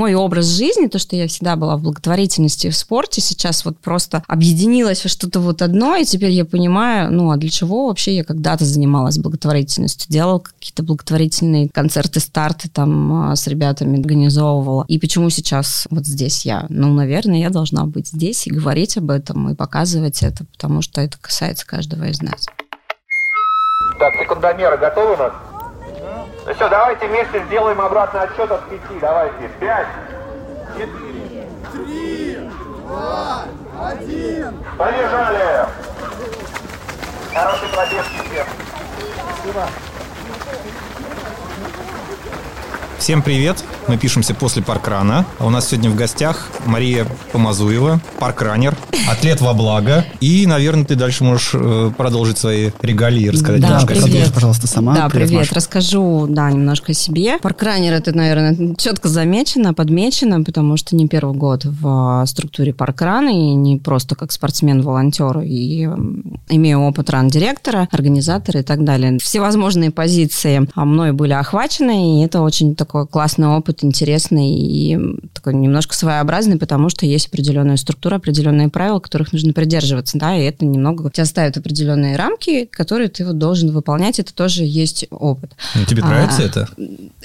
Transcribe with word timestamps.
мой 0.00 0.14
образ 0.14 0.46
жизни, 0.46 0.86
то, 0.86 0.98
что 0.98 1.14
я 1.14 1.28
всегда 1.28 1.56
была 1.56 1.76
в 1.76 1.82
благотворительности 1.82 2.68
и 2.68 2.70
в 2.70 2.76
спорте, 2.76 3.20
сейчас 3.20 3.66
вот 3.66 3.76
просто 3.76 4.22
объединилась 4.26 5.04
во 5.04 5.10
что-то 5.10 5.40
вот 5.40 5.60
одно, 5.60 5.94
и 5.96 6.06
теперь 6.06 6.30
я 6.30 6.46
понимаю, 6.46 7.12
ну, 7.12 7.30
а 7.30 7.36
для 7.36 7.50
чего 7.50 7.88
вообще 7.88 8.16
я 8.16 8.24
когда-то 8.24 8.64
занималась 8.64 9.18
благотворительностью, 9.18 10.10
делала 10.10 10.38
какие-то 10.38 10.82
благотворительные 10.82 11.68
концерты, 11.68 12.18
старты 12.20 12.70
там 12.70 13.12
а, 13.12 13.36
с 13.36 13.46
ребятами 13.46 14.00
организовывала. 14.00 14.86
И 14.88 14.98
почему 14.98 15.28
сейчас 15.28 15.86
вот 15.90 16.06
здесь 16.06 16.46
я? 16.46 16.64
Ну, 16.70 16.94
наверное, 16.94 17.38
я 17.38 17.50
должна 17.50 17.84
быть 17.84 18.08
здесь 18.08 18.46
и 18.46 18.50
говорить 18.50 18.96
об 18.96 19.10
этом, 19.10 19.50
и 19.50 19.54
показывать 19.54 20.22
это, 20.22 20.46
потому 20.52 20.80
что 20.80 21.02
это 21.02 21.18
касается 21.20 21.66
каждого 21.66 22.04
из 22.04 22.22
нас. 22.22 22.46
Так, 23.98 24.14
секундомеры 24.18 24.78
готовы 24.78 25.12
у 25.12 25.16
нас? 25.18 25.32
Ну 26.50 26.56
все, 26.56 26.68
давайте 26.68 27.06
вместе 27.06 27.44
сделаем 27.46 27.80
обратный 27.80 28.22
отсчет 28.22 28.50
от 28.50 28.68
пяти. 28.68 28.98
Давайте. 29.00 29.48
Пять, 29.60 29.86
четыре, 30.76 31.48
три, 31.72 32.50
два, 32.88 33.44
один. 33.80 34.58
Побежали! 34.76 35.68
Хороший 37.32 37.68
пробег 37.68 38.02
всем. 38.02 38.46
Спасибо. 39.38 39.66
Всем 42.98 43.22
привет! 43.22 43.64
Мы 43.90 43.96
пишемся 43.96 44.34
после 44.36 44.62
паркрана. 44.62 45.26
А 45.40 45.46
у 45.46 45.50
нас 45.50 45.68
сегодня 45.68 45.90
в 45.90 45.96
гостях 45.96 46.46
Мария 46.64 47.04
Помазуева, 47.32 48.00
паркранер, 48.20 48.76
атлет 49.10 49.40
во 49.40 49.52
благо. 49.52 50.04
И, 50.20 50.46
наверное, 50.46 50.84
ты 50.84 50.94
дальше 50.94 51.24
можешь 51.24 51.50
э, 51.54 51.90
продолжить 51.96 52.38
свои 52.38 52.70
регалии 52.82 53.22
и 53.22 53.30
рассказать 53.30 53.60
Да, 53.60 53.66
немножко 53.66 53.94
о 53.94 53.96
себе. 53.96 54.12
привет. 54.12 54.32
пожалуйста, 54.32 54.68
сама. 54.68 54.94
Да, 54.94 55.08
привет. 55.08 55.32
Маша. 55.32 55.56
Расскажу, 55.56 56.26
да, 56.28 56.48
немножко 56.52 56.92
о 56.92 56.94
себе. 56.94 57.38
Паркранер 57.38 57.94
это, 57.94 58.16
наверное, 58.16 58.76
четко 58.76 59.08
замечено, 59.08 59.74
подмечено, 59.74 60.44
потому 60.44 60.76
что 60.76 60.94
не 60.94 61.08
первый 61.08 61.34
год 61.34 61.64
в 61.64 62.20
а, 62.22 62.26
структуре 62.26 62.72
паркрана 62.72 63.30
и 63.30 63.54
не 63.56 63.76
просто 63.76 64.14
как 64.14 64.30
спортсмен-волонтер 64.30 65.40
и 65.40 65.88
имею 66.48 66.82
опыт 66.82 67.10
ран-директора, 67.10 67.88
организатора 67.90 68.60
и 68.60 68.62
так 68.62 68.84
далее. 68.84 69.18
Всевозможные 69.20 69.90
позиции 69.90 70.68
а, 70.76 70.84
мной 70.84 71.10
были 71.10 71.32
охвачены, 71.32 72.20
и 72.20 72.24
это 72.24 72.40
очень 72.42 72.76
такой 72.76 73.08
классный 73.08 73.48
опыт, 73.48 73.79
интересный 73.84 74.50
и 74.54 74.98
такой 75.32 75.54
немножко 75.54 75.94
своеобразный, 75.94 76.56
потому 76.58 76.88
что 76.88 77.06
есть 77.06 77.28
определенная 77.28 77.76
структура, 77.76 78.16
определенные 78.16 78.68
правила, 78.68 78.98
которых 79.00 79.32
нужно 79.32 79.52
придерживаться, 79.52 80.18
да, 80.18 80.36
и 80.36 80.44
это 80.44 80.64
немного 80.64 81.10
тебя 81.10 81.24
ставит 81.24 81.56
определенные 81.56 82.16
рамки, 82.16 82.64
которые 82.66 83.08
ты 83.08 83.26
вот 83.26 83.38
должен 83.38 83.70
выполнять, 83.70 84.18
это 84.18 84.32
тоже 84.34 84.64
есть 84.64 85.06
опыт. 85.10 85.52
Ну, 85.74 85.84
Тебе 85.84 86.02
А, 86.02 86.06
нравится 86.08 86.42
это? 86.42 86.68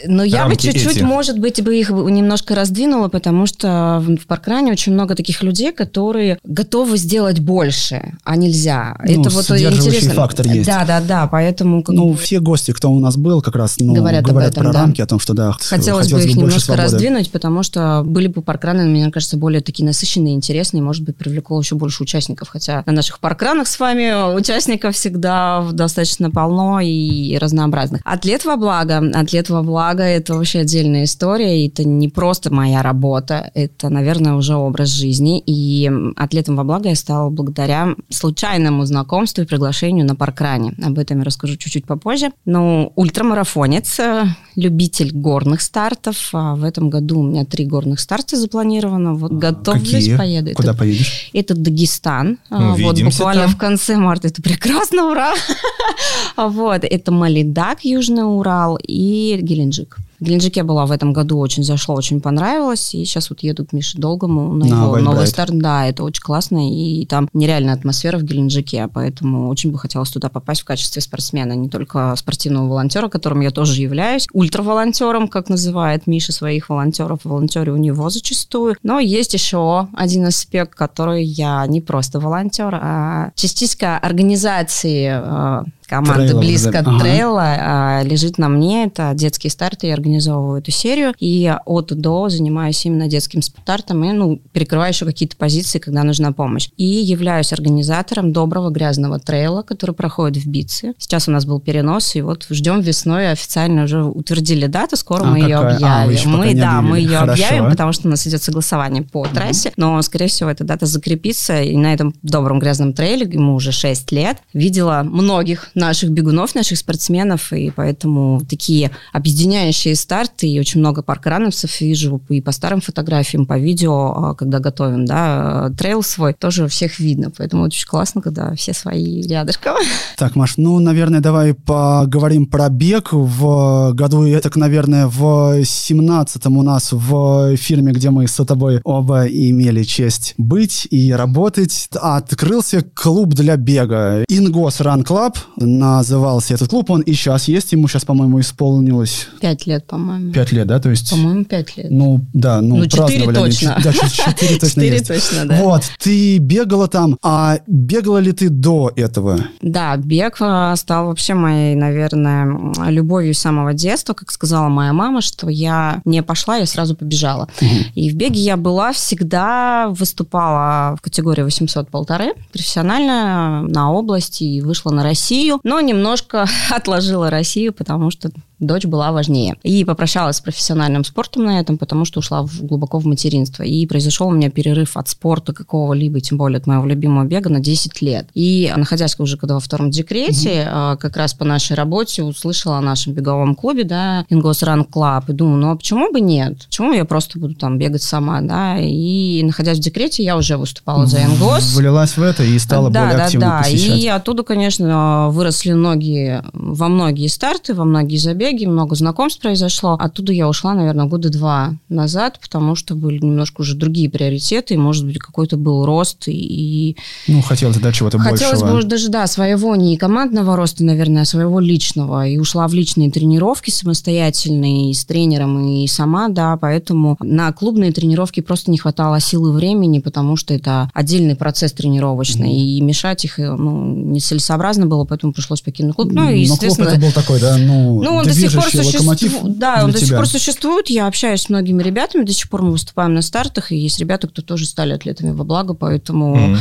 Но 0.05 0.23
я 0.23 0.43
бы 0.45 0.49
Рамки 0.49 0.65
чуть-чуть, 0.71 0.97
эти. 0.97 1.03
может 1.03 1.39
быть, 1.39 1.61
бы 1.63 1.75
их 1.77 1.89
немножко 1.89 2.55
раздвинула, 2.55 3.07
потому 3.07 3.45
что 3.45 4.01
в 4.05 4.15
в 4.15 4.27
паркране 4.27 4.71
очень 4.71 4.93
много 4.93 5.15
таких 5.15 5.43
людей, 5.43 5.71
которые 5.71 6.39
готовы 6.43 6.97
сделать 6.97 7.39
больше, 7.39 8.13
а 8.23 8.35
нельзя. 8.35 8.97
Ну, 9.05 9.21
это 9.21 9.29
вот 9.29 9.49
интересно. 9.51 10.13
фактор 10.13 10.47
есть. 10.47 10.65
Да, 10.65 10.85
да, 10.85 11.01
да, 11.01 11.27
поэтому 11.27 11.83
как 11.83 11.95
Ну, 11.95 12.09
бы 12.09 12.17
все 12.17 12.39
гости, 12.39 12.71
кто 12.71 12.91
у 12.91 12.99
нас 12.99 13.17
был, 13.17 13.41
как 13.41 13.55
раз 13.55 13.75
ну, 13.79 13.93
Говорят 13.93 14.23
говорят, 14.25 14.49
об 14.49 14.53
этом, 14.53 14.63
про 14.63 14.73
да. 14.73 14.79
рамки, 14.81 15.01
о 15.01 15.05
том, 15.05 15.19
что 15.19 15.33
да, 15.33 15.55
хотелось, 15.59 16.11
бы 16.11 16.23
их 16.23 16.35
больше 16.35 16.44
немножко 16.45 16.73
свободы. 16.73 16.83
раздвинуть, 16.83 17.31
потому 17.31 17.63
что 17.63 18.03
были 18.05 18.27
бы 18.27 18.41
паркраны, 18.41 18.85
мне 18.85 19.11
кажется, 19.11 19.37
более 19.37 19.61
такие 19.61 19.85
насыщенные, 19.85 20.33
интересные, 20.33 20.81
может 20.81 21.03
быть, 21.03 21.15
привлекло 21.17 21.59
еще 21.59 21.75
больше 21.75 22.03
участников, 22.03 22.49
хотя 22.49 22.83
на 22.85 22.91
наших 22.91 23.19
паркранах 23.19 23.67
с 23.67 23.79
вами 23.79 24.35
участников 24.35 24.95
всегда 24.95 25.67
достаточно 25.71 26.31
полно 26.31 26.79
и 26.79 27.37
разнообразных. 27.37 28.01
Атлет 28.03 28.45
во 28.45 28.57
благо. 28.57 28.97
Атлет 29.13 29.49
во 29.49 29.63
благо– 29.63 30.03
это 30.03 30.35
вообще 30.35 30.59
отдельная 30.59 31.03
история, 31.05 31.63
и 31.63 31.67
это 31.67 31.83
не 31.83 32.09
просто 32.09 32.53
моя 32.53 32.81
работа, 32.81 33.51
это, 33.53 33.89
наверное, 33.89 34.33
уже 34.33 34.55
образ 34.55 34.89
жизни, 34.89 35.41
и 35.45 35.91
атлетом 36.15 36.55
во 36.55 36.63
благо 36.63 36.89
я 36.89 36.95
стала 36.95 37.29
благодаря 37.29 37.95
случайному 38.09 38.85
знакомству 38.85 39.43
и 39.43 39.45
приглашению 39.45 40.05
на 40.05 40.15
паркране. 40.15 40.73
Об 40.83 40.99
этом 40.99 41.19
я 41.19 41.23
расскажу 41.23 41.55
чуть-чуть 41.57 41.85
попозже. 41.85 42.31
Ну, 42.45 42.91
ультрамарафонец, 42.95 43.99
э, 43.99 44.25
любитель 44.55 45.11
горных 45.13 45.61
стартов. 45.61 46.29
А 46.33 46.55
в 46.55 46.63
этом 46.63 46.89
году 46.89 47.19
у 47.19 47.23
меня 47.23 47.45
три 47.45 47.65
горных 47.65 47.99
старта 47.99 48.37
запланировано. 48.37 49.13
Вот 49.13 49.31
готовлюсь, 49.33 49.91
Какие? 49.91 50.17
поеду. 50.17 50.51
Куда 50.55 50.69
Это, 50.71 50.77
поедешь? 50.79 51.29
это 51.33 51.55
Дагестан. 51.55 52.37
А, 52.49 52.59
Ну, 52.59 52.69
вот 52.69 52.75
увидимся 52.75 53.17
буквально 53.19 53.43
там. 53.43 53.51
в 53.53 53.57
конце 53.57 53.97
марта. 53.97 54.27
Это 54.27 54.41
прекрасно, 54.41 55.09
ура! 55.11 55.33
Вот, 56.37 56.83
это 56.83 57.11
Малидак, 57.11 57.83
Южный 57.85 58.23
Урал 58.23 58.77
и 58.81 59.39
Геленджик. 59.41 59.97
Геленджике 60.25 60.63
была 60.63 60.85
в 60.85 60.91
этом 60.91 61.13
году, 61.13 61.39
очень 61.39 61.63
зашло, 61.63 61.95
очень 61.95 62.19
понравилось. 62.19 62.93
И 62.93 63.05
сейчас 63.05 63.29
вот 63.29 63.41
еду 63.43 63.65
к 63.65 63.73
Мише 63.73 63.97
Долгому 63.97 64.53
на, 64.53 64.65
На 64.65 64.83
его 64.83 64.97
новый 64.97 65.27
старт. 65.27 65.57
Да, 65.57 65.87
это 65.87 66.03
очень 66.03 66.21
классно. 66.21 66.69
И 66.69 67.05
там 67.05 67.29
нереальная 67.33 67.73
атмосфера 67.73 68.17
в 68.17 68.23
Геленджике. 68.23 68.89
Поэтому 68.93 69.49
очень 69.49 69.71
бы 69.71 69.79
хотелось 69.79 70.09
туда 70.09 70.29
попасть 70.29 70.61
в 70.61 70.65
качестве 70.65 71.01
спортсмена. 71.01 71.53
Не 71.53 71.69
только 71.69 72.13
спортивного 72.17 72.67
волонтера, 72.67 73.07
которым 73.07 73.41
я 73.41 73.51
тоже 73.51 73.81
являюсь. 73.81 74.27
Ультраволонтером, 74.33 75.27
как 75.27 75.49
называет 75.49 76.07
Миша 76.07 76.31
своих 76.31 76.69
волонтеров. 76.69 77.19
Волонтеры 77.23 77.71
у 77.71 77.77
него 77.77 78.09
зачастую. 78.09 78.75
Но 78.83 78.99
есть 78.99 79.33
еще 79.33 79.87
один 79.93 80.25
аспект, 80.25 80.75
который 80.75 81.23
я 81.23 81.65
не 81.67 81.81
просто 81.81 82.19
волонтер, 82.19 82.75
а 82.81 83.31
частичка 83.35 83.97
организации 83.97 85.65
команды 85.85 86.27
Трейлов, 86.27 86.43
близко 86.43 86.71
да. 86.71 86.79
Ага. 86.79 86.99
трейла 86.99 87.43
а, 87.43 88.03
лежит 88.03 88.37
на 88.37 88.49
мне. 88.49 88.85
Это 88.85 89.11
детские 89.13 89.51
старты. 89.51 89.87
Я 89.87 89.93
организовываю 89.93 90.59
эту 90.59 90.71
серию. 90.71 91.13
И 91.19 91.53
от 91.65 91.87
до 91.87 92.29
занимаюсь 92.29 92.85
именно 92.85 93.07
детским 93.07 93.41
стартом 93.41 94.03
и 94.03 94.11
ну, 94.11 94.39
перекрываю 94.51 94.91
еще 94.91 95.05
какие-то 95.05 95.35
позиции, 95.35 95.79
когда 95.79 96.03
нужна 96.03 96.31
помощь. 96.31 96.69
И 96.77 96.85
являюсь 96.85 97.53
организатором 97.53 98.33
доброго 98.33 98.69
грязного 98.69 99.19
трейла, 99.19 99.61
который 99.61 99.95
проходит 99.95 100.43
в 100.43 100.47
Битце. 100.47 100.93
Сейчас 100.97 101.27
у 101.27 101.31
нас 101.31 101.45
был 101.45 101.59
перенос, 101.59 102.15
и 102.15 102.21
вот 102.21 102.45
ждем 102.49 102.81
весной 102.81 103.31
официально 103.31 103.83
уже 103.83 104.03
утвердили 104.03 104.67
дату, 104.67 104.97
скоро 104.97 105.23
А 105.23 105.25
мы 105.25 105.39
ее 105.39 105.57
какая? 105.57 105.79
А, 105.81 106.05
вы 106.05 106.13
объявим. 106.13 106.31
пока 106.31 106.37
мы, 106.37 106.53
да, 106.55 106.81
мы 106.81 106.99
ее 106.99 107.17
Хорошо. 107.17 107.45
объявим, 107.45 107.69
потому 107.69 107.91
что 107.91 108.07
у 108.07 108.11
нас 108.11 108.25
идет 108.27 108.43
согласование 108.43 109.03
по 109.03 109.25
трассе, 109.25 109.71
но, 109.77 110.01
скорее 110.01 110.27
всего, 110.27 110.49
эта 110.49 110.63
дата 110.63 110.85
закрепится, 110.85 111.61
и 111.61 111.75
на 111.77 111.93
этом 111.93 112.13
добром 112.23 112.59
грязном 112.59 112.93
трейле, 112.93 113.29
ему 113.31 113.55
уже 113.55 113.71
6 113.71 114.11
лет, 114.11 114.37
видела 114.53 115.01
многих 115.03 115.69
наших 115.75 116.11
бегунов, 116.11 116.55
наших 116.55 116.77
спортсменов, 116.77 117.53
и 117.53 117.71
поэтому 117.75 118.41
такие 118.47 118.91
объединяющие 119.13 119.95
старты, 119.95 120.47
и 120.47 120.59
очень 120.59 120.79
много 120.79 121.01
паркрановцев 121.01 121.81
вижу 121.81 122.21
и 122.29 122.41
по 122.41 122.51
старым 122.51 122.81
фотографиям, 122.81 123.45
по 123.45 123.57
видео, 123.59 124.13
а, 124.15 124.35
когда 124.35 124.59
готовим, 124.59 125.05
да, 125.05 125.71
трейл 125.77 126.03
свой, 126.03 126.33
тоже 126.33 126.67
всех 126.67 126.99
видно, 126.99 127.31
поэтому 127.35 127.63
очень 127.63 127.87
классно, 127.87 128.21
когда 128.21 128.55
все 128.55 128.73
свои 128.73 129.21
рядышком. 129.21 129.75
Так, 130.17 130.35
Маш, 130.35 130.57
ну, 130.57 130.79
наверное, 130.79 131.19
давай 131.19 131.53
поговорим 131.53 132.45
про 132.45 132.69
бег. 132.69 133.09
В 133.11 133.91
году, 133.93 134.25
так, 134.39 134.55
наверное, 134.55 135.07
в 135.07 135.61
17-м 135.61 136.57
у 136.57 136.63
нас 136.63 136.89
в 136.91 137.55
фирме, 137.57 137.91
где 137.91 138.09
мы 138.09 138.27
с 138.27 138.43
тобой 138.45 138.79
оба 138.83 139.25
имели 139.25 139.83
честь 139.83 140.33
быть 140.37 140.87
и 140.89 141.11
работать, 141.11 141.89
открылся 141.93 142.81
клуб 142.81 143.33
для 143.33 143.57
бега. 143.57 144.23
Ингос 144.29 144.81
Run 144.81 145.03
Club 145.03 145.35
назывался 145.65 146.53
этот 146.53 146.69
клуб. 146.69 146.89
Он 146.89 147.01
и 147.01 147.13
сейчас 147.13 147.47
есть. 147.47 147.71
Ему 147.71 147.87
сейчас, 147.87 148.05
по-моему, 148.05 148.39
исполнилось 148.39 149.27
Пять 149.41 149.65
лет, 149.65 149.85
по-моему. 149.85 150.31
5 150.31 150.51
лет, 150.51 150.67
да? 150.67 150.79
То 150.79 150.89
есть... 150.89 151.09
По-моему, 151.09 151.45
пять 151.45 151.77
лет. 151.77 151.91
Ну, 151.91 152.25
да, 152.33 152.61
ну, 152.61 152.77
Ну, 152.77 152.87
четыре 152.87 153.23
они. 153.23 153.33
точно. 153.33 153.77
Да, 153.83 153.91
четыре 153.91 154.59
точно 154.59 154.81
Четыре 154.81 155.01
точно, 155.01 155.45
да. 155.45 155.61
Вот, 155.61 155.83
ты 155.99 156.37
бегала 156.37 156.87
там, 156.87 157.17
а 157.21 157.59
бегала 157.67 158.17
ли 158.17 158.31
ты 158.31 158.49
до 158.49 158.91
этого? 158.95 159.39
Да, 159.61 159.95
бег 159.97 160.37
а, 160.39 160.75
стал 160.75 161.07
вообще 161.07 161.33
моей, 161.33 161.75
наверное, 161.75 162.47
любовью 162.89 163.33
с 163.33 163.39
самого 163.39 163.73
детства. 163.73 164.13
Как 164.13 164.31
сказала 164.31 164.69
моя 164.69 164.93
мама, 164.93 165.21
что 165.21 165.49
я 165.49 166.01
не 166.05 166.23
пошла, 166.23 166.57
я 166.57 166.65
сразу 166.65 166.95
побежала. 166.95 167.47
И 167.95 168.09
в 168.09 168.15
беге 168.15 168.39
я 168.39 168.57
была 168.57 168.93
всегда, 168.93 169.87
выступала 169.89 170.95
в 170.97 171.01
категории 171.01 171.43
800 171.43 171.89
полторы, 171.89 172.33
профессионально 172.51 173.63
на 173.63 173.91
области 173.91 174.43
и 174.43 174.61
вышла 174.61 174.91
на 174.91 175.03
Россию, 175.03 175.54
но 175.63 175.79
немножко 175.81 176.47
отложила 176.71 177.29
Россию, 177.29 177.73
потому 177.73 178.11
что 178.11 178.29
дочь 178.65 178.85
была 178.85 179.11
важнее. 179.11 179.55
И 179.63 179.83
попрощалась 179.83 180.37
с 180.37 180.41
профессиональным 180.41 181.03
спортом 181.03 181.45
на 181.45 181.59
этом, 181.59 181.77
потому 181.77 182.05
что 182.05 182.19
ушла 182.19 182.43
в- 182.43 182.61
глубоко 182.61 182.99
в 182.99 183.05
материнство. 183.05 183.63
И 183.63 183.85
произошел 183.85 184.27
у 184.27 184.31
меня 184.31 184.49
перерыв 184.49 184.97
от 184.97 185.09
спорта 185.09 185.53
какого-либо, 185.53 186.19
тем 186.19 186.37
более 186.37 186.57
от 186.57 186.67
моего 186.67 186.85
любимого 186.85 187.25
бега, 187.25 187.49
на 187.49 187.59
10 187.59 188.01
лет. 188.01 188.27
И 188.33 188.71
находясь 188.75 189.15
уже 189.19 189.37
когда 189.37 189.55
во 189.55 189.59
втором 189.59 189.91
декрете, 189.91 190.67
а, 190.67 190.95
как 190.97 191.17
раз 191.17 191.33
по 191.33 191.45
нашей 191.45 191.75
работе 191.75 192.23
услышала 192.23 192.77
о 192.77 192.81
нашем 192.81 193.13
беговом 193.13 193.55
клубе, 193.55 193.83
да, 193.83 194.25
Ингос 194.29 194.63
Run 194.63 194.87
Club, 194.89 195.23
и 195.29 195.33
думаю, 195.33 195.57
ну 195.57 195.71
а 195.71 195.75
почему 195.75 196.11
бы 196.11 196.21
нет? 196.21 196.65
Почему 196.67 196.93
я 196.93 197.05
просто 197.05 197.39
буду 197.39 197.55
там 197.55 197.77
бегать 197.77 198.03
сама, 198.03 198.41
да? 198.41 198.77
И 198.79 199.41
находясь 199.43 199.77
в 199.77 199.81
декрете, 199.81 200.23
я 200.23 200.37
уже 200.37 200.57
выступала 200.57 201.05
за 201.05 201.23
Ингос. 201.23 201.75
Влилась 201.75 202.17
в 202.17 202.21
это 202.21 202.43
и 202.43 202.57
стала 202.59 202.89
да, 202.89 203.01
более 203.01 203.17
да, 203.17 203.25
активно 203.25 203.47
да. 203.47 203.57
посещать. 203.63 203.99
И 203.99 204.07
оттуда, 204.07 204.43
конечно, 204.43 205.29
выросли 205.29 205.73
многие, 205.73 206.43
во 206.53 206.87
многие 206.87 207.27
старты, 207.27 207.73
во 207.73 207.85
многие 207.85 208.17
забеги. 208.17 208.54
Беге, 208.55 208.67
много 208.67 208.95
знакомств 208.95 209.41
произошло. 209.41 209.93
Оттуда 209.99 210.33
я 210.33 210.47
ушла, 210.47 210.73
наверное, 210.73 211.05
года 211.05 211.29
два 211.29 211.75
назад, 211.89 212.39
потому 212.41 212.75
что 212.75 212.95
были 212.95 213.19
немножко 213.19 213.61
уже 213.61 213.75
другие 213.75 214.09
приоритеты, 214.09 214.73
и, 214.73 214.77
может 214.77 215.05
быть, 215.05 215.19
какой-то 215.19 215.57
был 215.57 215.85
рост. 215.85 216.23
И... 216.27 216.95
Ну, 217.27 217.41
хотелось 217.41 217.77
да, 217.77 217.91
чего-то 217.91 218.17
большего. 218.17 218.37
Хотелось 218.37 218.63
бы 218.63 218.77
уже 218.77 218.87
даже, 218.87 219.09
да, 219.09 219.27
своего 219.27 219.75
не 219.75 219.97
командного 219.97 220.55
роста, 220.55 220.83
наверное, 220.83 221.23
а 221.23 221.25
своего 221.25 221.59
личного. 221.59 222.27
И 222.27 222.37
ушла 222.37 222.67
в 222.67 222.73
личные 222.73 223.11
тренировки 223.11 223.69
самостоятельные, 223.69 224.91
и 224.91 224.93
с 224.93 225.05
тренером, 225.05 225.67
и 225.67 225.87
сама, 225.87 226.29
да, 226.29 226.57
поэтому 226.57 227.17
на 227.19 227.51
клубные 227.51 227.91
тренировки 227.91 228.39
просто 228.39 228.71
не 228.71 228.77
хватало 228.77 229.19
силы 229.19 229.51
времени, 229.51 229.99
потому 229.99 230.37
что 230.37 230.53
это 230.53 230.89
отдельный 230.93 231.35
процесс 231.35 231.73
тренировочный, 231.73 232.49
mm-hmm. 232.49 232.77
и 232.77 232.81
мешать 232.81 233.25
их 233.25 233.37
ну, 233.37 233.85
нецелесообразно 233.95 234.85
было, 234.85 235.05
поэтому 235.05 235.33
пришлось 235.33 235.61
покинуть 235.61 235.95
клуб. 235.95 236.11
Ну, 236.11 236.29
и, 236.29 236.41
естественно... 236.41 236.85
Но 236.85 236.91
клуб 236.91 236.97
это 236.97 237.05
был 237.05 237.11
такой, 237.11 237.39
да, 237.39 237.57
ну, 237.57 238.01
ну 238.01 238.15
он 238.15 238.25
сих 238.35 238.53
пор 238.53 238.69
существует. 238.69 239.57
Да, 239.57 239.83
он 239.83 239.91
до 239.91 239.99
сих 239.99 240.15
пор 240.15 240.27
существует. 240.27 240.89
Я 240.89 241.07
общаюсь 241.07 241.41
с 241.41 241.49
многими 241.49 241.81
ребятами, 241.81 242.23
до 242.23 242.33
сих 242.33 242.49
пор 242.49 242.61
мы 242.61 242.71
выступаем 242.71 243.13
на 243.13 243.21
стартах, 243.21 243.71
и 243.71 243.77
есть 243.77 243.99
ребята, 243.99 244.27
кто 244.27 244.41
тоже 244.41 244.65
стали 244.65 244.93
атлетами 244.93 245.31
во 245.31 245.43
благо, 245.43 245.73
поэтому 245.73 246.35
mm-hmm. 246.35 246.57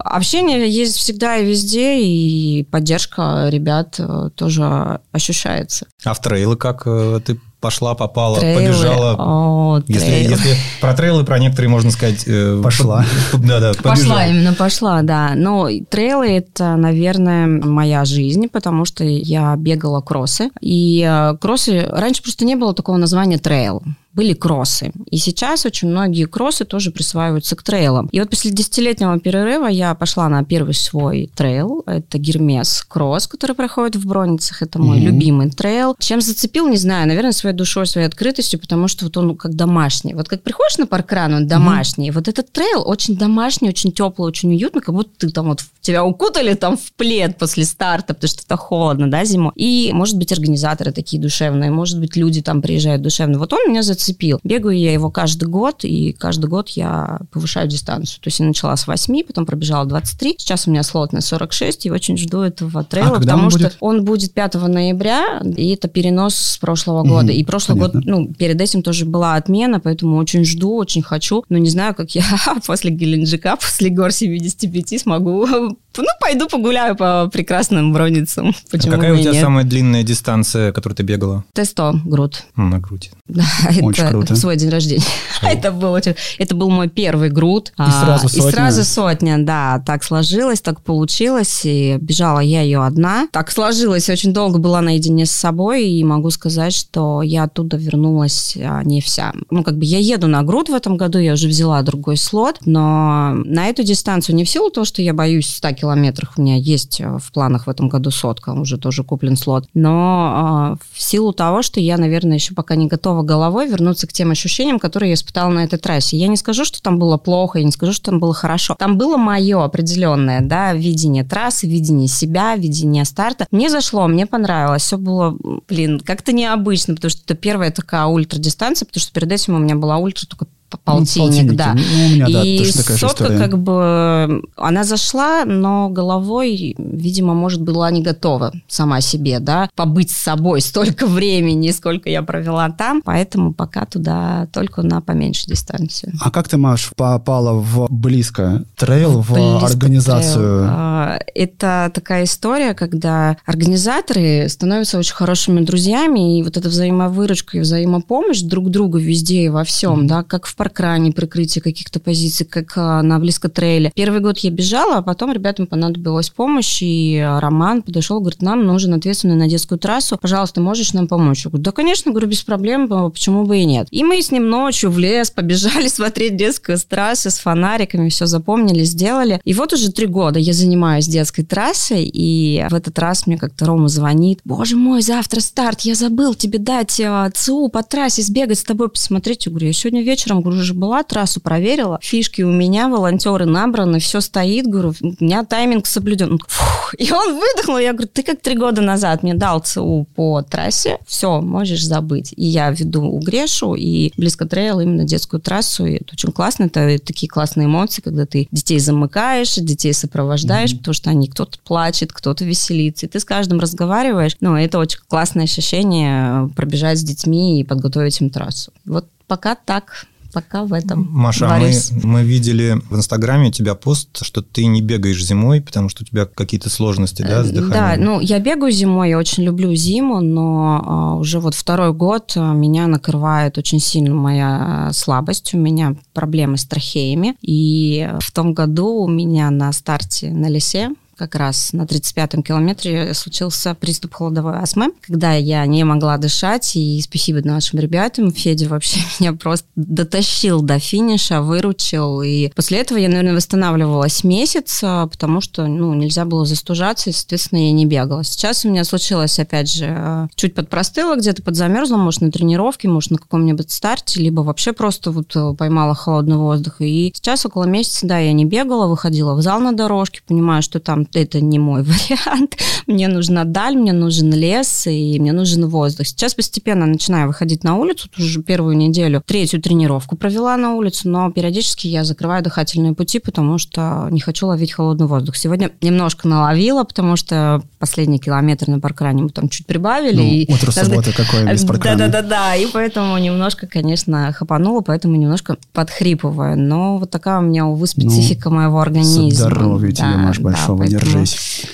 общение 0.00 0.68
есть 0.70 0.96
всегда 0.96 1.36
и 1.36 1.46
везде, 1.46 2.00
и 2.00 2.64
поддержка 2.64 3.48
ребят 3.48 3.96
э, 3.98 4.30
тоже 4.34 5.00
ощущается. 5.12 5.86
А 6.04 6.14
в 6.14 6.20
трейлы 6.20 6.56
как 6.56 6.82
э, 6.86 7.20
ты 7.24 7.38
пошла, 7.60 7.94
попала, 7.94 8.38
трейлы. 8.38 8.62
побежала. 8.62 9.16
О, 9.18 9.82
если, 9.86 10.10
если 10.10 10.56
про 10.80 10.94
трейлы, 10.94 11.24
про 11.24 11.38
некоторые 11.38 11.70
можно 11.70 11.90
сказать... 11.90 12.24
Э, 12.26 12.60
пошла. 12.62 13.04
Да, 13.32 13.60
да, 13.60 13.72
Пошла, 13.82 14.26
именно 14.26 14.54
пошла, 14.54 15.02
да. 15.02 15.32
Но 15.34 15.68
трейлы– 15.88 16.28
это, 16.38 16.76
наверное, 16.76 17.46
моя 17.46 18.04
жизнь, 18.04 18.48
потому 18.48 18.84
что 18.84 19.04
я 19.04 19.54
бегала 19.56 20.00
кроссы. 20.00 20.50
И 20.60 21.04
э, 21.06 21.36
кроссы... 21.40 21.86
Раньше 21.88 22.22
просто 22.22 22.44
не 22.44 22.56
было 22.56 22.74
такого 22.74 22.96
названия 22.96 23.38
трейл 23.38 23.82
были 24.16 24.32
кроссы. 24.32 24.92
И 25.10 25.18
сейчас 25.18 25.66
очень 25.66 25.88
многие 25.88 26.24
кроссы 26.24 26.64
тоже 26.64 26.90
присваиваются 26.90 27.54
к 27.54 27.62
трейлам. 27.62 28.08
И 28.12 28.18
вот 28.18 28.30
после 28.30 28.50
десятилетнего 28.50 29.20
перерыва 29.20 29.66
я 29.66 29.94
пошла 29.94 30.28
на 30.30 30.42
первый 30.42 30.74
свой 30.74 31.30
трейл. 31.36 31.82
Это 31.86 32.18
Гермес 32.18 32.84
Кросс, 32.88 33.26
который 33.26 33.54
проходит 33.54 33.96
в 33.96 34.06
Бронницах. 34.06 34.62
Это 34.62 34.78
мой 34.80 34.98
mm-hmm. 34.98 35.04
любимый 35.04 35.50
трейл. 35.50 35.94
Чем 35.98 36.22
зацепил, 36.22 36.66
не 36.68 36.78
знаю. 36.78 37.06
Наверное, 37.06 37.32
своей 37.32 37.54
душой, 37.54 37.86
своей 37.86 38.06
открытостью, 38.06 38.58
потому 38.58 38.88
что 38.88 39.04
вот 39.04 39.16
он 39.18 39.36
как 39.36 39.54
домашний. 39.54 40.14
Вот 40.14 40.28
как 40.28 40.42
приходишь 40.42 40.78
на 40.78 40.86
паркран, 40.86 41.34
он 41.34 41.46
домашний. 41.46 42.08
Mm-hmm. 42.08 42.14
Вот 42.14 42.28
этот 42.28 42.50
трейл 42.50 42.82
очень 42.88 43.16
домашний, 43.16 43.68
очень 43.68 43.92
теплый, 43.92 44.26
очень 44.26 44.50
уютный, 44.52 44.80
как 44.80 44.94
будто 44.94 45.10
ты 45.18 45.30
там 45.30 45.48
вот 45.48 45.60
тебя 45.82 46.04
укутали 46.04 46.54
там 46.54 46.76
в 46.76 46.92
плед 46.94 47.38
после 47.38 47.64
старта, 47.64 48.14
потому 48.14 48.28
что 48.28 48.42
это 48.44 48.56
холодно, 48.56 49.10
да, 49.10 49.24
зимой. 49.24 49.52
И, 49.54 49.90
может 49.92 50.16
быть, 50.16 50.32
организаторы 50.32 50.90
такие 50.90 51.22
душевные, 51.22 51.70
может 51.70 52.00
быть, 52.00 52.16
люди 52.16 52.42
там 52.42 52.62
приезжают 52.62 53.02
душевные. 53.02 53.38
Вот 53.38 53.52
он 53.52 53.60
меня 53.68 53.82
зацепил. 53.82 54.05
Бегаю 54.44 54.78
я 54.78 54.92
его 54.92 55.10
каждый 55.10 55.48
год, 55.48 55.84
и 55.84 56.12
каждый 56.12 56.46
год 56.46 56.68
я 56.70 57.20
повышаю 57.30 57.68
дистанцию. 57.68 58.20
То 58.20 58.28
есть 58.28 58.40
я 58.40 58.46
начала 58.46 58.76
с 58.76 58.86
8, 58.86 59.24
потом 59.24 59.46
пробежала 59.46 59.86
23. 59.86 60.36
Сейчас 60.38 60.66
у 60.66 60.70
меня 60.70 60.82
слот 60.82 61.12
на 61.12 61.20
46, 61.20 61.86
и 61.86 61.90
очень 61.90 62.16
жду 62.16 62.40
этого 62.40 62.84
трейла, 62.84 63.16
а 63.16 63.20
потому 63.20 63.44
он 63.44 63.50
что 63.50 63.58
будет? 63.58 63.76
он 63.80 64.04
будет 64.04 64.32
5 64.34 64.54
ноября, 64.54 65.42
и 65.56 65.70
это 65.70 65.88
перенос 65.88 66.34
с 66.34 66.58
прошлого 66.58 67.00
угу, 67.00 67.08
года. 67.08 67.32
И 67.32 67.44
прошлый 67.44 67.78
понятно. 67.78 68.00
год, 68.00 68.08
ну, 68.08 68.34
перед 68.34 68.60
этим 68.60 68.82
тоже 68.82 69.04
была 69.04 69.34
отмена, 69.34 69.80
поэтому 69.80 70.16
очень 70.16 70.44
жду, 70.44 70.76
очень 70.76 71.02
хочу. 71.02 71.44
Но 71.48 71.58
не 71.58 71.70
знаю, 71.70 71.94
как 71.94 72.10
я 72.14 72.24
после 72.66 72.90
Геленджика, 72.90 73.56
после 73.56 73.90
гор 73.90 74.12
75 74.12 75.00
смогу 75.00 75.76
ну, 76.02 76.08
пойду 76.20 76.48
погуляю 76.48 76.96
по 76.96 77.28
прекрасным 77.32 77.92
броницам. 77.92 78.54
Почему 78.70 78.94
а 78.94 78.96
какая 78.96 79.14
у 79.14 79.18
тебя 79.18 79.32
нет? 79.32 79.42
самая 79.42 79.64
длинная 79.64 80.02
дистанция, 80.02 80.72
которую 80.72 80.96
ты 80.96 81.02
бегала? 81.02 81.44
Т-100, 81.52 82.00
грудь. 82.04 82.44
На 82.56 82.78
грудь. 82.78 83.10
Да, 83.28 83.44
очень 83.82 84.04
это 84.04 84.12
круто. 84.12 84.36
свой 84.36 84.56
день 84.56 84.70
рождения. 84.70 85.04
это, 85.42 85.72
был 85.72 85.92
очень, 85.92 86.14
это 86.38 86.54
был 86.54 86.70
мой 86.70 86.88
первый 86.88 87.28
груд. 87.28 87.72
И 87.76 87.90
сразу 87.90 88.28
сотня? 88.28 88.48
И 88.48 88.52
сразу 88.52 88.84
сотня, 88.84 89.38
да. 89.38 89.82
Так 89.84 90.04
сложилось, 90.04 90.60
так 90.60 90.80
получилось. 90.80 91.62
И 91.64 91.98
бежала 92.00 92.38
я 92.38 92.62
ее 92.62 92.84
одна. 92.84 93.28
Так 93.32 93.50
сложилось. 93.50 94.08
Очень 94.08 94.32
долго 94.32 94.58
была 94.58 94.80
наедине 94.80 95.26
с 95.26 95.32
собой. 95.32 95.88
И 95.88 96.04
могу 96.04 96.30
сказать, 96.30 96.72
что 96.72 97.20
я 97.22 97.44
оттуда 97.44 97.76
вернулась 97.76 98.56
а, 98.56 98.82
не 98.84 99.00
вся. 99.00 99.32
Ну, 99.50 99.64
как 99.64 99.76
бы 99.76 99.84
я 99.84 99.98
еду 99.98 100.28
на 100.28 100.42
груд 100.42 100.68
в 100.68 100.74
этом 100.74 100.96
году. 100.96 101.18
Я 101.18 101.32
уже 101.32 101.48
взяла 101.48 101.82
другой 101.82 102.16
слот. 102.16 102.58
Но 102.64 103.32
на 103.44 103.66
эту 103.66 103.82
дистанцию 103.82 104.36
не 104.36 104.44
в 104.44 104.48
силу 104.48 104.70
того, 104.70 104.84
что 104.84 105.02
я 105.02 105.12
боюсь 105.12 105.48
100 105.48 105.72
километрах. 105.86 106.32
У 106.36 106.42
меня 106.42 106.56
есть 106.56 107.00
э, 107.00 107.18
в 107.18 107.32
планах 107.32 107.66
в 107.66 107.70
этом 107.70 107.88
году 107.88 108.10
сотка. 108.10 108.50
Уже 108.50 108.76
тоже 108.76 109.04
куплен 109.04 109.36
слот. 109.36 109.66
Но 109.74 110.76
э, 110.80 110.84
в 110.92 111.02
силу 111.02 111.32
того, 111.32 111.62
что 111.62 111.80
я, 111.80 111.96
наверное, 111.96 112.34
еще 112.34 112.54
пока 112.54 112.74
не 112.74 112.86
готова 112.86 113.22
головой 113.22 113.68
вернуться 113.68 114.06
к 114.06 114.12
тем 114.12 114.30
ощущениям, 114.30 114.78
которые 114.78 115.10
я 115.10 115.14
испытала 115.14 115.50
на 115.50 115.64
этой 115.64 115.78
трассе. 115.78 116.16
Я 116.16 116.26
не 116.26 116.36
скажу, 116.36 116.64
что 116.64 116.82
там 116.82 116.98
было 116.98 117.16
плохо, 117.16 117.58
я 117.58 117.64
не 117.64 117.72
скажу, 117.72 117.92
что 117.92 118.10
там 118.10 118.20
было 118.20 118.34
хорошо. 118.34 118.74
Там 118.78 118.98
было 118.98 119.16
мое 119.16 119.62
определенное, 119.62 120.40
да, 120.40 120.74
видение 120.74 121.24
трассы, 121.24 121.66
видение 121.66 122.08
себя, 122.08 122.56
видение 122.56 123.04
старта. 123.04 123.46
Мне 123.50 123.70
зашло, 123.70 124.06
мне 124.08 124.26
понравилось. 124.26 124.82
Все 124.82 124.98
было, 124.98 125.36
блин, 125.68 126.00
как-то 126.00 126.32
необычно, 126.32 126.94
потому 126.94 127.10
что 127.10 127.22
это 127.24 127.34
первая 127.34 127.70
такая 127.70 128.06
ультрадистанция, 128.06 128.86
потому 128.86 129.00
что 129.00 129.12
перед 129.12 129.30
этим 129.30 129.54
у 129.54 129.58
меня 129.58 129.76
была 129.76 129.98
ультра 129.98 130.26
только 130.26 130.46
полтинник, 130.84 131.50
ну, 131.50 131.56
да. 131.56 131.74
Ну, 131.74 131.80
у 131.80 132.08
меня, 132.10 132.26
да, 132.28 132.42
и 132.42 132.64
сотка 132.64 132.94
история. 132.94 133.38
как 133.38 133.58
бы, 133.58 134.42
она 134.56 134.84
зашла, 134.84 135.44
но 135.44 135.88
головой, 135.88 136.74
видимо, 136.78 137.34
может, 137.34 137.62
была 137.62 137.90
не 137.90 138.02
готова 138.02 138.52
сама 138.68 139.00
себе, 139.00 139.38
да, 139.40 139.68
побыть 139.74 140.10
с 140.10 140.16
собой 140.16 140.60
столько 140.60 141.06
времени, 141.06 141.70
сколько 141.70 142.08
я 142.08 142.22
провела 142.22 142.68
там, 142.70 143.02
поэтому 143.02 143.52
пока 143.52 143.86
туда 143.86 144.48
только 144.52 144.82
на 144.82 145.00
поменьше 145.00 145.46
дистанцию. 145.46 146.12
А 146.20 146.30
как 146.30 146.48
ты, 146.48 146.56
Маш, 146.56 146.90
попала 146.96 147.52
в 147.52 147.86
близко 147.90 148.64
трейл, 148.76 149.20
в, 149.20 149.30
в 149.30 149.64
организацию? 149.64 150.62
Трейл. 150.62 150.70
А, 150.70 151.18
это 151.34 151.90
такая 151.94 152.24
история, 152.24 152.74
когда 152.74 153.36
организаторы 153.44 154.48
становятся 154.48 154.98
очень 154.98 155.14
хорошими 155.14 155.60
друзьями, 155.60 156.38
и 156.38 156.42
вот 156.42 156.56
эта 156.56 156.68
взаимовыручка 156.68 157.58
и 157.58 157.60
взаимопомощь 157.60 158.40
друг 158.40 158.70
другу 158.70 158.98
везде 158.98 159.44
и 159.44 159.48
во 159.48 159.64
всем, 159.64 160.00
mm-hmm. 160.00 160.06
да, 160.06 160.22
как 160.22 160.46
в 160.46 160.56
паркране, 160.66 161.12
прикрытие 161.12 161.62
каких-то 161.62 162.00
позиций, 162.00 162.44
как 162.44 162.72
а, 162.76 163.02
на 163.02 163.20
близкотрейле. 163.20 163.92
Первый 163.94 164.20
год 164.20 164.38
я 164.38 164.50
бежала, 164.50 164.96
а 164.96 165.02
потом 165.02 165.32
ребятам 165.32 165.66
понадобилась 165.66 166.30
помощь, 166.30 166.78
и 166.80 167.24
Роман 167.40 167.82
подошел, 167.82 168.20
говорит, 168.20 168.42
нам 168.42 168.64
нужен 168.64 168.94
ответственный 168.94 169.36
на 169.36 169.48
детскую 169.48 169.78
трассу, 169.78 170.18
пожалуйста, 170.20 170.60
можешь 170.60 170.92
нам 170.92 171.06
помочь? 171.06 171.44
Я 171.44 171.50
говорю, 171.50 171.62
да, 171.62 171.70
конечно, 171.70 172.10
говорю, 172.10 172.26
без 172.26 172.42
проблем, 172.42 172.88
почему 172.88 173.44
бы 173.44 173.58
и 173.58 173.64
нет. 173.64 173.86
И 173.92 174.02
мы 174.02 174.20
с 174.20 174.32
ним 174.32 174.48
ночью 174.48 174.90
в 174.90 174.98
лес 174.98 175.30
побежали 175.30 175.86
смотреть 175.96 176.36
детскую 176.36 176.78
трассу 176.78 177.30
с 177.30 177.38
фонариками, 177.38 178.08
все 178.08 178.26
запомнили, 178.26 178.82
сделали. 178.82 179.40
И 179.44 179.54
вот 179.54 179.72
уже 179.72 179.92
три 179.92 180.06
года 180.06 180.40
я 180.40 180.52
занимаюсь 180.52 181.06
детской 181.06 181.44
трассой, 181.44 182.10
и 182.12 182.64
в 182.68 182.74
этот 182.74 182.98
раз 182.98 183.26
мне 183.26 183.38
как-то 183.38 183.66
Рома 183.66 183.88
звонит, 183.88 184.40
боже 184.44 184.76
мой, 184.76 185.00
завтра 185.02 185.40
старт, 185.40 185.82
я 185.82 185.94
забыл 185.94 186.34
тебе 186.34 186.58
дать 186.58 187.00
а, 187.00 187.30
ЦУ 187.30 187.68
по 187.68 187.84
трассе, 187.84 188.22
сбегать 188.22 188.58
с 188.58 188.64
тобой 188.64 188.88
посмотреть. 188.88 189.46
Я 189.46 189.50
говорю, 189.50 189.68
я 189.68 189.72
сегодня 189.72 190.02
вечером 190.02 190.42
уже 190.54 190.74
была, 190.74 191.02
трассу 191.02 191.40
проверила, 191.40 191.98
фишки 192.02 192.42
у 192.42 192.52
меня, 192.52 192.88
волонтеры 192.88 193.46
набраны, 193.46 193.98
все 193.98 194.20
стоит, 194.20 194.66
говорю, 194.66 194.94
у 195.00 195.24
меня 195.24 195.44
тайминг 195.44 195.86
соблюден. 195.86 196.38
Фух. 196.46 196.94
И 196.98 197.10
он 197.12 197.38
выдохнул, 197.38 197.78
я 197.78 197.92
говорю, 197.92 198.08
ты 198.12 198.22
как 198.22 198.40
три 198.40 198.56
года 198.56 198.82
назад 198.82 199.22
мне 199.22 199.34
дал 199.34 199.60
ЦУ 199.60 200.06
по 200.14 200.42
трассе, 200.42 200.98
все, 201.06 201.40
можешь 201.40 201.84
забыть. 201.84 202.32
И 202.36 202.44
я 202.44 202.70
веду 202.70 203.02
у 203.02 203.18
Грешу 203.20 203.74
и 203.74 204.12
близко 204.16 204.46
трейл 204.46 204.80
именно 204.80 205.04
детскую 205.04 205.40
трассу, 205.40 205.86
и 205.86 205.96
это 205.96 206.12
очень 206.12 206.32
классно, 206.32 206.64
это 206.64 206.98
такие 206.98 207.28
классные 207.28 207.66
эмоции, 207.66 208.02
когда 208.02 208.26
ты 208.26 208.48
детей 208.50 208.78
замыкаешь, 208.78 209.54
детей 209.56 209.92
сопровождаешь, 209.92 210.72
mm-hmm. 210.72 210.78
потому 210.78 210.94
что 210.94 211.10
они 211.10 211.28
кто-то 211.28 211.58
плачет, 211.64 212.12
кто-то 212.12 212.44
веселится, 212.44 213.06
и 213.06 213.08
ты 213.08 213.20
с 213.20 213.24
каждым 213.24 213.60
разговариваешь, 213.60 214.36
ну, 214.40 214.56
это 214.56 214.78
очень 214.78 215.00
классное 215.08 215.44
ощущение 215.44 216.48
пробежать 216.54 216.98
с 216.98 217.02
детьми 217.02 217.60
и 217.60 217.64
подготовить 217.64 218.20
им 218.20 218.30
трассу. 218.30 218.72
Вот 218.84 219.06
пока 219.26 219.54
так 219.54 220.06
пока 220.36 220.66
в 220.66 220.74
этом 220.74 221.08
Маша, 221.10 221.48
а 221.48 221.58
мы, 221.58 221.72
мы 222.02 222.22
видели 222.22 222.78
в 222.90 222.96
Инстаграме 222.96 223.48
у 223.48 223.50
тебя 223.50 223.74
пост, 223.74 224.22
что 224.22 224.42
ты 224.42 224.66
не 224.66 224.82
бегаешь 224.82 225.24
зимой, 225.24 225.62
потому 225.62 225.88
что 225.88 226.02
у 226.02 226.06
тебя 226.06 226.26
какие-то 226.26 226.68
сложности, 226.68 227.22
да, 227.22 227.42
с 227.42 227.48
э, 227.48 227.54
дыханием? 227.54 227.70
Да, 227.70 227.94
ну, 227.96 228.20
я 228.20 228.38
бегаю 228.38 228.70
зимой, 228.70 229.08
я 229.08 229.16
очень 229.16 229.44
люблю 229.44 229.74
зиму, 229.74 230.20
но 230.20 230.82
а, 230.84 231.14
уже 231.14 231.40
вот 231.40 231.54
второй 231.54 231.94
год 231.94 232.34
а, 232.36 232.52
меня 232.52 232.86
накрывает 232.86 233.56
очень 233.56 233.80
сильно 233.80 234.14
моя 234.14 234.90
слабость, 234.92 235.54
у 235.54 235.58
меня 235.58 235.96
проблемы 236.12 236.58
с 236.58 236.66
трахеями, 236.66 237.34
и 237.40 238.06
в 238.20 238.30
том 238.30 238.52
году 238.52 238.88
у 238.88 239.08
меня 239.08 239.48
на 239.48 239.72
старте 239.72 240.30
на 240.30 240.50
лесе 240.50 240.90
как 241.16 241.34
раз 241.34 241.72
на 241.72 241.82
35-м 241.82 242.42
километре 242.42 243.14
случился 243.14 243.74
приступ 243.74 244.14
холодовой 244.14 244.58
астмы, 244.58 244.92
когда 245.00 245.32
я 245.32 245.64
не 245.66 245.84
могла 245.84 246.18
дышать, 246.18 246.76
и 246.76 247.00
спасибо 247.00 247.40
нашим 247.46 247.78
ребятам, 247.78 248.32
Федя 248.32 248.68
вообще 248.68 249.00
меня 249.20 249.32
просто 249.32 249.66
дотащил 249.76 250.62
до 250.62 250.78
финиша, 250.78 251.42
выручил, 251.42 252.22
и 252.22 252.50
после 252.54 252.80
этого 252.80 252.98
я, 252.98 253.08
наверное, 253.08 253.34
восстанавливалась 253.34 254.24
месяц, 254.24 254.80
а, 254.82 255.06
потому 255.06 255.40
что, 255.40 255.66
ну, 255.66 255.94
нельзя 255.94 256.24
было 256.24 256.44
застужаться, 256.44 257.10
и, 257.10 257.12
соответственно, 257.12 257.66
я 257.66 257.72
не 257.72 257.86
бегала. 257.86 258.22
Сейчас 258.24 258.64
у 258.64 258.68
меня 258.68 258.84
случилось, 258.84 259.38
опять 259.38 259.72
же, 259.72 259.86
а, 259.88 260.28
чуть 260.34 260.54
подпростыла, 260.54 261.16
где-то 261.16 261.42
подзамерзла, 261.42 261.96
может, 261.96 262.20
на 262.20 262.30
тренировке, 262.30 262.88
может, 262.88 263.10
на 263.10 263.18
каком-нибудь 263.18 263.70
старте, 263.70 264.20
либо 264.20 264.42
вообще 264.42 264.72
просто 264.72 265.10
вот 265.10 265.34
э, 265.34 265.54
поймала 265.54 265.94
холодный 265.94 266.36
воздух. 266.36 266.80
И 266.80 267.12
сейчас 267.14 267.46
около 267.46 267.64
месяца, 267.64 268.06
да, 268.06 268.18
я 268.18 268.32
не 268.32 268.44
бегала, 268.44 268.86
выходила 268.86 269.34
в 269.34 269.42
зал 269.42 269.60
на 269.60 269.72
дорожке, 269.72 270.20
понимаю, 270.26 270.62
что 270.62 270.80
там 270.80 271.05
это 271.14 271.40
не 271.40 271.58
мой 271.58 271.82
вариант. 271.84 272.56
Мне 272.86 273.08
нужна 273.08 273.44
даль, 273.44 273.76
мне 273.76 273.92
нужен 273.92 274.32
лес, 274.32 274.86
и 274.86 275.18
мне 275.20 275.32
нужен 275.32 275.66
воздух. 275.66 276.06
Сейчас 276.06 276.34
постепенно 276.34 276.86
начинаю 276.86 277.28
выходить 277.28 277.64
на 277.64 277.76
улицу, 277.76 278.08
уже 278.18 278.42
первую 278.42 278.76
неделю, 278.76 279.22
третью 279.24 279.60
тренировку 279.60 280.16
провела 280.16 280.56
на 280.56 280.74
улицу, 280.74 281.08
но 281.08 281.30
периодически 281.30 281.86
я 281.86 282.04
закрываю 282.04 282.42
дыхательные 282.42 282.94
пути, 282.94 283.18
потому 283.18 283.58
что 283.58 284.08
не 284.10 284.20
хочу 284.20 284.46
ловить 284.46 284.72
холодный 284.72 285.06
воздух. 285.06 285.36
Сегодня 285.36 285.70
немножко 285.80 286.28
наловила, 286.28 286.84
потому 286.84 287.16
что 287.16 287.62
последний 287.78 288.18
километр 288.18 288.68
на 288.68 288.80
паркране 288.80 289.22
мы 289.22 289.30
там 289.30 289.48
чуть 289.48 289.66
прибавили. 289.66 290.16
Ну, 290.16 290.22
и 290.22 290.52
утро 290.52 290.70
субботы 290.70 291.12
какое 291.12 291.52
без 291.52 291.64
паркрана. 291.64 291.98
Да-да-да, 291.98 292.56
и 292.56 292.66
поэтому 292.66 293.16
немножко, 293.18 293.66
конечно, 293.66 294.32
хапанула, 294.32 294.80
поэтому 294.80 295.16
немножко 295.16 295.56
подхрипываю. 295.72 296.58
Но 296.58 296.98
вот 296.98 297.10
такая 297.10 297.38
у 297.38 297.42
меня, 297.42 297.66
увы, 297.66 297.86
специфика 297.86 298.50
ну, 298.50 298.56
моего 298.56 298.80
организма. 298.80 299.30
Здоровья 299.30 299.88
да, 299.90 299.94
тебе, 299.94 300.16
Маш, 300.16 300.40
большого, 300.40 300.84
да. 300.84 300.95
Держись. 300.98 301.66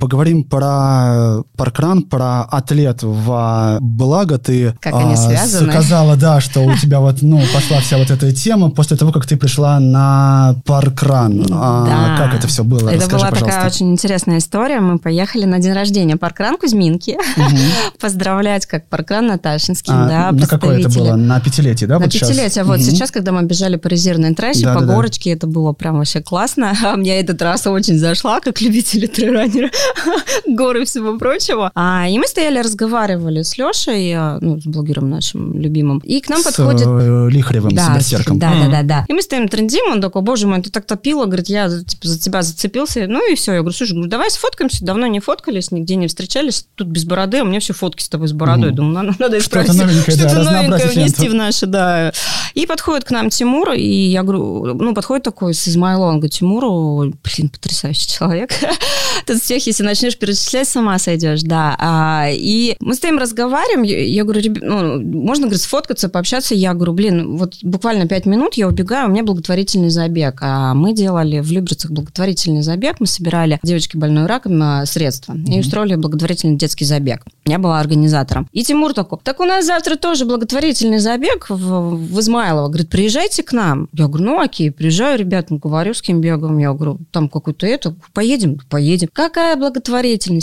Поговорим 0.00 0.44
про 0.44 1.42
паркран, 1.56 2.02
про 2.02 2.42
атлет 2.44 3.02
в 3.02 3.78
благо. 3.80 4.38
Ты 4.38 4.74
как 4.80 4.94
они 4.94 5.12
а, 5.12 5.16
связаны? 5.16 5.70
сказала, 5.70 6.16
да, 6.16 6.40
что 6.40 6.60
у 6.60 6.74
тебя 6.74 7.00
вот, 7.00 7.20
ну, 7.20 7.40
пошла 7.52 7.80
вся 7.80 7.98
вот 7.98 8.10
эта 8.10 8.32
тема 8.32 8.70
после 8.70 8.96
того, 8.96 9.12
как 9.12 9.26
ты 9.26 9.36
пришла 9.36 9.78
на 9.78 10.56
паркран. 10.64 11.44
А, 11.50 11.84
да. 11.84 12.16
Как 12.16 12.34
это 12.34 12.48
все 12.48 12.64
было? 12.64 12.88
Это 12.88 13.00
Расскажи, 13.00 13.18
была 13.18 13.30
пожалуйста. 13.30 13.56
такая 13.56 13.70
очень 13.70 13.92
интересная 13.92 14.38
история. 14.38 14.80
Мы 14.80 14.98
поехали 14.98 15.44
на 15.44 15.58
день 15.58 15.74
рождения 15.74 16.16
паркран 16.16 16.56
Кузьминки. 16.56 17.18
Поздравлять 18.00 18.64
как 18.64 18.88
паркран 18.88 19.26
Наташинский, 19.26 19.92
а, 19.94 20.08
да, 20.08 20.32
На 20.32 20.46
какое 20.46 20.80
это 20.80 20.88
было? 20.88 21.14
На 21.14 21.40
пятилетие, 21.40 21.86
да? 21.86 21.98
На 21.98 22.06
вот 22.06 22.12
пятилетие. 22.12 22.64
Вот 22.64 22.80
сейчас, 22.80 23.10
когда 23.10 23.32
мы 23.32 23.42
бежали 23.42 23.76
по 23.76 23.88
резервной 23.88 24.34
трассе, 24.34 24.66
по 24.66 24.80
горочке, 24.80 25.32
это 25.32 25.46
было 25.46 25.74
прям 25.74 25.98
вообще 25.98 26.20
классно. 26.20 26.72
А 26.90 26.96
мне 26.96 27.20
эта 27.20 27.34
трасса 27.34 27.70
очень 27.70 27.98
зашла, 27.98 28.40
как 28.40 28.60
любители 28.60 29.06
трейлранера. 29.06 29.70
горы 30.46 30.84
всего 30.84 31.18
прочего. 31.18 31.70
А, 31.74 32.06
и 32.08 32.18
мы 32.18 32.26
стояли, 32.26 32.58
разговаривали 32.58 33.42
с 33.42 33.56
Лешей, 33.58 34.12
э, 34.12 34.38
ну, 34.40 34.60
с 34.60 34.64
блогером 34.64 35.10
нашим 35.10 35.58
любимым, 35.58 35.98
и 35.98 36.20
к 36.20 36.28
нам 36.28 36.40
с 36.40 36.44
подходит... 36.44 36.86
Э, 36.86 37.28
Лихаревым, 37.30 37.74
да, 37.74 37.92
с 37.92 37.94
берсерком. 37.94 38.38
Да, 38.38 38.52
да, 38.52 38.70
да, 38.70 38.82
да. 38.82 39.04
И 39.08 39.12
мы 39.12 39.22
стоим, 39.22 39.48
трендим, 39.48 39.92
он 39.92 40.00
такой, 40.00 40.22
боже 40.22 40.46
мой, 40.46 40.60
ты 40.62 40.70
так 40.70 40.86
топила, 40.86 41.26
говорит, 41.26 41.48
я 41.48 41.68
типа, 41.68 42.08
за 42.08 42.18
тебя 42.18 42.42
зацепился. 42.42 43.06
Ну 43.08 43.30
и 43.30 43.34
все, 43.34 43.52
я 43.52 43.58
говорю, 43.60 43.76
слушай, 43.76 43.92
говорю, 43.92 44.10
давай 44.10 44.30
сфоткаемся, 44.30 44.84
давно 44.84 45.06
не 45.06 45.20
фоткались, 45.20 45.70
нигде 45.70 45.96
не 45.96 46.08
встречались, 46.08 46.66
тут 46.74 46.88
без 46.88 47.04
бороды, 47.04 47.38
а 47.38 47.42
у 47.42 47.46
меня 47.46 47.60
все 47.60 47.72
фотки 47.72 48.02
с 48.02 48.08
тобой 48.08 48.28
с 48.28 48.32
бородой. 48.32 48.70
Угу. 48.70 48.76
Думаю, 48.76 48.94
надо, 48.94 49.16
надо 49.18 49.38
исправить. 49.38 49.72
Что-то 49.72 49.86
новенькое, 49.86 50.16
что-то 50.16 50.44
да, 50.44 50.62
новенькое 50.62 50.88
внести 50.88 51.28
в 51.28 51.34
наши, 51.34 51.66
да. 51.66 52.12
И 52.54 52.66
подходит 52.66 53.04
к 53.04 53.10
нам 53.10 53.30
Тимур, 53.30 53.72
и 53.72 53.86
я 53.86 54.22
говорю, 54.22 54.74
ну, 54.74 54.94
подходит 54.94 55.24
такой 55.24 55.54
с 55.54 55.68
Измайлонга 55.68 56.28
Тимуру, 56.28 57.12
блин, 57.24 57.48
потрясающий 57.48 58.08
человек. 58.08 58.50
Тут 59.26 59.40
всех, 59.42 59.66
если 59.80 59.86
начнешь 59.86 60.18
перечислять, 60.18 60.68
с 60.68 60.76
ума 60.76 60.98
сойдешь, 60.98 61.42
да. 61.42 61.74
А, 61.78 62.26
и 62.30 62.76
мы 62.80 62.94
стоим, 62.94 63.18
разговариваем, 63.18 63.82
я, 63.82 64.04
я 64.04 64.24
говорю, 64.24 64.54
ну, 64.60 65.00
можно, 65.22 65.46
говорит, 65.46 65.62
сфоткаться, 65.62 66.08
пообщаться. 66.08 66.54
Я 66.54 66.74
говорю, 66.74 66.92
блин, 66.92 67.36
вот 67.36 67.54
буквально 67.62 68.06
пять 68.06 68.26
минут 68.26 68.54
я 68.54 68.68
убегаю, 68.68 69.08
у 69.08 69.10
меня 69.10 69.24
благотворительный 69.24 69.90
забег. 69.90 70.38
А 70.42 70.74
мы 70.74 70.92
делали 70.92 71.40
в 71.40 71.50
Люберцах 71.50 71.90
благотворительный 71.90 72.62
забег, 72.62 72.96
мы 73.00 73.06
собирали 73.06 73.58
девочки 73.62 73.96
больной 73.96 74.26
раком 74.26 74.84
средства 74.84 75.32
mm-hmm. 75.32 75.54
и 75.54 75.60
устроили 75.60 75.94
благотворительный 75.94 76.56
детский 76.56 76.84
забег. 76.84 77.24
Я 77.46 77.58
была 77.58 77.80
организатором. 77.80 78.48
И 78.52 78.62
Тимур 78.62 78.92
такой, 78.92 79.18
так 79.22 79.40
у 79.40 79.44
нас 79.44 79.66
завтра 79.66 79.96
тоже 79.96 80.26
благотворительный 80.26 80.98
забег 80.98 81.46
в, 81.48 81.96
в 81.96 82.20
Измайлово. 82.20 82.68
Говорит, 82.68 82.90
приезжайте 82.90 83.42
к 83.42 83.52
нам. 83.52 83.88
Я 83.92 84.08
говорю, 84.08 84.24
ну 84.24 84.40
окей, 84.40 84.70
приезжаю, 84.70 85.18
ребят, 85.18 85.50
ну 85.50 85.58
говорю, 85.58 85.94
с 85.94 86.02
кем 86.02 86.20
бегаем. 86.20 86.58
Я 86.58 86.72
говорю, 86.72 86.98
там 87.10 87.28
какой-то 87.28 87.66
это, 87.66 87.94
поедем? 88.12 88.60
Поедем. 88.68 89.08
Какая 89.12 89.56
благотворительность? 89.56 89.69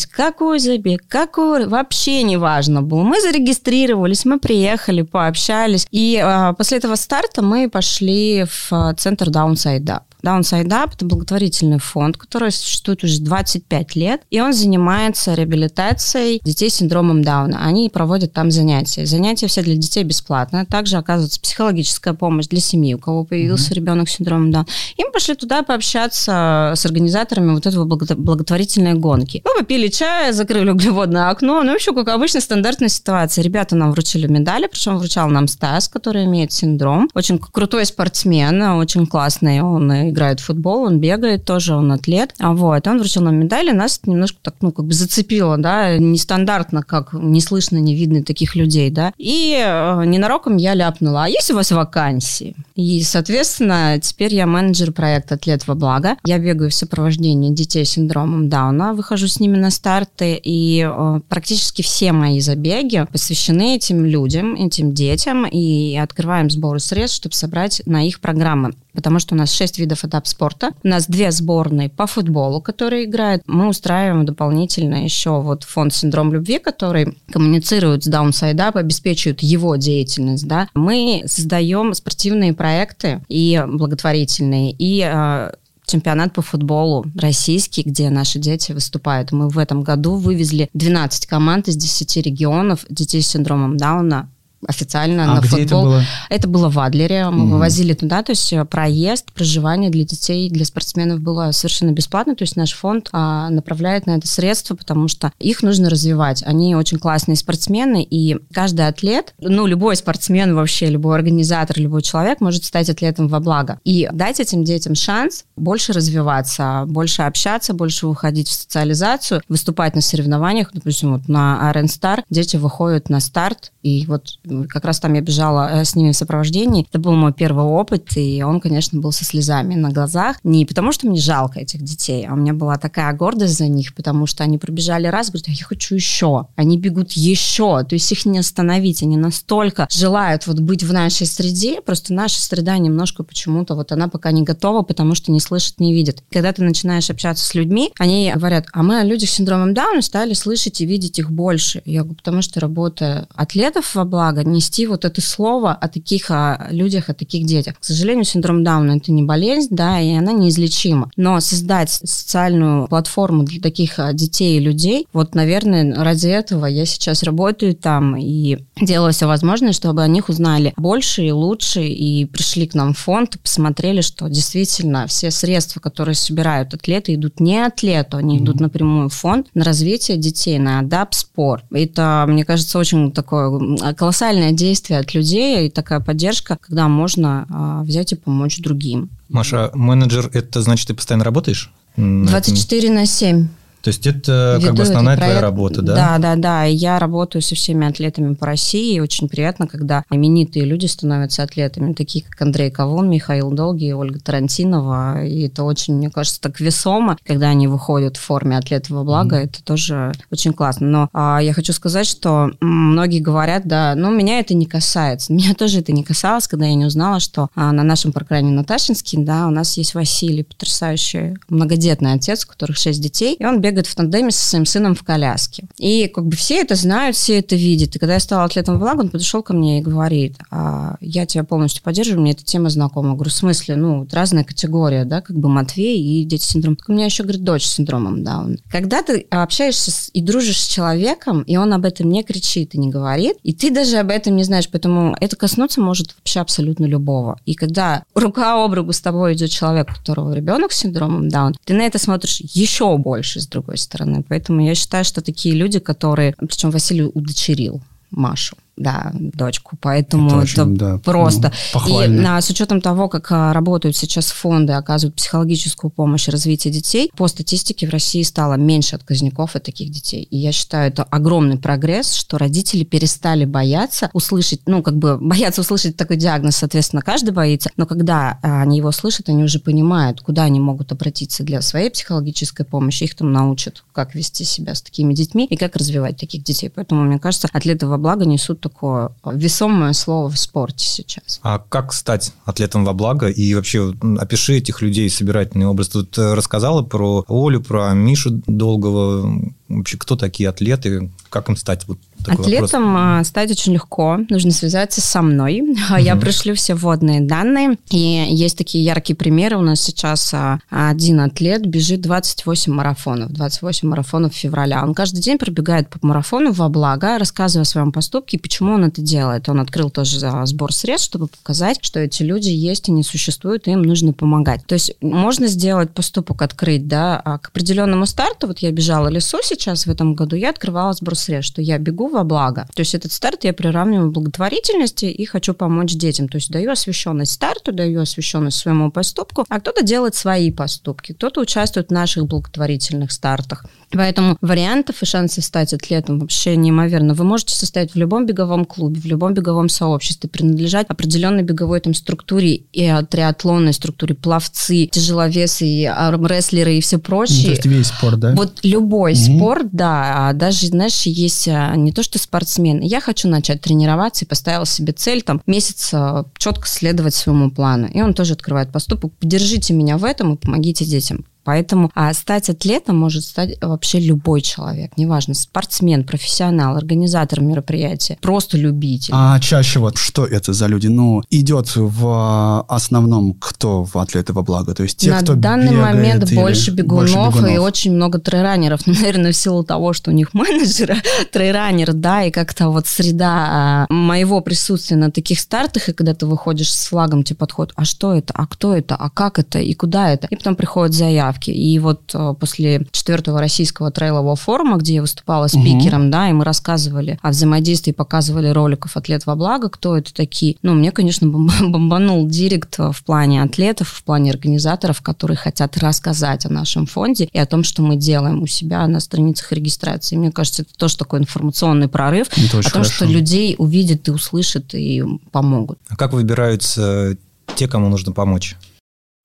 Какой 0.05 0.59
забег, 0.59 1.01
какой, 1.07 1.67
вообще 1.67 2.23
не 2.23 2.37
важно 2.37 2.81
было. 2.81 3.03
Мы 3.03 3.21
зарегистрировались, 3.21 4.25
мы 4.25 4.39
приехали, 4.39 5.01
пообщались. 5.01 5.87
И 5.91 6.21
э, 6.23 6.53
после 6.57 6.77
этого 6.77 6.95
старта 6.95 7.41
мы 7.41 7.69
пошли 7.69 8.45
в 8.45 8.67
а, 8.71 8.93
центр 8.93 9.29
Up. 9.29 10.06
Downside 10.23 10.67
Up– 10.67 10.91
это 10.93 11.05
благотворительный 11.05 11.79
фонд, 11.79 12.17
который 12.17 12.51
существует 12.51 13.03
уже 13.03 13.21
25 13.21 13.95
лет, 13.95 14.21
и 14.29 14.41
он 14.41 14.53
занимается 14.53 15.33
реабилитацией 15.33 16.39
детей 16.43 16.69
с 16.69 16.75
синдромом 16.75 17.23
Дауна. 17.23 17.63
Они 17.63 17.89
проводят 17.89 18.33
там 18.33 18.51
занятия. 18.51 19.05
Занятия 19.05 19.47
все 19.47 19.61
для 19.61 19.75
детей 19.75 20.03
бесплатно. 20.03 20.65
Также 20.65 20.97
оказывается 20.97 21.39
психологическая 21.39 22.13
помощь 22.13 22.47
для 22.47 22.59
семьи, 22.59 22.93
у 22.93 22.99
кого 22.99 23.23
появился 23.23 23.71
mm-hmm. 23.71 23.75
ребенок 23.75 24.09
с 24.09 24.13
синдромом 24.13 24.51
Дауна. 24.51 24.67
И 24.95 25.03
мы 25.03 25.11
пошли 25.11 25.35
туда 25.35 25.63
пообщаться 25.63 26.73
с 26.75 26.85
организаторами 26.85 27.53
вот 27.53 27.65
этого 27.65 27.85
благотворительной 27.85 28.93
гонки. 28.93 29.41
Мы 29.45 29.61
попили 29.61 29.87
чая, 29.87 30.33
закрыли 30.33 30.71
углеводное 30.71 31.29
окно. 31.29 31.63
Ну, 31.63 31.71
вообще, 31.71 31.93
как 31.93 32.09
обычно, 32.09 32.41
стандартная 32.41 32.89
ситуация. 32.89 33.43
Ребята 33.43 33.75
нам 33.75 33.91
вручили 33.91 34.27
медали, 34.27 34.67
причем 34.67 34.97
вручал 34.97 35.29
нам 35.29 35.47
Стас, 35.47 35.87
который 35.87 36.25
имеет 36.25 36.51
синдром. 36.51 37.09
Очень 37.13 37.39
крутой 37.39 37.85
спортсмен, 37.85 38.61
очень 38.61 39.07
классный. 39.07 39.61
Он 39.61 40.06
играет 40.09 40.39
в 40.39 40.45
футбол, 40.45 40.83
он 40.83 40.99
бегает 40.99 41.45
тоже, 41.45 41.75
он 41.75 41.91
атлет. 41.91 42.33
А 42.39 42.53
вот, 42.53 42.87
он 42.87 42.99
вручил 42.99 43.23
нам 43.23 43.35
медали, 43.35 43.71
нас 43.71 43.99
немножко 44.05 44.37
так, 44.41 44.55
ну, 44.61 44.71
как 44.71 44.85
бы 44.85 44.93
зацепило, 44.93 45.57
да, 45.57 45.97
нестандартно, 45.97 46.83
как 46.83 47.13
не 47.13 47.41
слышно, 47.41 47.77
не 47.77 47.95
видно 47.95 48.23
таких 48.23 48.55
людей, 48.55 48.89
да. 48.89 49.13
И 49.17 49.57
э, 49.57 50.05
ненароком 50.05 50.57
я 50.57 50.73
ляпнула, 50.73 51.25
а 51.25 51.27
есть 51.27 51.51
у 51.51 51.55
вас 51.55 51.71
вакансии? 51.71 52.55
И, 52.75 53.01
соответственно, 53.03 53.99
теперь 54.01 54.33
я 54.35 54.45
менеджер 54.45 54.91
проекта 54.91 55.35
«Атлет 55.35 55.67
во 55.67 55.75
благо». 55.75 56.15
Я 56.25 56.37
бегаю 56.37 56.69
в 56.69 56.73
сопровождении 56.73 57.53
детей 57.53 57.85
с 57.85 57.91
синдромом 57.91 58.49
Дауна, 58.49 58.93
выхожу 58.93 59.27
с 59.27 59.39
ними 59.39 59.57
на 59.57 59.71
старты, 59.71 60.39
и 60.41 60.87
э, 60.87 61.19
практически 61.27 61.81
все 61.81 62.11
мои 62.11 62.39
забеги 62.39 63.05
посвящены 63.11 63.75
этим 63.75 64.05
людям, 64.05 64.55
этим 64.55 64.93
детям, 64.93 65.45
и 65.45 65.97
открываем 65.97 66.49
сборы 66.49 66.79
средств, 66.79 67.17
чтобы 67.17 67.35
собрать 67.35 67.81
на 67.85 68.05
их 68.05 68.19
программы 68.19 68.73
потому 68.97 69.19
что 69.19 69.35
у 69.35 69.37
нас 69.37 69.53
шесть 69.53 69.77
видов 69.77 70.03
этап 70.03 70.25
спорта. 70.25 70.71
У 70.83 70.87
нас 70.87 71.05
две 71.05 71.31
сборные 71.31 71.87
по 71.87 72.07
футболу, 72.07 72.61
которые 72.61 73.05
играют. 73.05 73.43
Мы 73.45 73.67
устраиваем 73.67 74.25
дополнительно 74.25 75.03
еще 75.03 75.39
вот 75.39 75.65
фонд 75.65 75.93
«Синдром 75.93 76.33
любви», 76.33 76.57
который 76.57 77.15
коммуницирует 77.31 78.03
с 78.03 78.09
Downside 78.09 78.55
Up, 78.55 78.75
обеспечивает 78.75 79.41
его 79.43 79.75
деятельность. 79.75 80.47
Да. 80.47 80.67
Мы 80.73 81.21
создаем 81.27 81.93
спортивные 81.93 82.53
проекты 82.53 83.21
и 83.29 83.63
благотворительные, 83.67 84.71
и 84.71 85.07
э, 85.07 85.51
чемпионат 85.85 86.33
по 86.33 86.41
футболу 86.41 87.05
российский, 87.15 87.83
где 87.83 88.09
наши 88.09 88.39
дети 88.39 88.71
выступают. 88.71 89.31
Мы 89.31 89.47
в 89.47 89.59
этом 89.59 89.83
году 89.83 90.15
вывезли 90.15 90.71
12 90.73 91.27
команд 91.27 91.67
из 91.67 91.75
10 91.75 92.17
регионов 92.25 92.83
детей 92.89 93.21
с 93.21 93.27
синдромом 93.27 93.77
Дауна 93.77 94.27
официально 94.65 95.23
а 95.23 95.35
на 95.35 95.39
где 95.39 95.49
футбол. 95.49 95.63
Это 95.63 95.75
было? 95.75 96.03
это 96.29 96.47
было 96.47 96.69
в 96.69 96.79
Адлере. 96.79 97.29
Мы 97.29 97.43
угу. 97.43 97.53
вывозили 97.53 97.93
туда, 97.93 98.23
то 98.23 98.31
есть 98.31 98.51
э, 98.53 98.63
проезд, 98.65 99.31
проживание 99.33 99.89
для 99.89 100.03
детей, 100.03 100.49
для 100.49 100.65
спортсменов 100.65 101.19
было 101.19 101.51
совершенно 101.51 101.91
бесплатно. 101.91 102.35
То 102.35 102.43
есть 102.43 102.55
наш 102.55 102.73
фонд 102.73 103.09
а, 103.11 103.49
направляет 103.49 104.05
на 104.05 104.11
это 104.11 104.27
средства, 104.27 104.75
потому 104.75 105.07
что 105.07 105.31
их 105.39 105.63
нужно 105.63 105.89
развивать. 105.89 106.43
Они 106.45 106.75
очень 106.75 106.99
классные 106.99 107.35
спортсмены, 107.35 108.03
и 108.03 108.37
каждый 108.53 108.87
атлет, 108.87 109.33
ну, 109.39 109.65
любой 109.65 109.95
спортсмен 109.95 110.55
вообще, 110.55 110.87
любой 110.87 111.15
организатор, 111.15 111.77
любой 111.79 112.01
человек 112.01 112.41
может 112.41 112.63
стать 112.63 112.89
атлетом 112.89 113.27
во 113.27 113.39
благо. 113.39 113.79
И 113.83 114.09
дать 114.11 114.39
этим 114.39 114.63
детям 114.63 114.95
шанс 114.95 115.45
больше 115.55 115.93
развиваться, 115.93 116.83
больше 116.87 117.23
общаться, 117.23 117.73
больше 117.73 118.07
выходить 118.07 118.47
в 118.47 118.53
социализацию, 118.53 119.41
выступать 119.49 119.95
на 119.95 120.01
соревнованиях. 120.01 120.69
Допустим, 120.73 121.13
вот 121.13 121.27
на 121.27 121.71
Iron 121.73 121.85
Star 121.85 122.23
дети 122.29 122.57
выходят 122.57 123.09
на 123.09 123.19
старт, 123.19 123.71
и 123.83 124.05
вот 124.05 124.39
как 124.69 124.85
раз 124.85 124.99
там 124.99 125.13
я 125.13 125.21
бежала 125.21 125.69
э, 125.71 125.85
с 125.85 125.95
ними 125.95 126.11
в 126.11 126.17
сопровождении. 126.17 126.85
Это 126.89 126.99
был 126.99 127.13
мой 127.13 127.33
первый 127.33 127.65
опыт, 127.65 128.15
и 128.15 128.43
он, 128.43 128.59
конечно, 128.59 128.99
был 128.99 129.11
со 129.11 129.25
слезами 129.25 129.75
на 129.75 129.89
глазах. 129.89 130.37
Не 130.43 130.65
потому, 130.65 130.91
что 130.91 131.07
мне 131.07 131.19
жалко 131.19 131.59
этих 131.59 131.81
детей, 131.81 132.25
а 132.27 132.33
у 132.33 132.37
меня 132.37 132.53
была 132.53 132.77
такая 132.77 133.13
гордость 133.13 133.57
за 133.57 133.67
них, 133.67 133.93
потому 133.93 134.25
что 134.25 134.43
они 134.43 134.57
пробежали 134.57 135.07
раз, 135.07 135.29
говорят, 135.29 135.47
я 135.47 135.65
хочу 135.65 135.95
еще. 135.95 136.47
Они 136.55 136.77
бегут 136.77 137.11
еще. 137.13 137.83
То 137.83 137.95
есть 137.95 138.11
их 138.11 138.25
не 138.25 138.39
остановить. 138.39 139.03
Они 139.03 139.17
настолько 139.17 139.87
желают 139.91 140.47
вот 140.47 140.59
быть 140.59 140.83
в 140.83 140.93
нашей 140.93 141.27
среде, 141.27 141.81
просто 141.81 142.13
наша 142.13 142.41
среда 142.41 142.77
немножко 142.77 143.23
почему-то 143.23 143.75
вот 143.75 143.91
она 143.91 144.07
пока 144.07 144.31
не 144.31 144.43
готова, 144.43 144.81
потому 144.81 145.15
что 145.15 145.31
не 145.31 145.39
слышит, 145.39 145.79
не 145.79 145.93
видит. 145.93 146.23
Когда 146.31 146.51
ты 146.53 146.63
начинаешь 146.63 147.09
общаться 147.09 147.45
с 147.45 147.53
людьми, 147.55 147.91
они 147.99 148.31
говорят, 148.35 148.67
а 148.73 148.83
мы 148.83 148.99
о 148.99 149.03
людях 149.03 149.29
с 149.29 149.33
синдромом 149.33 149.73
Дауна 149.73 150.01
стали 150.01 150.33
слышать 150.33 150.81
и 150.81 150.85
видеть 150.85 151.19
их 151.19 151.31
больше. 151.31 151.81
Я 151.85 152.01
говорю, 152.01 152.15
потому 152.15 152.41
что 152.41 152.59
работа 152.59 153.27
атлетов 153.35 153.95
во 153.95 154.05
благо, 154.05 154.36
нести 154.43 154.87
вот 154.87 155.05
это 155.05 155.21
слово 155.21 155.73
о 155.73 155.87
таких 155.87 156.31
о 156.31 156.67
людях, 156.71 157.09
о 157.09 157.13
таких 157.13 157.45
детях. 157.45 157.79
К 157.79 157.83
сожалению, 157.83 158.25
синдром 158.25 158.63
Дауна 158.63 158.97
это 158.97 159.11
не 159.11 159.23
болезнь, 159.23 159.69
да, 159.71 159.99
и 159.99 160.13
она 160.13 160.31
неизлечима. 160.31 161.11
Но 161.15 161.39
создать 161.39 161.89
социальную 161.89 162.87
платформу 162.87 163.43
для 163.43 163.61
таких 163.61 163.99
а, 163.99 164.13
детей 164.13 164.57
и 164.57 164.61
людей, 164.61 165.07
вот, 165.13 165.35
наверное, 165.35 165.95
ради 165.95 166.27
этого 166.27 166.65
я 166.65 166.85
сейчас 166.85 167.23
работаю 167.23 167.75
там 167.75 168.15
и 168.15 168.57
делаю 168.79 169.13
все 169.13 169.25
возможное, 169.25 169.73
чтобы 169.73 170.03
о 170.03 170.07
них 170.07 170.29
узнали 170.29 170.73
больше 170.77 171.25
и 171.25 171.31
лучше, 171.31 171.83
и 171.83 172.25
пришли 172.25 172.67
к 172.67 172.73
нам 172.73 172.93
в 172.93 172.97
фонд, 172.97 173.35
и 173.35 173.39
посмотрели, 173.39 174.01
что 174.01 174.27
действительно 174.27 175.07
все 175.07 175.31
средства, 175.31 175.79
которые 175.79 176.15
собирают 176.15 176.73
атлеты, 176.73 177.13
идут 177.13 177.39
не 177.39 177.65
атлету, 177.65 178.17
они 178.17 178.37
mm-hmm. 178.37 178.43
идут 178.43 178.59
напрямую 178.59 179.09
в 179.09 179.13
фонд 179.13 179.47
на 179.53 179.63
развитие 179.63 180.17
детей, 180.17 180.59
на 180.59 180.79
адап 180.79 181.13
спорт. 181.13 181.63
Это, 181.71 182.25
мне 182.27 182.45
кажется, 182.45 182.79
очень 182.79 183.11
такое 183.11 183.77
колоссальное 183.95 184.26
действие 184.53 184.99
от 184.99 185.13
людей 185.13 185.67
и 185.67 185.69
такая 185.69 185.99
поддержка, 185.99 186.57
когда 186.59 186.87
можно 186.87 187.45
а, 187.49 187.83
взять 187.83 188.13
и 188.13 188.15
помочь 188.15 188.59
другим. 188.59 189.09
Маша, 189.29 189.71
менеджер, 189.73 190.29
это 190.33 190.61
значит, 190.61 190.87
ты 190.87 190.93
постоянно 190.93 191.23
работаешь? 191.23 191.71
24 191.97 192.91
на 192.91 193.05
7. 193.05 193.47
То 193.87 193.89
есть 193.89 194.05
это 194.05 194.59
как 194.61 194.75
бы 194.75 194.83
основная 194.83 195.15
твоя 195.15 195.39
работа, 195.39 195.81
да? 195.81 195.95
Да, 195.95 196.17
да, 196.17 196.35
да. 196.35 196.63
Я 196.65 196.99
работаю 196.99 197.41
со 197.41 197.55
всеми 197.55 197.87
атлетами 197.87 198.33
по 198.33 198.45
России, 198.45 198.95
и 198.95 198.99
очень 198.99 199.29
приятно, 199.29 199.65
когда 199.65 200.03
именитые 200.11 200.65
люди 200.65 200.87
становятся 200.87 201.43
атлетами, 201.43 201.93
такие 201.93 202.25
как 202.25 202.41
Андрей 202.41 202.69
Кавун, 202.69 203.09
Михаил 203.09 203.49
Долгий, 203.49 203.93
Ольга 203.93 204.19
Тарантинова. 204.19 205.23
И 205.23 205.47
это 205.47 205.63
очень, 205.63 205.95
мне 205.95 206.09
кажется, 206.09 206.41
так 206.41 206.59
весомо, 206.59 207.17
когда 207.25 207.47
они 207.47 207.69
выходят 207.69 208.17
в 208.17 208.19
форме 208.19 208.57
атлета 208.57 208.93
во 208.93 209.05
благо. 209.05 209.37
Mm-hmm. 209.37 209.45
Это 209.45 209.63
тоже 209.63 210.11
очень 210.33 210.51
классно. 210.51 210.87
Но 210.87 211.09
а, 211.13 211.39
я 211.39 211.53
хочу 211.53 211.71
сказать, 211.71 212.07
что 212.07 212.51
многие 212.59 213.21
говорят, 213.21 213.69
да, 213.69 213.93
ну, 213.95 214.11
меня 214.11 214.41
это 214.41 214.53
не 214.53 214.65
касается. 214.65 215.31
Меня 215.37 215.53
тоже 215.53 215.79
это 215.79 215.93
не 215.93 216.03
касалось, 216.03 216.49
когда 216.49 216.65
я 216.65 216.75
не 216.75 216.85
узнала, 216.85 217.21
что 217.21 217.47
а, 217.55 217.71
на 217.71 217.83
нашем 217.83 218.11
паркране 218.11 218.51
Наташинский, 218.51 219.23
да, 219.23 219.47
у 219.47 219.51
нас 219.51 219.77
есть 219.77 219.95
Василий, 219.95 220.43
потрясающий 220.43 221.37
многодетный 221.47 222.11
отец, 222.11 222.43
у 222.43 222.49
которых 222.49 222.75
шесть 222.75 223.01
детей, 223.01 223.33
и 223.39 223.45
он 223.45 223.61
бегает 223.61 223.76
бегает 223.77 223.87
в 223.87 223.95
тандеме 223.95 224.31
со 224.31 224.43
своим 224.49 224.65
сыном 224.65 224.95
в 224.95 225.03
коляске. 225.03 225.65
И 225.77 226.07
как 226.07 226.25
бы 226.25 226.35
все 226.35 226.61
это 226.61 226.75
знают, 226.75 227.15
все 227.15 227.39
это 227.39 227.55
видят. 227.55 227.95
И 227.95 227.99
когда 227.99 228.15
я 228.15 228.19
стала 228.19 228.45
атлетом 228.45 228.79
в 228.79 228.83
Лагу, 228.83 229.01
он 229.01 229.09
подошел 229.09 229.43
ко 229.43 229.53
мне 229.53 229.79
и 229.79 229.81
говорит, 229.81 230.35
а, 230.49 230.97
я 230.99 231.25
тебя 231.25 231.43
полностью 231.43 231.83
поддерживаю, 231.83 232.21
мне 232.21 232.31
эта 232.31 232.43
тема 232.43 232.69
знакома. 232.69 233.09
Я 233.09 233.15
говорю, 233.15 233.29
в 233.29 233.33
смысле? 233.33 233.75
Ну, 233.75 233.99
вот 233.99 234.13
разная 234.13 234.43
категория, 234.43 235.05
да, 235.05 235.21
как 235.21 235.37
бы 235.37 235.49
Матвей 235.49 236.01
и 236.01 236.23
дети 236.23 236.43
с 236.43 236.47
синдромом. 236.47 236.79
У 236.87 236.91
меня 236.91 237.05
еще, 237.05 237.23
говорит, 237.23 237.43
дочь 237.43 237.65
с 237.65 237.75
синдромом 237.75 238.23
Даун. 238.23 238.57
Когда 238.71 239.03
ты 239.03 239.27
общаешься 239.29 239.91
с, 239.91 240.09
и 240.13 240.21
дружишь 240.21 240.61
с 240.61 240.67
человеком, 240.67 241.43
и 241.43 241.57
он 241.57 241.73
об 241.73 241.85
этом 241.85 242.09
не 242.09 242.23
кричит 242.23 242.73
и 242.73 242.79
не 242.79 242.89
говорит, 242.89 243.37
и 243.43 243.53
ты 243.53 243.69
даже 243.69 243.97
об 243.97 244.09
этом 244.09 244.35
не 244.35 244.43
знаешь, 244.43 244.69
поэтому 244.69 245.15
это 245.19 245.35
коснуться 245.35 245.81
может 245.81 246.15
вообще 246.17 246.39
абсолютно 246.39 246.85
любого. 246.85 247.37
И 247.45 247.53
когда 247.53 248.03
рука 248.15 248.63
об 248.63 248.73
руку 248.73 248.91
с 248.91 249.01
тобой 249.01 249.33
идет 249.33 249.51
человек, 249.51 249.89
у 249.91 249.95
которого 249.95 250.33
ребенок 250.33 250.71
с 250.71 250.77
синдромом 250.77 251.29
Даун, 251.29 251.55
ты 251.63 251.73
на 251.73 251.83
это 251.83 251.99
смотришь 251.99 252.41
еще 252.41 252.97
больше 252.97 253.41
с 253.41 253.47
другой 253.47 253.66
другой 253.67 253.77
стороны. 253.77 254.23
Поэтому 254.27 254.61
я 254.61 254.75
считаю, 254.75 255.03
что 255.03 255.21
такие 255.21 255.55
люди, 255.55 255.79
которые... 255.79 256.33
Причем 256.37 256.71
Василий 256.71 257.03
удочерил 257.13 257.81
Машу 258.11 258.55
да, 258.77 259.11
дочку. 259.13 259.75
Поэтому 259.81 260.29
это, 260.29 260.37
очень, 260.37 260.53
это 260.53 260.65
да, 260.65 260.97
просто. 260.99 261.51
Ну, 261.73 262.01
и 262.01 262.23
а, 262.23 262.39
с 262.39 262.49
учетом 262.49 262.79
того, 262.79 263.09
как 263.09 263.31
а, 263.31 263.51
работают 263.51 263.97
сейчас 263.97 264.27
фонды, 264.31 264.73
оказывают 264.73 265.15
психологическую 265.15 265.89
помощь 265.89 266.27
развитию 266.27 266.71
детей, 266.71 267.11
по 267.17 267.27
статистике 267.27 267.87
в 267.87 267.89
России 267.89 268.21
стало 268.21 268.53
меньше 268.53 268.95
отказников 268.95 269.55
от 269.55 269.63
таких 269.63 269.89
детей. 269.91 270.23
И 270.23 270.37
я 270.37 270.51
считаю, 270.51 270.89
это 270.89 271.03
огромный 271.03 271.57
прогресс, 271.57 272.13
что 272.13 272.37
родители 272.37 272.83
перестали 272.83 273.45
бояться 273.45 274.11
услышать, 274.13 274.61
ну, 274.67 274.83
как 274.83 274.95
бы 274.95 275.17
бояться 275.21 275.61
услышать 275.61 275.97
такой 275.97 276.17
диагноз, 276.17 276.57
соответственно, 276.57 277.01
каждый 277.01 277.31
боится, 277.31 277.71
но 277.77 277.87
когда 277.87 278.37
а, 278.43 278.61
они 278.61 278.77
его 278.77 278.91
слышат, 278.91 279.29
они 279.29 279.43
уже 279.43 279.59
понимают, 279.59 280.21
куда 280.21 280.43
они 280.43 280.59
могут 280.59 280.91
обратиться 280.91 281.43
для 281.43 281.61
своей 281.61 281.89
психологической 281.89 282.65
помощи, 282.65 283.05
их 283.05 283.15
там 283.15 283.31
научат, 283.31 283.83
как 283.91 284.13
вести 284.13 284.43
себя 284.43 284.75
с 284.75 284.81
такими 284.83 285.15
детьми 285.15 285.47
и 285.47 285.57
как 285.57 285.75
развивать 285.75 286.17
таких 286.17 286.43
детей. 286.43 286.69
Поэтому, 286.69 287.01
мне 287.01 287.17
кажется, 287.17 287.49
атлеты 287.51 287.87
во 287.87 287.97
благо 287.97 288.25
несут 288.25 288.66
такое 288.69 289.11
весомое 289.25 289.93
слово 289.93 290.29
в 290.29 290.37
спорте 290.37 290.85
сейчас. 290.85 291.39
А 291.43 291.59
как 291.59 291.93
стать 291.93 292.33
атлетом 292.45 292.85
во 292.85 292.93
благо? 292.93 293.27
И 293.27 293.53
вообще 293.53 293.93
опиши 294.19 294.57
этих 294.57 294.81
людей, 294.81 295.09
собирательный 295.09 295.65
образ. 295.65 295.89
Тут 295.89 296.17
э, 296.17 296.33
рассказала 296.33 296.81
про 296.83 297.25
Олю, 297.27 297.61
про 297.61 297.93
Мишу 297.93 298.41
Долгого. 298.47 299.41
Вообще, 299.69 299.97
кто 299.97 300.15
такие 300.15 300.49
атлеты? 300.49 301.11
Как 301.29 301.49
им 301.49 301.57
стать? 301.57 301.87
Вот 301.87 301.99
Атлетом 302.25 302.93
вопрос. 302.93 303.21
А, 303.21 303.23
стать 303.23 303.51
очень 303.51 303.73
легко. 303.73 304.19
Нужно 304.29 304.51
связаться 304.51 305.01
со 305.01 305.21
мной. 305.21 305.61
Угу. 305.61 305.97
Я 305.99 306.15
пришлю 306.15 306.55
все 306.55 306.75
вводные 306.75 307.21
данные. 307.21 307.77
И 307.89 307.97
есть 308.29 308.57
такие 308.57 308.83
яркие 308.83 309.15
примеры. 309.15 309.57
У 309.57 309.61
нас 309.61 309.81
сейчас 309.81 310.33
а, 310.33 310.59
один 310.69 311.21
атлет 311.21 311.65
бежит 311.65 312.01
28 312.01 312.73
марафонов. 312.73 313.31
28 313.31 313.87
марафонов 313.87 314.33
февраля. 314.33 314.83
Он 314.83 314.93
каждый 314.93 315.21
день 315.21 315.37
пробегает 315.37 315.89
по 315.89 315.99
марафону 316.01 316.51
во 316.51 316.69
благо, 316.69 317.17
рассказывая 317.17 317.63
о 317.63 317.65
своем 317.65 317.91
поступке, 317.91 318.39
почему 318.39 318.73
он 318.73 318.85
это 318.85 319.01
делает. 319.01 319.47
Он 319.47 319.59
открыл 319.59 319.89
тоже 319.89 320.19
сбор 320.45 320.73
средств, 320.73 321.07
чтобы 321.07 321.27
показать, 321.27 321.79
что 321.81 321.99
эти 321.99 322.23
люди 322.23 322.49
есть 322.49 322.89
и 322.89 322.91
не 322.91 323.03
существуют, 323.03 323.67
и 323.67 323.71
им 323.71 323.83
нужно 323.83 324.13
помогать. 324.13 324.65
То 324.65 324.73
есть 324.73 324.93
можно 325.01 325.47
сделать 325.47 325.91
поступок, 325.91 326.41
открыть, 326.41 326.87
да, 326.87 327.19
а 327.23 327.37
к 327.37 327.49
определенному 327.49 328.05
старту. 328.05 328.47
Вот 328.47 328.59
я 328.59 328.71
бежала 328.71 329.07
лесу 329.07 329.37
сейчас 329.57 329.85
в 329.85 329.89
этом 329.89 330.15
году, 330.15 330.35
я 330.35 330.49
открывала 330.49 330.93
сбор 330.93 331.15
средств, 331.15 331.53
что 331.53 331.61
я 331.61 331.77
бегу 331.77 332.07
во 332.07 332.23
благо. 332.23 332.67
То 332.75 332.81
есть 332.81 332.95
этот 332.95 333.11
старт 333.11 333.43
я 333.43 333.53
приравниваю 333.53 334.09
к 334.09 334.13
благотворительности 334.13 335.05
и 335.05 335.25
хочу 335.25 335.53
помочь 335.53 335.93
детям. 335.93 336.27
То 336.29 336.37
есть 336.37 336.51
даю 336.51 336.71
освещенность 336.71 337.33
старту, 337.33 337.71
даю 337.71 338.01
освещенность 338.01 338.57
своему 338.57 338.91
поступку, 338.91 339.45
а 339.49 339.59
кто-то 339.59 339.83
делает 339.83 340.15
свои 340.15 340.51
поступки, 340.51 341.13
кто-то 341.13 341.41
участвует 341.41 341.89
в 341.89 341.93
наших 341.93 342.27
благотворительных 342.27 343.11
стартах. 343.11 343.65
Поэтому 343.91 344.37
вариантов 344.41 345.01
и 345.01 345.05
шансов 345.05 345.43
стать 345.43 345.73
атлетом 345.73 346.19
вообще 346.19 346.55
неимоверно. 346.55 347.13
Вы 347.13 347.23
можете 347.23 347.55
состоять 347.55 347.93
в 347.93 347.95
любом 347.95 348.25
беговом 348.25 348.65
клубе, 348.65 348.99
в 348.99 349.05
любом 349.05 349.33
беговом 349.33 349.69
сообществе, 349.69 350.29
принадлежать 350.29 350.87
определенной 350.89 351.43
беговой 351.43 351.79
там, 351.79 351.93
структуре 351.93 352.63
и 352.73 352.93
триатлонной 353.09 353.73
структуре, 353.73 354.15
пловцы, 354.15 354.87
тяжеловесы, 354.87 355.65
и 355.65 355.85
армрестлеры 355.85 356.75
и 356.75 356.81
все 356.81 356.97
прочее. 356.97 357.45
То 357.45 357.51
есть 357.51 357.65
весь 357.65 357.87
спорт, 357.87 358.19
да? 358.19 358.33
Вот 358.35 358.59
любой 358.63 359.13
mm-hmm. 359.13 359.37
спорт, 359.37 359.67
да. 359.71 360.29
А 360.29 360.33
даже, 360.33 360.67
знаешь, 360.67 361.03
есть 361.03 361.47
а, 361.47 361.75
не 361.75 361.91
то, 361.91 362.03
что 362.03 362.19
спортсмен. 362.19 362.81
Я 362.81 362.99
хочу 362.99 363.27
начать 363.27 363.61
тренироваться 363.61 364.25
и 364.25 364.27
поставила 364.27 364.65
себе 364.65 364.93
цель 364.93 365.21
там 365.21 365.41
месяц 365.47 365.91
а, 365.93 366.25
четко 366.37 366.67
следовать 366.67 367.15
своему 367.15 367.51
плану. 367.51 367.87
И 367.93 368.01
он 368.01 368.13
тоже 368.13 368.33
открывает 368.33 368.71
поступок. 368.71 369.13
Поддержите 369.13 369.73
меня 369.73 369.97
в 369.97 370.03
этом 370.03 370.33
и 370.33 370.37
помогите 370.37 370.85
детям. 370.85 371.25
Поэтому 371.47 371.91
а 371.95 372.13
стать 372.13 372.49
атлетом 372.49 372.97
может 372.97 373.23
стать 373.23 373.57
вообще 373.61 374.01
любой 374.01 374.41
человек, 374.41 374.91
неважно, 374.97 375.33
спортсмен, 375.33 376.03
профессионал, 376.03 376.75
организатор 376.75 377.39
мероприятия, 377.39 378.17
просто 378.19 378.57
любитель. 378.57 379.13
А 379.15 379.39
чаще 379.39 379.79
вот 379.79 379.97
что 379.97 380.25
это 380.25 380.51
за 380.51 380.67
люди? 380.67 380.87
Ну, 380.87 381.23
идет 381.29 381.71
в 381.73 382.65
основном 382.67 383.33
кто 383.39 383.85
в 383.85 383.95
атлеты 383.95 384.33
во 384.33 384.41
благо? 384.41 384.75
То 384.75 384.83
есть 384.83 384.97
те, 384.97 385.09
На 385.09 385.21
кто 385.21 385.35
данный 385.35 385.71
бегает 385.71 385.95
момент 385.95 386.33
больше 386.33 386.71
бегунов, 386.71 387.13
больше 387.13 387.37
бегунов 387.37 387.49
и 387.49 387.57
очень 387.59 387.93
много 387.93 388.19
трейранеров. 388.19 388.81
Наверное, 388.85 389.31
в 389.31 389.37
силу 389.37 389.63
того, 389.63 389.93
что 389.93 390.11
у 390.11 390.13
них 390.13 390.33
менеджеры 390.33 390.97
трейранер, 391.31 391.93
да, 391.93 392.23
и 392.25 392.29
как-то 392.31 392.67
вот 392.67 392.87
среда 392.87 393.85
а, 393.89 393.93
моего 393.93 394.41
присутствия 394.41 394.97
на 394.97 395.11
таких 395.11 395.39
стартах, 395.39 395.87
и 395.87 395.93
когда 395.93 396.13
ты 396.13 396.25
выходишь 396.25 396.73
с 396.73 396.87
флагом, 396.87 397.23
тебе 397.23 397.37
подходит, 397.37 397.71
а 397.77 397.85
что 397.85 398.13
это, 398.13 398.33
а 398.35 398.47
кто 398.47 398.75
это, 398.75 398.97
а 398.97 399.09
как 399.09 399.39
это, 399.39 399.59
и 399.59 399.73
куда 399.73 400.09
это? 400.11 400.27
И 400.29 400.35
потом 400.35 400.57
приходят 400.57 400.93
заявки 400.93 401.36
заявки. 401.37 401.51
И 401.51 401.79
вот 401.79 402.11
э, 402.13 402.33
после 402.39 402.85
четвертого 402.91 403.39
российского 403.39 403.91
трейлового 403.91 404.35
форума, 404.35 404.77
где 404.77 404.95
я 404.95 405.01
выступала 405.01 405.47
спикером, 405.47 406.03
угу. 406.03 406.11
да, 406.11 406.29
и 406.29 406.33
мы 406.33 406.45
рассказывали 406.45 407.19
о 407.21 407.29
взаимодействии, 407.29 407.91
показывали 407.91 408.49
роликов 408.49 408.97
«Атлет 408.97 409.25
во 409.25 409.35
благо», 409.35 409.69
кто 409.69 409.97
это 409.97 410.13
такие. 410.13 410.55
Ну, 410.63 410.73
мне, 410.73 410.91
конечно, 410.91 411.27
бомбанул 411.29 412.27
директ 412.27 412.77
в 412.77 413.03
плане 413.03 413.43
атлетов, 413.43 413.89
в 413.89 414.03
плане 414.03 414.31
организаторов, 414.31 415.01
которые 415.01 415.37
хотят 415.37 415.77
рассказать 415.77 416.45
о 416.45 416.49
нашем 416.49 416.85
фонде 416.85 417.29
и 417.31 417.39
о 417.39 417.45
том, 417.45 417.63
что 417.63 417.81
мы 417.81 417.95
делаем 417.95 418.41
у 418.41 418.47
себя 418.47 418.87
на 418.87 418.99
страницах 418.99 419.51
регистрации. 419.51 420.15
Мне 420.15 420.31
кажется, 420.31 420.63
это 420.63 420.73
тоже 420.77 420.97
такой 420.97 421.19
информационный 421.19 421.87
прорыв 421.87 422.27
о 422.31 422.51
том, 422.51 422.61
хорошо. 422.63 422.83
что 422.83 423.05
людей 423.05 423.55
увидят 423.57 424.07
и 424.07 424.11
услышат 424.11 424.73
и 424.73 425.03
помогут. 425.31 425.79
А 425.89 425.95
как 425.95 426.13
выбираются 426.13 427.17
те, 427.55 427.67
кому 427.67 427.89
нужно 427.89 428.11
помочь? 428.11 428.55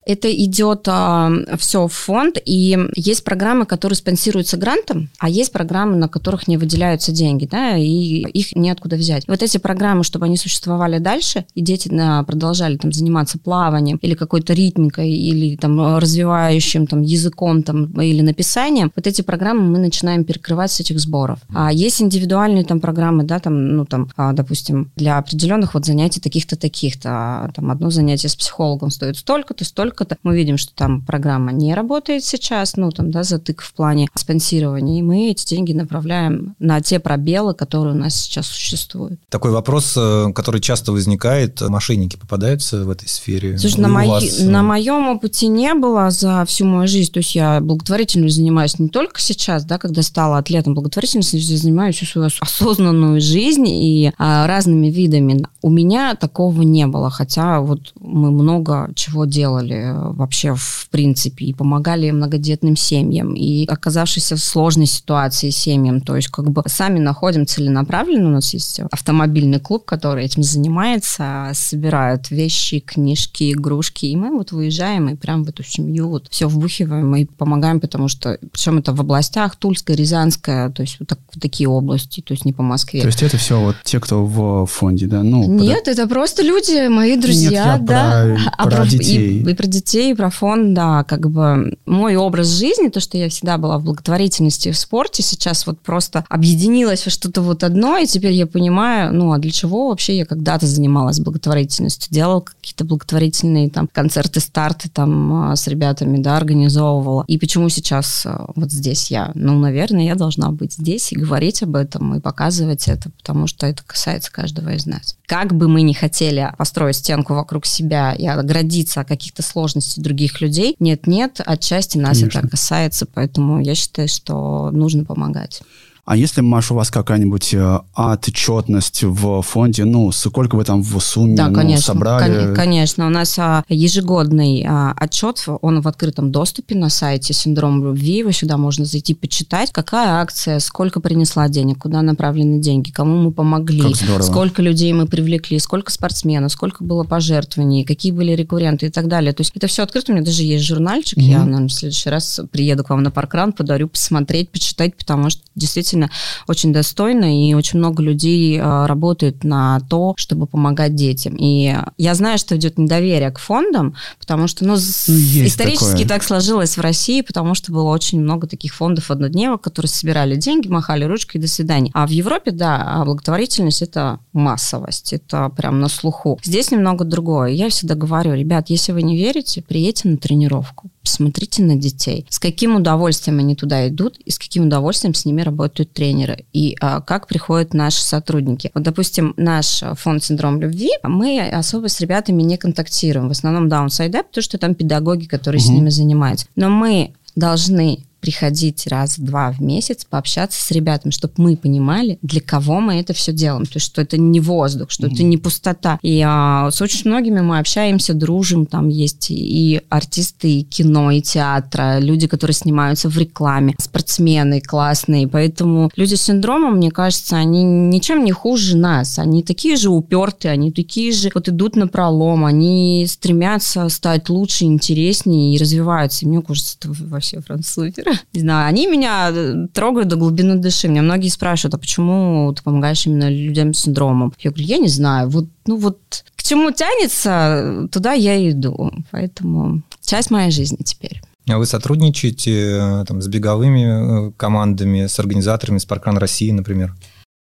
Это 0.05 0.33
идет 0.33 0.87
а, 0.87 1.31
все 1.57 1.87
в 1.87 1.93
фонд, 1.93 2.37
и 2.43 2.77
есть 2.95 3.23
программы, 3.23 3.65
которые 3.65 3.95
спонсируются 3.97 4.57
грантом, 4.57 5.09
а 5.19 5.29
есть 5.29 5.51
программы, 5.51 5.95
на 5.95 6.07
которых 6.07 6.47
не 6.47 6.57
выделяются 6.57 7.11
деньги, 7.11 7.45
да, 7.45 7.77
и 7.77 7.85
их 7.85 8.55
неоткуда 8.55 8.95
взять. 8.95 9.27
Вот 9.27 9.41
эти 9.41 9.57
программы, 9.57 10.03
чтобы 10.03 10.25
они 10.25 10.37
существовали 10.37 10.99
дальше, 10.99 11.45
и 11.53 11.61
дети 11.61 11.89
да, 11.89 12.23
продолжали 12.23 12.77
там 12.77 12.91
заниматься 12.91 13.39
плаванием 13.39 13.97
или 14.01 14.15
какой-то 14.15 14.53
ритмикой, 14.53 15.09
или 15.09 15.55
там 15.55 15.97
развивающим 15.97 16.87
там 16.87 17.01
языком 17.01 17.63
там, 17.63 17.99
или 18.01 18.21
написанием, 18.21 18.91
вот 18.95 19.07
эти 19.07 19.21
программы 19.21 19.63
мы 19.63 19.79
начинаем 19.79 20.23
перекрывать 20.23 20.71
с 20.71 20.79
этих 20.79 20.99
сборов. 20.99 21.39
А 21.53 21.71
есть 21.71 22.01
индивидуальные 22.01 22.65
там 22.65 22.79
программы, 22.79 23.23
да, 23.23 23.39
там, 23.39 23.75
ну 23.75 23.85
там, 23.85 24.09
а, 24.17 24.33
допустим, 24.33 24.91
для 24.95 25.17
определенных 25.17 25.73
вот 25.73 25.85
занятий 25.85 26.19
таких-то, 26.19 26.55
таких-то, 26.55 27.09
а, 27.09 27.51
там 27.55 27.71
одно 27.71 27.89
занятие 27.89 28.29
с 28.29 28.35
психологом 28.35 28.89
стоит 28.89 29.17
столько-то, 29.17 29.65
столько 29.65 29.92
только-то. 29.93 30.17
Мы 30.23 30.35
видим, 30.35 30.57
что 30.57 30.73
там 30.73 31.01
программа 31.01 31.51
не 31.51 31.73
работает 31.73 32.23
сейчас, 32.23 32.75
ну, 32.77 32.89
там, 32.91 33.11
да, 33.11 33.23
затык 33.23 33.61
в 33.61 33.73
плане 33.73 34.07
спонсирования, 34.15 34.99
и 34.99 35.01
мы 35.01 35.29
эти 35.29 35.47
деньги 35.47 35.73
направляем 35.73 36.55
на 36.59 36.81
те 36.81 36.99
пробелы, 36.99 37.53
которые 37.53 37.95
у 37.95 37.97
нас 37.97 38.15
сейчас 38.15 38.47
существуют. 38.47 39.19
Такой 39.29 39.51
вопрос, 39.51 39.93
э, 39.95 40.31
который 40.33 40.61
часто 40.61 40.91
возникает, 40.91 41.61
мошенники 41.61 42.15
попадаются 42.15 42.83
в 42.85 42.89
этой 42.89 43.07
сфере? 43.07 43.57
Слушай, 43.57 43.81
на, 43.81 43.87
мои, 43.87 44.07
вас... 44.07 44.39
Э, 44.39 44.45
на 44.45 44.63
моем 44.63 45.07
опыте 45.09 45.47
не 45.47 45.73
было 45.75 46.09
за 46.09 46.43
всю 46.45 46.65
мою 46.65 46.87
жизнь, 46.87 47.11
то 47.11 47.19
есть 47.19 47.35
я 47.35 47.59
благотворительностью 47.59 48.43
занимаюсь 48.43 48.79
не 48.79 48.89
только 48.89 49.21
сейчас, 49.21 49.63
да, 49.65 49.77
когда 49.77 50.01
стала 50.01 50.39
атлетом 50.39 50.73
благотворительности, 50.73 51.35
я 51.35 51.57
занимаюсь 51.57 51.97
всю 51.97 52.05
свою 52.05 52.29
осознанную 52.39 53.21
жизнь 53.21 53.67
и 53.67 54.11
а, 54.17 54.47
разными 54.47 54.87
видами. 54.87 55.45
У 55.61 55.69
меня 55.69 56.15
такого 56.15 56.61
не 56.61 56.87
было, 56.87 57.09
хотя 57.09 57.61
вот 57.61 57.93
мы 57.99 58.31
много 58.31 58.91
чего 58.95 59.25
делали 59.25 59.82
вообще 59.91 60.55
в 60.55 60.87
принципе, 60.89 61.45
и 61.45 61.53
помогали 61.53 62.11
многодетным 62.11 62.75
семьям, 62.75 63.33
и 63.33 63.65
оказавшись 63.65 64.31
в 64.31 64.37
сложной 64.37 64.85
ситуации 64.85 65.49
семьям, 65.49 66.01
то 66.01 66.15
есть 66.15 66.29
как 66.29 66.49
бы 66.51 66.63
сами 66.67 66.99
находим 66.99 67.45
целенаправленно, 67.45 68.29
у 68.29 68.31
нас 68.33 68.53
есть 68.53 68.79
автомобильный 68.91 69.59
клуб, 69.59 69.85
который 69.85 70.25
этим 70.25 70.43
занимается, 70.43 71.51
собирают 71.53 72.31
вещи, 72.31 72.79
книжки, 72.79 73.51
игрушки, 73.51 74.05
и 74.05 74.15
мы 74.15 74.31
вот 74.31 74.51
выезжаем 74.51 75.09
и 75.09 75.15
прям 75.15 75.43
в 75.43 75.49
эту 75.49 75.63
семью 75.63 76.09
вот 76.09 76.27
все 76.29 76.47
вбухиваем 76.47 77.15
и 77.15 77.25
помогаем, 77.25 77.79
потому 77.79 78.07
что, 78.07 78.37
причем 78.51 78.77
это 78.77 78.93
в 78.93 79.01
областях 79.01 79.55
Тульская, 79.55 79.95
Рязанская, 79.95 80.69
то 80.69 80.81
есть 80.81 80.97
вот, 80.99 81.09
так, 81.09 81.19
вот 81.33 81.41
такие 81.41 81.67
области, 81.67 82.21
то 82.21 82.33
есть 82.33 82.45
не 82.45 82.53
по 82.53 82.63
Москве. 82.63 83.01
То 83.01 83.07
есть 83.07 83.23
это 83.23 83.37
все 83.37 83.59
вот 83.59 83.75
те, 83.83 83.99
кто 83.99 84.25
в 84.25 84.65
фонде, 84.65 85.07
да? 85.07 85.23
Ну, 85.23 85.47
Нет, 85.47 85.85
под... 85.85 85.87
это 85.87 86.07
просто 86.07 86.43
люди, 86.43 86.87
мои 86.87 87.17
друзья, 87.17 87.77
Нет, 87.77 87.85
да. 87.85 88.37
Про, 88.57 88.69
про 88.69 88.81
а 88.81 88.85
детей. 88.85 89.39
И, 89.39 89.49
и 89.49 89.53
про 89.53 89.67
детей, 89.73 90.15
про 90.15 90.29
фонд, 90.29 90.73
да, 90.73 91.03
как 91.03 91.29
бы 91.29 91.77
мой 91.85 92.15
образ 92.15 92.47
жизни, 92.47 92.89
то, 92.89 92.99
что 92.99 93.17
я 93.17 93.29
всегда 93.29 93.57
была 93.57 93.77
в 93.77 93.83
благотворительности 93.83 94.71
в 94.71 94.77
спорте, 94.77 95.23
сейчас 95.23 95.65
вот 95.67 95.79
просто 95.79 96.25
объединилось 96.29 97.05
во 97.05 97.11
что-то 97.11 97.41
вот 97.41 97.63
одно, 97.63 97.97
и 97.97 98.05
теперь 98.05 98.31
я 98.33 98.47
понимаю, 98.47 99.13
ну, 99.13 99.33
а 99.33 99.37
для 99.39 99.51
чего 99.51 99.89
вообще 99.89 100.17
я 100.17 100.25
когда-то 100.25 100.67
занималась 100.67 101.19
благотворительностью, 101.19 102.13
делала 102.13 102.41
какие-то 102.41 102.85
благотворительные 102.85 103.69
там 103.69 103.89
концерты, 103.91 104.39
старты 104.39 104.89
там 104.89 105.33
а, 105.33 105.55
с 105.55 105.67
ребятами, 105.67 106.21
да, 106.21 106.37
организовывала. 106.37 107.25
И 107.27 107.37
почему 107.37 107.69
сейчас 107.69 108.25
а, 108.25 108.51
вот 108.55 108.71
здесь 108.71 109.11
я? 109.11 109.31
Ну, 109.35 109.57
наверное, 109.59 110.05
я 110.05 110.15
должна 110.15 110.51
быть 110.51 110.73
здесь 110.73 111.11
и 111.11 111.17
говорить 111.17 111.63
об 111.63 111.75
этом, 111.75 112.15
и 112.15 112.19
показывать 112.19 112.87
это, 112.87 113.09
потому 113.11 113.47
что 113.47 113.65
это 113.65 113.83
касается 113.83 114.31
каждого 114.31 114.69
из 114.69 114.85
нас. 114.85 115.17
Как 115.33 115.51
бы 115.51 115.67
мы 115.67 115.81
ни 115.81 115.93
хотели 115.93 116.53
построить 116.59 116.97
стенку 116.97 117.33
вокруг 117.33 117.65
себя 117.65 118.13
и 118.13 118.27
оградиться 118.27 119.01
от 119.01 119.07
каких-то 119.07 119.41
сложностей, 119.41 120.03
других 120.03 120.41
людей. 120.41 120.75
Нет-нет, 120.77 121.41
отчасти 121.43 121.97
нас 121.97 122.19
Конечно. 122.19 122.37
это 122.37 122.49
касается, 122.49 123.07
поэтому 123.11 123.59
я 123.59 123.73
считаю, 123.73 124.07
что 124.07 124.69
нужно 124.69 125.05
помогать. 125.05 125.63
А 126.05 126.17
если, 126.17 126.41
Маша, 126.41 126.73
у 126.73 126.77
вас 126.77 126.91
какая-нибудь 126.91 127.53
э, 127.53 127.79
отчетность 127.95 129.03
в 129.03 129.41
фонде, 129.41 129.85
ну, 129.85 130.11
сколько 130.11 130.57
вы 130.57 130.65
там 130.65 130.81
в 130.81 130.99
сумме 130.99 131.37
да, 131.37 131.47
ну, 131.47 131.55
конечно, 131.55 131.93
собрали? 131.93 132.47
Кон- 132.47 132.55
конечно, 132.55 133.07
у 133.07 133.09
нас 133.09 133.39
а, 133.39 133.63
ежегодный 133.69 134.65
а, 134.67 134.93
отчет, 134.97 135.45
он 135.61 135.79
в 135.79 135.87
открытом 135.87 136.29
доступе 136.29 136.75
на 136.75 136.89
сайте 136.89 137.33
«Синдром 137.33 137.81
любви», 137.81 138.17
его 138.17 138.31
сюда 138.31 138.57
можно 138.57 138.83
зайти 138.83 139.13
почитать, 139.13 139.71
какая 139.71 140.21
акция, 140.21 140.59
сколько 140.59 140.99
принесла 140.99 141.47
денег, 141.47 141.77
куда 141.79 142.01
направлены 142.01 142.59
деньги, 142.59 142.91
кому 142.91 143.21
мы 143.21 143.31
помогли, 143.31 143.93
сколько 144.19 144.61
людей 144.61 144.91
мы 144.91 145.07
привлекли, 145.07 145.57
сколько 145.57 145.89
спортсменов, 145.89 146.51
сколько 146.51 146.83
было 146.83 147.05
пожертвований, 147.05 147.85
какие 147.85 148.11
были 148.11 148.33
рекурренты 148.33 148.87
и 148.87 148.89
так 148.89 149.07
далее. 149.07 149.31
То 149.31 149.39
есть 149.39 149.53
это 149.55 149.67
все 149.67 149.83
открыто, 149.83 150.11
у 150.11 150.15
меня 150.15 150.25
даже 150.25 150.43
есть 150.43 150.65
журнальчик, 150.65 151.17
mm-hmm. 151.17 151.21
я, 151.21 151.39
наверное, 151.45 151.69
в 151.69 151.73
следующий 151.73 152.09
раз 152.09 152.41
приеду 152.51 152.83
к 152.83 152.89
вам 152.89 153.03
на 153.03 153.11
паркран, 153.11 153.53
подарю 153.53 153.87
посмотреть, 153.87 154.49
почитать, 154.49 154.97
потому 154.97 155.29
что 155.29 155.41
действительно 155.55 155.92
действительно 155.93 156.09
очень 156.47 156.73
достойно, 156.73 157.47
и 157.49 157.53
очень 157.53 157.79
много 157.79 158.01
людей 158.03 158.59
а, 158.61 158.87
работают 158.87 159.43
на 159.43 159.79
то, 159.89 160.13
чтобы 160.17 160.47
помогать 160.47 160.95
детям. 160.95 161.35
И 161.37 161.75
я 161.97 162.15
знаю, 162.15 162.37
что 162.37 162.55
идет 162.55 162.77
недоверие 162.77 163.31
к 163.31 163.39
фондам, 163.39 163.95
потому 164.19 164.47
что, 164.47 164.65
ну, 164.65 164.73
ну 164.73 164.77
исторически 164.77 165.91
такое. 165.91 166.07
так 166.07 166.23
сложилось 166.23 166.77
в 166.77 166.81
России, 166.81 167.21
потому 167.21 167.55
что 167.55 167.71
было 167.71 167.89
очень 167.89 168.19
много 168.21 168.47
таких 168.47 168.73
фондов 168.73 169.11
однодневок, 169.11 169.61
которые 169.61 169.89
собирали 169.89 170.35
деньги, 170.35 170.67
махали 170.67 171.05
ручкой, 171.05 171.39
до 171.39 171.47
свидания. 171.47 171.91
А 171.93 172.07
в 172.07 172.09
Европе, 172.09 172.51
да, 172.51 173.01
благотворительность– 173.05 173.81
это 173.81 174.19
массовость, 174.33 175.13
это 175.13 175.49
прям 175.49 175.79
на 175.79 175.89
слуху. 175.89 176.39
Здесь 176.43 176.71
немного 176.71 177.05
другое. 177.05 177.51
Я 177.51 177.69
всегда 177.69 177.95
говорю, 177.95 178.33
ребят, 178.33 178.69
если 178.69 178.91
вы 178.91 179.03
не 179.03 179.17
верите, 179.17 179.61
приедьте 179.61 180.09
на 180.09 180.17
тренировку, 180.17 180.89
посмотрите 181.03 181.61
на 181.61 181.75
детей, 181.75 182.25
с 182.29 182.39
каким 182.39 182.75
удовольствием 182.75 183.39
они 183.39 183.55
туда 183.55 183.87
идут 183.87 184.17
и 184.17 184.31
с 184.31 184.39
каким 184.39 184.65
удовольствием 184.67 185.13
с 185.13 185.25
ними 185.25 185.41
работают 185.41 185.93
тренеры, 185.93 186.45
и 186.53 186.75
а, 186.79 187.01
как 187.01 187.27
приходят 187.27 187.73
наши 187.73 188.01
сотрудники. 188.01 188.71
Вот, 188.73 188.83
допустим, 188.83 189.33
наш 189.37 189.83
фонд 189.97 190.23
«Синдром 190.23 190.59
любви», 190.61 190.91
мы 191.03 191.39
особо 191.49 191.89
с 191.89 191.99
ребятами 191.99 192.41
не 192.41 192.57
контактируем, 192.57 193.27
в 193.27 193.31
основном 193.31 193.67
up, 193.67 194.23
потому 194.23 194.43
что 194.43 194.57
там 194.57 194.75
педагоги, 194.75 195.25
которые 195.25 195.59
угу. 195.59 195.67
с 195.67 195.69
ними 195.69 195.89
занимаются. 195.89 196.47
Но 196.55 196.69
мы 196.69 197.13
должны 197.35 197.99
приходить 198.23 198.87
раз-два 198.87 199.51
в 199.51 199.59
месяц, 199.59 200.05
пообщаться 200.09 200.57
с 200.63 200.71
ребятами, 200.71 201.11
чтобы 201.11 201.33
мы 201.35 201.57
понимали, 201.57 202.19
для 202.21 202.39
кого 202.39 202.79
мы 202.79 203.01
это 203.01 203.11
все 203.11 203.33
делаем. 203.33 203.65
То 203.65 203.73
есть, 203.75 203.87
что 203.87 204.01
это 204.01 204.17
не 204.17 204.39
воздух, 204.39 204.91
что 204.91 205.07
mm-hmm. 205.07 205.13
это 205.13 205.23
не 205.23 205.37
пустота. 205.37 205.99
И 206.01 206.23
а, 206.25 206.71
с 206.71 206.81
очень 206.81 207.09
многими 207.09 207.41
мы 207.41 207.59
общаемся, 207.59 208.13
дружим. 208.13 208.65
Там 208.65 208.87
есть 208.87 209.29
и 209.29 209.81
артисты, 209.89 210.59
и 210.59 210.63
кино, 210.63 211.11
и 211.11 211.21
театра, 211.21 211.99
люди, 211.99 212.27
которые 212.27 212.55
снимаются 212.55 213.09
в 213.09 213.17
рекламе, 213.17 213.75
спортсмены 213.77 214.61
классные. 214.61 215.27
Поэтому 215.27 215.91
люди 215.97 216.15
с 216.15 216.21
синдромом, 216.21 216.77
мне 216.77 216.91
кажется, 216.91 217.35
они 217.35 217.61
ничем 217.63 218.23
не 218.23 218.31
хуже 218.31 218.77
нас. 218.77 219.19
Они 219.19 219.43
такие 219.43 219.75
же 219.75 219.89
упертые, 219.89 220.53
они 220.53 220.71
такие 220.71 221.11
же 221.11 221.29
вот 221.35 221.49
идут 221.49 221.75
на 221.75 221.89
пролом, 221.89 222.45
они 222.45 223.05
стремятся 223.05 223.89
стать 223.89 224.29
лучше, 224.29 224.63
интереснее 224.63 225.53
и 225.53 225.57
развиваются. 225.57 226.23
И 226.23 226.29
мне 226.29 226.41
кажется, 226.41 226.77
это 226.79 226.89
вообще 227.03 227.41
французы 227.41 227.91
не 228.33 228.41
знаю, 228.41 228.67
они 228.67 228.87
меня 228.87 229.29
э, 229.31 229.67
трогают 229.73 230.09
до 230.09 230.15
глубины 230.15 230.55
души. 230.55 230.87
Меня 230.87 231.01
многие 231.01 231.29
спрашивают, 231.29 231.75
а 231.75 231.77
почему 231.77 232.53
ты 232.53 232.63
помогаешь 232.63 233.05
именно 233.05 233.29
людям 233.29 233.73
с 233.73 233.81
синдромом? 233.81 234.33
Я 234.39 234.51
говорю, 234.51 234.67
я 234.67 234.77
не 234.77 234.87
знаю, 234.87 235.29
вот, 235.29 235.47
ну 235.65 235.77
вот 235.77 236.25
к 236.35 236.43
чему 236.43 236.71
тянется, 236.71 237.87
туда 237.91 238.13
я 238.13 238.35
и 238.35 238.51
иду. 238.51 238.91
Поэтому 239.11 239.81
часть 240.01 240.31
моей 240.31 240.51
жизни 240.51 240.83
теперь. 240.83 241.21
А 241.47 241.57
вы 241.57 241.65
сотрудничаете 241.65 242.77
э, 242.79 243.05
там, 243.05 243.21
с 243.21 243.27
беговыми 243.27 244.29
э, 244.29 244.31
командами, 244.37 245.07
с 245.07 245.19
организаторами, 245.19 245.77
с 245.77 245.85
Паркран 245.85 246.17
России, 246.17 246.51
например? 246.51 246.95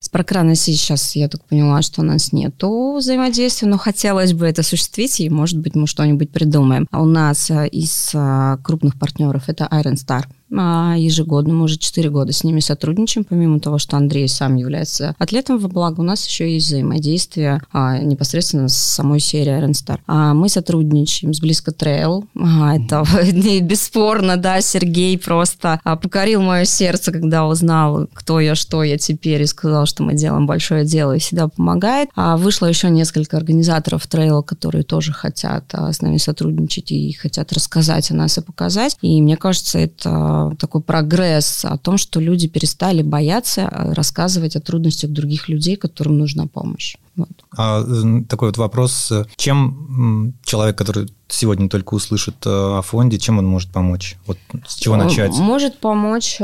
С 0.01 0.08
Паркран 0.08 0.55
сейчас, 0.55 1.15
я 1.17 1.27
так 1.27 1.43
поняла, 1.43 1.82
что 1.82 2.01
у 2.01 2.05
нас 2.05 2.32
нету 2.32 2.95
взаимодействия, 2.97 3.67
но 3.67 3.77
хотелось 3.77 4.32
бы 4.32 4.47
это 4.47 4.62
осуществить, 4.62 5.19
и, 5.19 5.29
может 5.29 5.60
быть, 5.60 5.75
мы 5.75 5.88
что-нибудь 5.88 6.32
придумаем. 6.32 6.88
А 6.89 7.01
у 7.01 7.05
нас 7.05 7.51
из 7.51 8.15
крупных 8.63 8.97
партнеров 8.97 9.43
это 9.47 9.67
Iron 9.69 9.95
Star 9.95 10.23
ежегодно. 10.51 11.53
Мы 11.53 11.63
уже 11.65 11.77
4 11.77 12.09
года 12.09 12.33
с 12.33 12.43
ними 12.43 12.59
сотрудничаем, 12.59 13.25
помимо 13.25 13.59
того, 13.59 13.77
что 13.77 13.97
Андрей 13.97 14.27
сам 14.27 14.55
является 14.55 15.15
атлетом 15.17 15.57
во 15.57 15.67
благо, 15.67 16.01
у 16.01 16.03
нас 16.03 16.25
еще 16.27 16.51
есть 16.51 16.67
взаимодействие 16.67 17.62
а, 17.71 17.97
непосредственно 17.99 18.69
с 18.69 18.75
самой 18.75 19.19
серией 19.19 19.59
Iron 19.59 19.71
Star. 19.71 19.99
А, 20.07 20.33
мы 20.33 20.49
сотрудничаем 20.49 21.33
с 21.33 21.39
Близко 21.39 21.71
Трейл. 21.71 22.25
А, 22.38 22.75
это 22.75 23.03
бесспорно, 23.62 24.38
да, 24.38 24.62
Сергей 24.62 25.17
просто 25.17 25.79
а, 25.83 25.95
покорил 25.95 26.41
мое 26.41 26.65
сердце, 26.65 27.12
когда 27.12 27.47
узнал, 27.47 28.07
кто 28.13 28.39
я, 28.39 28.55
что 28.55 28.83
я 28.83 28.97
теперь, 28.97 29.43
и 29.43 29.45
сказал, 29.45 29.85
что 29.85 30.03
мы 30.03 30.15
делаем 30.15 30.47
большое 30.47 30.85
дело 30.85 31.15
и 31.15 31.19
всегда 31.19 31.47
помогает. 31.47 32.09
А 32.15 32.38
вышло 32.38 32.65
еще 32.65 32.89
несколько 32.89 33.38
организаторов 33.38 34.07
трейла, 34.07 34.41
которые 34.41 34.83
тоже 34.83 35.13
хотят 35.13 35.65
а, 35.73 35.91
с 35.91 36.01
нами 36.01 36.17
сотрудничать 36.17 36.91
и 36.91 37.12
хотят 37.13 37.53
рассказать 37.53 38.12
о 38.12 38.15
нас 38.15 38.38
и 38.38 38.41
показать. 38.41 38.97
И 39.01 39.21
мне 39.21 39.38
кажется, 39.38 39.79
это 39.79 40.38
такой 40.58 40.82
прогресс 40.82 41.65
о 41.65 41.78
том, 41.78 41.97
что 41.97 42.19
люди 42.19 42.47
перестали 42.47 43.02
бояться 43.02 43.67
а, 43.67 43.93
рассказывать 43.93 44.56
о 44.56 44.62
трудностях 44.62 45.12
других 45.12 45.49
людей, 45.49 45.75
которым 45.75 46.17
нужна 46.17 46.47
помощь. 46.47 46.97
Вот. 47.15 47.30
А, 47.58 47.84
такой 48.28 48.49
вот 48.49 48.58
вопрос. 48.58 49.12
Чем 49.36 50.34
человек, 50.43 50.78
который 50.78 51.10
сегодня 51.29 51.69
только 51.69 51.93
услышит 51.93 52.35
э, 52.45 52.49
о 52.49 52.81
фонде, 52.81 53.17
чем 53.17 53.39
он 53.39 53.45
может 53.45 53.71
помочь? 53.71 54.17
Вот 54.25 54.37
с 54.67 54.75
чего 54.75 54.95
начать? 54.95 55.31
Может 55.33 55.79
помочь, 55.79 56.37
э, 56.39 56.43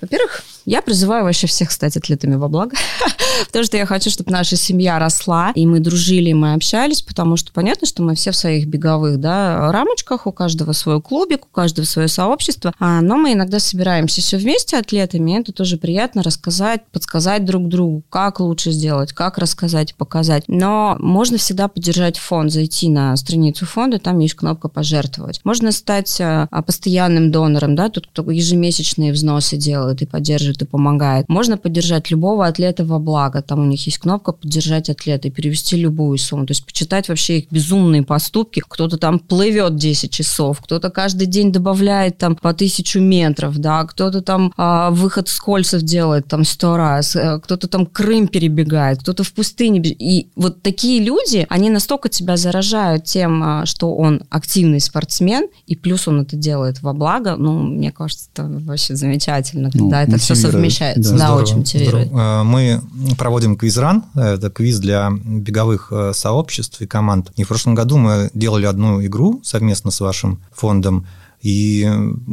во-первых, 0.00 0.42
я 0.66 0.82
призываю 0.82 1.24
вообще 1.24 1.46
всех 1.46 1.70
стать 1.70 1.96
атлетами 1.96 2.36
во 2.36 2.48
благо, 2.48 2.76
потому 3.46 3.64
что 3.64 3.76
я 3.76 3.86
хочу, 3.86 4.10
чтобы 4.10 4.30
наша 4.30 4.56
семья 4.56 4.98
росла, 4.98 5.52
и 5.54 5.66
мы 5.66 5.80
дружили, 5.80 6.30
и 6.30 6.34
мы 6.34 6.54
общались, 6.54 7.02
потому 7.02 7.36
что 7.36 7.52
понятно, 7.52 7.86
что 7.86 8.02
мы 8.02 8.14
все 8.14 8.30
в 8.30 8.36
своих 8.36 8.66
беговых 8.66 9.20
да, 9.20 9.70
рамочках, 9.72 10.26
у 10.26 10.32
каждого 10.32 10.72
свой 10.72 11.00
клубик, 11.00 11.46
у 11.46 11.48
каждого 11.48 11.84
свое 11.84 12.08
сообщество, 12.08 12.74
а, 12.78 13.00
но 13.00 13.16
мы 13.16 13.32
иногда 13.32 13.58
собираемся 13.58 14.20
все 14.20 14.36
вместе 14.36 14.76
атлетами, 14.76 15.32
и 15.32 15.40
это 15.40 15.52
тоже 15.52 15.76
приятно 15.76 16.22
рассказать, 16.22 16.82
подсказать 16.92 17.44
друг 17.44 17.68
другу, 17.68 18.02
как 18.10 18.40
лучше 18.40 18.70
сделать, 18.70 19.12
как 19.12 19.38
рассказать, 19.38 19.94
показать. 19.94 20.44
Но 20.48 20.96
можно 20.98 21.38
всегда 21.38 21.68
поддержать 21.68 22.18
фонд, 22.18 22.52
зайти 22.52 22.88
на 22.88 23.16
страницу 23.16 23.66
фонда, 23.66 23.98
там 24.00 24.18
есть 24.18 24.34
кнопка 24.34 24.68
«Пожертвовать». 24.68 25.40
Можно 25.44 25.72
стать 25.72 26.20
а, 26.20 26.46
постоянным 26.62 27.30
донором, 27.30 27.74
да, 27.74 27.88
тут 27.88 28.06
кто 28.06 28.28
ежемесячные 28.30 29.12
взносы 29.12 29.56
делает 29.56 30.02
и 30.02 30.06
поддерживает 30.06 30.62
и 30.62 30.66
помогает. 30.66 31.28
Можно 31.28 31.56
поддержать 31.56 32.10
любого 32.10 32.46
атлета 32.46 32.84
во 32.84 32.98
благо. 32.98 33.42
Там 33.42 33.60
у 33.60 33.64
них 33.64 33.84
есть 33.86 33.98
кнопка 33.98 34.32
«Поддержать 34.32 34.90
атлета» 34.90 35.28
и 35.28 35.30
перевести 35.30 35.76
любую 35.76 36.18
сумму. 36.18 36.46
То 36.46 36.52
есть 36.52 36.64
почитать 36.64 37.08
вообще 37.08 37.38
их 37.38 37.46
безумные 37.50 38.02
поступки. 38.02 38.62
Кто-то 38.66 38.96
там 38.96 39.18
плывет 39.18 39.76
10 39.76 40.10
часов, 40.10 40.60
кто-то 40.60 40.90
каждый 40.90 41.26
день 41.26 41.52
добавляет 41.52 42.18
там 42.18 42.36
по 42.36 42.54
тысячу 42.54 43.00
метров, 43.00 43.58
да, 43.58 43.84
кто-то 43.84 44.22
там 44.22 44.52
а, 44.56 44.90
выход 44.90 45.28
с 45.28 45.38
кольцев 45.40 45.82
делает 45.82 46.26
там 46.26 46.44
сто 46.44 46.76
раз, 46.76 47.16
а, 47.16 47.38
кто-то 47.38 47.68
там 47.68 47.86
Крым 47.86 48.28
перебегает, 48.28 49.00
кто-то 49.00 49.24
в 49.24 49.32
пустыне. 49.32 49.80
И 49.80 50.28
вот 50.36 50.62
такие 50.62 51.02
люди, 51.02 51.46
они 51.48 51.70
настолько 51.70 52.08
тебя 52.08 52.36
заражают 52.36 53.04
тем, 53.04 53.42
а, 53.42 53.66
что 53.90 53.94
он 53.94 54.22
активный 54.30 54.80
спортсмен, 54.80 55.48
и 55.66 55.76
плюс 55.76 56.06
он 56.08 56.20
это 56.20 56.36
делает 56.36 56.82
во 56.82 56.92
благо, 56.92 57.36
ну, 57.36 57.62
мне 57.62 57.90
кажется, 57.90 58.28
это 58.32 58.44
вообще 58.44 58.94
замечательно, 58.94 59.70
когда 59.70 60.04
ну, 60.06 60.08
это 60.08 60.18
все 60.18 60.34
совмещается. 60.34 61.12
Да, 61.12 61.18
да 61.18 61.36
очень 61.36 61.58
мотивирует. 61.58 62.08
Здорово. 62.08 62.40
Э, 62.40 62.44
мы 62.44 62.80
проводим 63.18 63.56
квизран. 63.56 64.04
Это 64.14 64.50
квиз 64.50 64.78
для 64.78 65.10
беговых 65.24 65.88
э, 65.92 66.12
сообществ 66.14 66.80
и 66.80 66.86
команд. 66.86 67.32
И 67.36 67.44
в 67.44 67.48
прошлом 67.48 67.74
году 67.74 67.96
мы 67.96 68.30
делали 68.34 68.66
одну 68.66 69.04
игру 69.04 69.40
совместно 69.42 69.90
с 69.90 70.00
вашим 70.00 70.40
фондом. 70.52 71.06
И 71.42 71.90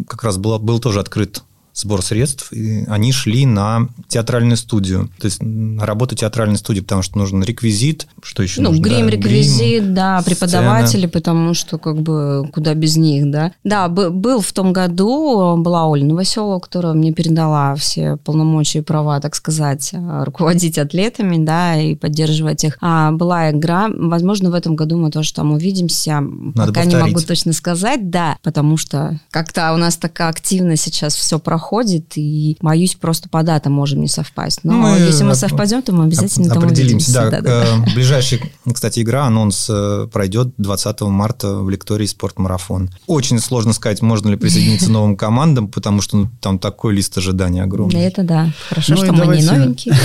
как 0.07 0.23
раз 0.23 0.37
был, 0.37 0.59
был 0.59 0.79
тоже 0.79 0.99
открыт 0.99 1.43
сбор 1.77 2.01
средств, 2.01 2.51
и 2.51 2.85
они 2.87 3.11
шли 3.11 3.45
на 3.45 3.87
театральную 4.07 4.57
студию. 4.57 5.09
То 5.19 5.25
есть 5.25 5.41
на 5.41 5.85
работу 5.85 6.15
театральной 6.15 6.57
студии, 6.57 6.81
потому 6.81 7.03
что 7.03 7.17
нужен 7.17 7.43
реквизит, 7.43 8.07
что 8.23 8.43
еще 8.43 8.61
ну, 8.61 8.69
нужно? 8.69 8.83
грим, 8.83 9.05
да, 9.05 9.11
реквизит, 9.11 9.83
грим, 9.83 9.93
да, 9.93 10.21
преподаватели, 10.25 10.99
сцена. 10.99 11.09
потому 11.09 11.53
что 11.53 11.77
как 11.77 12.01
бы 12.01 12.49
куда 12.51 12.73
без 12.73 12.97
них, 12.97 13.29
да. 13.29 13.51
Да, 13.63 13.87
был 13.89 14.41
в 14.41 14.51
том 14.53 14.73
году, 14.73 15.55
была 15.57 15.87
Оля 15.87 16.03
Новоселова, 16.03 16.59
которая 16.59 16.93
мне 16.93 17.13
передала 17.13 17.75
все 17.75 18.17
полномочия 18.17 18.79
и 18.79 18.81
права, 18.81 19.19
так 19.19 19.35
сказать, 19.35 19.93
руководить 19.93 20.77
атлетами, 20.77 21.43
да, 21.43 21.79
и 21.79 21.95
поддерживать 21.95 22.63
их. 22.63 22.77
А 22.81 23.11
была 23.11 23.51
игра, 23.51 23.87
возможно, 23.93 24.49
в 24.49 24.55
этом 24.55 24.75
году 24.75 24.97
мы 24.97 25.11
тоже 25.11 25.33
там 25.33 25.51
увидимся, 25.51 26.21
Надо 26.21 26.73
пока 26.73 26.81
повторить. 26.81 26.93
не 26.93 26.95
могу 26.95 27.21
точно 27.21 27.53
сказать, 27.53 28.09
да, 28.09 28.37
потому 28.41 28.77
что 28.77 29.19
как-то 29.29 29.73
у 29.73 29.77
нас 29.77 29.97
такая 29.97 30.29
активно 30.29 30.75
сейчас 30.75 31.15
все 31.15 31.37
проходит, 31.37 31.66
проходит, 31.67 32.13
и 32.15 32.55
боюсь, 32.61 32.95
просто 32.95 33.27
по 33.27 33.43
датам 33.43 33.73
можем 33.73 33.99
не 33.99 34.07
совпасть. 34.07 34.61
Но 34.63 34.73
мы 34.73 34.99
если 34.99 35.23
мы 35.23 35.35
совпадем, 35.35 35.81
то 35.81 35.91
мы 35.91 36.05
обязательно 36.05 36.49
там 36.49 36.63
определимся. 36.63 37.13
Да, 37.13 37.29
да, 37.29 37.41
да, 37.41 37.63
да. 37.63 37.93
Ближайшая, 37.93 38.39
кстати, 38.73 39.01
игра, 39.01 39.25
анонс 39.25 39.67
э, 39.69 40.07
пройдет 40.11 40.53
20 40.57 41.01
марта 41.01 41.55
в 41.55 41.69
Лектории 41.69 42.05
спортмарафон. 42.05 42.89
Очень 43.05 43.39
сложно 43.39 43.73
сказать, 43.73 44.01
можно 44.01 44.29
ли 44.29 44.37
присоединиться 44.37 44.89
новым 44.89 45.17
командам, 45.17 45.67
потому 45.67 46.01
что 46.01 46.17
ну, 46.17 46.29
там 46.39 46.57
такой 46.57 46.95
лист 46.95 47.17
ожидания 47.17 47.63
огромный. 47.63 48.01
Это 48.01 48.23
да. 48.23 48.49
Хорошо, 48.69 48.93
ну 48.93 49.03
что 49.03 49.11
мы 49.11 49.17
давайте... 49.19 49.43
не 49.43 49.51
новенькие. 49.51 49.95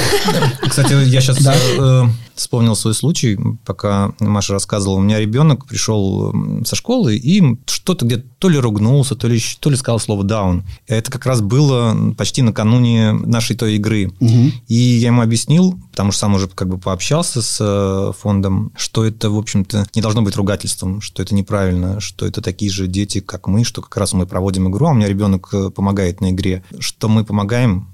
Кстати, 0.69 0.93
я 1.09 1.21
сейчас 1.21 1.39
э, 1.47 2.05
вспомнил 2.43 2.77
свой 2.77 2.95
случай, 2.95 3.39
пока 3.65 4.13
Маша 4.21 4.53
рассказывала. 4.55 4.99
У 4.99 5.03
меня 5.03 5.19
ребенок 5.19 5.67
пришел 5.67 6.35
со 6.65 6.77
школы 6.77 7.17
и 7.17 7.59
что-то 7.67 8.05
где-то 8.05 8.25
то 8.39 8.49
ли 8.49 8.59
ругнулся, 8.59 9.15
то 9.15 9.29
ли, 9.29 9.41
то 9.61 9.71
ли 9.71 9.77
сказал 9.77 10.01
слово 10.01 10.25
«даун». 10.25 10.65
Это 10.89 11.11
как 11.11 11.27
раз 11.27 11.41
было 11.41 11.97
почти 12.19 12.43
накануне 12.43 13.13
нашей 13.13 13.55
той 13.55 13.77
игры. 13.77 14.13
Угу. 14.19 14.53
И 14.67 14.75
я 14.75 15.09
ему 15.09 15.23
объяснил, 15.23 15.79
потому 15.93 16.11
что 16.11 16.21
сам 16.21 16.35
уже 16.35 16.49
как 16.49 16.69
бы 16.69 16.79
пообщался 16.79 17.41
с 17.41 17.59
э, 17.61 18.13
фондом, 18.19 18.73
что 18.77 19.05
это, 19.05 19.31
в 19.31 19.39
общем-то, 19.39 19.87
не 19.95 20.03
должно 20.03 20.23
быть 20.23 20.37
ругательством, 20.37 21.01
что 21.01 21.23
это 21.23 21.35
неправильно, 21.35 22.01
что 22.01 22.27
это 22.27 22.43
такие 22.43 22.71
же 22.71 22.89
дети, 22.89 23.21
как 23.21 23.47
мы, 23.47 23.63
что 23.63 23.81
как 23.81 23.97
раз 23.97 24.13
мы 24.13 24.27
проводим 24.27 24.69
игру, 24.69 24.87
а 24.87 24.91
у 24.91 24.95
меня 24.95 25.09
ребенок 25.09 25.49
э, 25.53 25.71
помогает 25.71 26.21
на 26.21 26.33
игре, 26.33 26.65
что 26.81 27.09
мы 27.09 27.25
помогаем, 27.25 27.89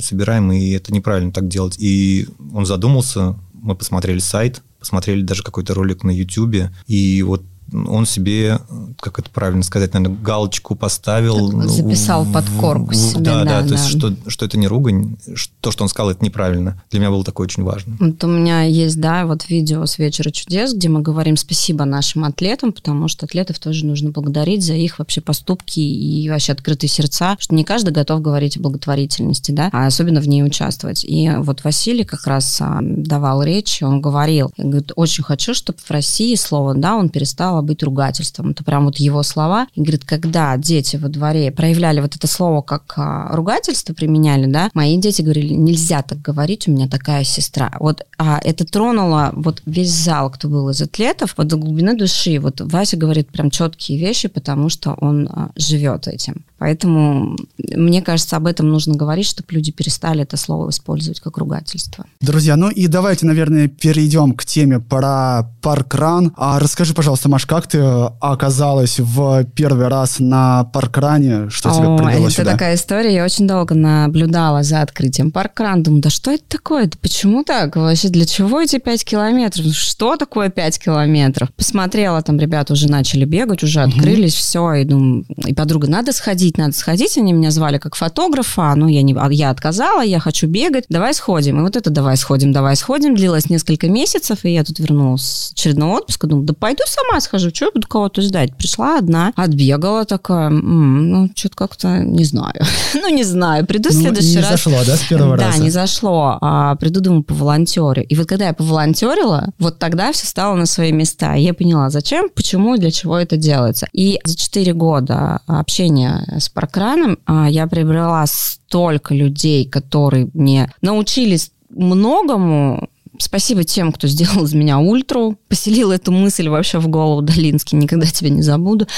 собираем, 0.00 0.50
и 0.52 0.70
это 0.70 0.92
неправильно 0.94 1.32
так 1.32 1.48
делать. 1.48 1.76
И 1.78 2.26
он 2.54 2.64
задумался, 2.64 3.36
мы 3.62 3.74
посмотрели 3.74 4.18
сайт, 4.18 4.62
посмотрели 4.78 5.22
даже 5.22 5.42
какой-то 5.42 5.74
ролик 5.74 6.04
на 6.04 6.10
YouTube, 6.10 6.70
и 6.86 7.22
вот 7.22 7.44
он 7.72 8.06
себе, 8.06 8.58
как 9.00 9.18
это 9.18 9.30
правильно 9.30 9.62
сказать, 9.62 9.94
наверное, 9.94 10.16
галочку 10.16 10.74
поставил. 10.74 11.68
Записал 11.68 12.26
под 12.26 12.44
корку 12.60 12.94
себе, 12.94 13.20
да, 13.20 13.44
да, 13.44 13.62
да, 13.62 13.68
то 13.68 13.74
есть, 13.74 13.86
что, 13.86 14.14
что 14.26 14.44
это 14.44 14.58
не 14.58 14.66
ругань, 14.66 15.16
то, 15.60 15.70
что 15.70 15.84
он 15.84 15.88
сказал, 15.88 16.10
это 16.10 16.24
неправильно. 16.24 16.82
Для 16.90 17.00
меня 17.00 17.10
было 17.10 17.24
такое 17.24 17.46
очень 17.46 17.62
важно. 17.62 17.96
Вот 18.00 18.22
у 18.24 18.26
меня 18.26 18.62
есть, 18.62 19.00
да, 19.00 19.26
вот 19.26 19.48
видео 19.48 19.86
с 19.86 19.98
«Вечера 19.98 20.30
чудес», 20.30 20.74
где 20.74 20.88
мы 20.88 21.00
говорим 21.00 21.36
спасибо 21.36 21.84
нашим 21.84 22.24
атлетам, 22.24 22.72
потому 22.72 23.08
что 23.08 23.26
атлетов 23.26 23.58
тоже 23.58 23.86
нужно 23.86 24.10
благодарить 24.10 24.64
за 24.64 24.74
их 24.74 24.98
вообще 24.98 25.20
поступки 25.20 25.80
и 25.80 26.28
вообще 26.28 26.52
открытые 26.52 26.88
сердца, 26.88 27.36
что 27.38 27.54
не 27.54 27.64
каждый 27.64 27.92
готов 27.92 28.22
говорить 28.22 28.56
о 28.56 28.60
благотворительности, 28.60 29.52
да, 29.52 29.70
а 29.72 29.86
особенно 29.86 30.20
в 30.20 30.28
ней 30.28 30.42
участвовать. 30.42 31.04
И 31.04 31.30
вот 31.38 31.64
Василий 31.64 32.04
как 32.04 32.26
раз 32.26 32.58
а, 32.60 32.78
давал 32.82 33.42
речь, 33.42 33.82
он 33.82 34.00
говорил, 34.00 34.52
говорит, 34.56 34.92
очень 34.96 35.24
хочу, 35.24 35.54
чтобы 35.54 35.78
в 35.82 35.90
России 35.90 36.34
слово 36.34 36.74
«да» 36.74 36.96
он 36.96 37.08
перестал 37.08 37.59
перестало 37.60 37.62
быть 37.62 37.82
ругательством. 37.82 38.50
Это 38.50 38.64
прям 38.64 38.84
вот 38.84 38.96
его 38.96 39.22
слова. 39.22 39.66
И 39.74 39.80
говорит, 39.80 40.04
когда 40.04 40.56
дети 40.56 40.96
во 40.96 41.08
дворе 41.08 41.50
проявляли 41.50 42.00
вот 42.00 42.16
это 42.16 42.26
слово 42.26 42.62
как 42.62 42.94
а, 42.96 43.34
ругательство, 43.34 43.94
применяли, 43.94 44.46
да, 44.46 44.70
мои 44.74 44.96
дети 44.98 45.22
говорили, 45.22 45.54
нельзя 45.54 46.02
так 46.02 46.20
говорить, 46.20 46.68
у 46.68 46.72
меня 46.72 46.88
такая 46.88 47.24
сестра. 47.24 47.72
Вот 47.80 48.02
а, 48.18 48.40
это 48.42 48.64
тронуло 48.64 49.30
вот 49.34 49.62
весь 49.66 49.92
зал, 49.92 50.30
кто 50.30 50.48
был 50.48 50.70
из 50.70 50.82
атлетов, 50.82 51.34
вот 51.36 51.46
до 51.46 51.56
глубины 51.56 51.96
души. 51.96 52.38
Вот 52.38 52.60
Вася 52.60 52.96
говорит 52.96 53.28
прям 53.28 53.50
четкие 53.50 53.98
вещи, 53.98 54.28
потому 54.28 54.70
что 54.70 54.94
он 55.00 55.28
а, 55.28 55.50
живет 55.56 56.08
этим. 56.08 56.44
Поэтому, 56.60 57.38
мне 57.56 58.02
кажется, 58.02 58.36
об 58.36 58.46
этом 58.46 58.68
нужно 58.68 58.94
говорить, 58.94 59.24
чтобы 59.24 59.48
люди 59.52 59.72
перестали 59.72 60.24
это 60.24 60.36
слово 60.36 60.68
использовать 60.68 61.18
как 61.18 61.38
ругательство. 61.38 62.04
Друзья, 62.20 62.54
ну 62.54 62.68
и 62.68 62.86
давайте, 62.86 63.24
наверное, 63.24 63.66
перейдем 63.66 64.34
к 64.34 64.44
теме 64.44 64.78
про 64.78 65.50
паркран. 65.62 66.34
А 66.36 66.58
расскажи, 66.58 66.92
пожалуйста, 66.92 67.30
Маш, 67.30 67.46
как 67.46 67.66
ты 67.66 67.78
оказалась 67.80 69.00
в 69.00 69.44
первый 69.54 69.88
раз 69.88 70.18
на 70.18 70.64
паркране? 70.64 71.48
Что 71.48 71.70
О, 71.70 71.74
тебя 71.74 71.96
привело 71.96 72.26
это 72.26 72.36
сюда? 72.36 72.52
такая 72.52 72.74
история. 72.74 73.14
Я 73.14 73.24
очень 73.24 73.48
долго 73.48 73.74
наблюдала 73.74 74.62
за 74.62 74.82
открытием 74.82 75.30
паркрана. 75.30 75.82
Думаю, 75.82 76.02
да 76.02 76.10
что 76.10 76.30
это 76.30 76.44
такое? 76.46 76.88
Да 76.88 76.98
почему 77.00 77.42
так? 77.42 77.76
Вообще, 77.76 78.10
для 78.10 78.26
чего 78.26 78.60
эти 78.60 78.78
5 78.78 79.02
километров? 79.02 79.64
Что 79.74 80.16
такое 80.16 80.50
5 80.50 80.78
километров? 80.78 81.50
Посмотрела, 81.54 82.20
там 82.20 82.38
ребята 82.38 82.74
уже 82.74 82.90
начали 82.90 83.24
бегать, 83.24 83.62
уже 83.62 83.80
открылись, 83.80 84.34
угу. 84.34 84.40
все. 84.40 84.74
И 84.74 84.84
думаю, 84.84 85.24
и 85.46 85.54
подруга, 85.54 85.88
надо 85.88 86.12
сходить 86.12 86.49
сходить, 86.50 86.58
надо 86.58 86.72
сходить. 86.72 87.18
Они 87.18 87.32
меня 87.32 87.50
звали 87.50 87.78
как 87.78 87.94
фотографа, 87.94 88.74
ну, 88.76 88.88
я, 88.88 89.02
не, 89.02 89.16
я 89.30 89.50
отказала, 89.50 90.02
я 90.02 90.18
хочу 90.20 90.46
бегать, 90.46 90.84
давай 90.88 91.14
сходим. 91.14 91.58
И 91.58 91.62
вот 91.62 91.76
это 91.76 91.90
давай 91.90 92.16
сходим, 92.16 92.52
давай 92.52 92.76
сходим 92.76 93.14
длилось 93.14 93.50
несколько 93.50 93.88
месяцев, 93.88 94.44
и 94.44 94.50
я 94.52 94.64
тут 94.64 94.78
вернулась 94.78 95.22
с 95.22 95.52
очередного 95.52 95.98
отпуска, 95.98 96.26
думаю, 96.26 96.46
да 96.46 96.54
пойду 96.54 96.82
сама 96.86 97.20
схожу, 97.20 97.50
что 97.54 97.66
я 97.66 97.70
буду 97.72 97.86
кого-то 97.86 98.22
ждать. 98.22 98.56
Пришла 98.56 98.98
одна, 98.98 99.32
отбегала 99.36 100.04
такая, 100.04 100.48
м-м, 100.48 101.10
ну, 101.10 101.30
что-то 101.34 101.56
как-то 101.56 101.98
не 101.98 102.24
знаю. 102.24 102.54
ну, 102.94 103.08
не 103.14 103.24
знаю, 103.24 103.66
приду 103.66 103.90
в 103.90 103.94
Ну, 103.94 104.00
следующий 104.00 104.36
не 104.36 104.40
раз. 104.42 104.50
зашло, 104.50 104.78
да, 104.86 104.96
с 104.96 105.00
первого 105.08 105.36
да, 105.36 105.46
раза? 105.46 105.62
не 105.62 105.70
зашло. 105.70 106.38
А, 106.40 106.74
приду, 106.76 107.00
думаю, 107.00 107.22
по 107.22 107.34
волонтере. 107.34 108.02
И 108.02 108.16
вот 108.16 108.26
когда 108.26 108.46
я 108.46 108.52
поволонтерила, 108.52 109.50
вот 109.58 109.78
тогда 109.78 110.12
все 110.12 110.26
стало 110.26 110.54
на 110.54 110.66
свои 110.66 110.92
места. 110.92 111.34
Я 111.34 111.54
поняла, 111.54 111.90
зачем, 111.90 112.28
почему 112.34 112.74
и 112.74 112.78
для 112.78 112.90
чего 112.90 113.18
это 113.18 113.36
делается. 113.36 113.86
И 113.92 114.18
за 114.24 114.36
4 114.36 114.72
года 114.74 115.40
общения 115.46 116.24
с 116.40 116.48
паркраном 116.48 117.18
а, 117.26 117.48
я 117.48 117.66
приобрела 117.66 118.24
столько 118.26 119.14
людей, 119.14 119.68
которые 119.68 120.28
мне 120.34 120.72
научились 120.80 121.52
многому, 121.70 122.88
Спасибо 123.22 123.64
тем, 123.64 123.92
кто 123.92 124.08
сделал 124.08 124.44
из 124.44 124.54
меня 124.54 124.78
ультру, 124.78 125.36
поселил 125.48 125.92
эту 125.92 126.10
мысль 126.10 126.48
вообще 126.48 126.78
в 126.78 126.88
голову 126.88 127.20
Долинский, 127.20 127.76
никогда 127.76 128.06
тебя 128.06 128.30
не 128.30 128.42
забуду. 128.42 128.86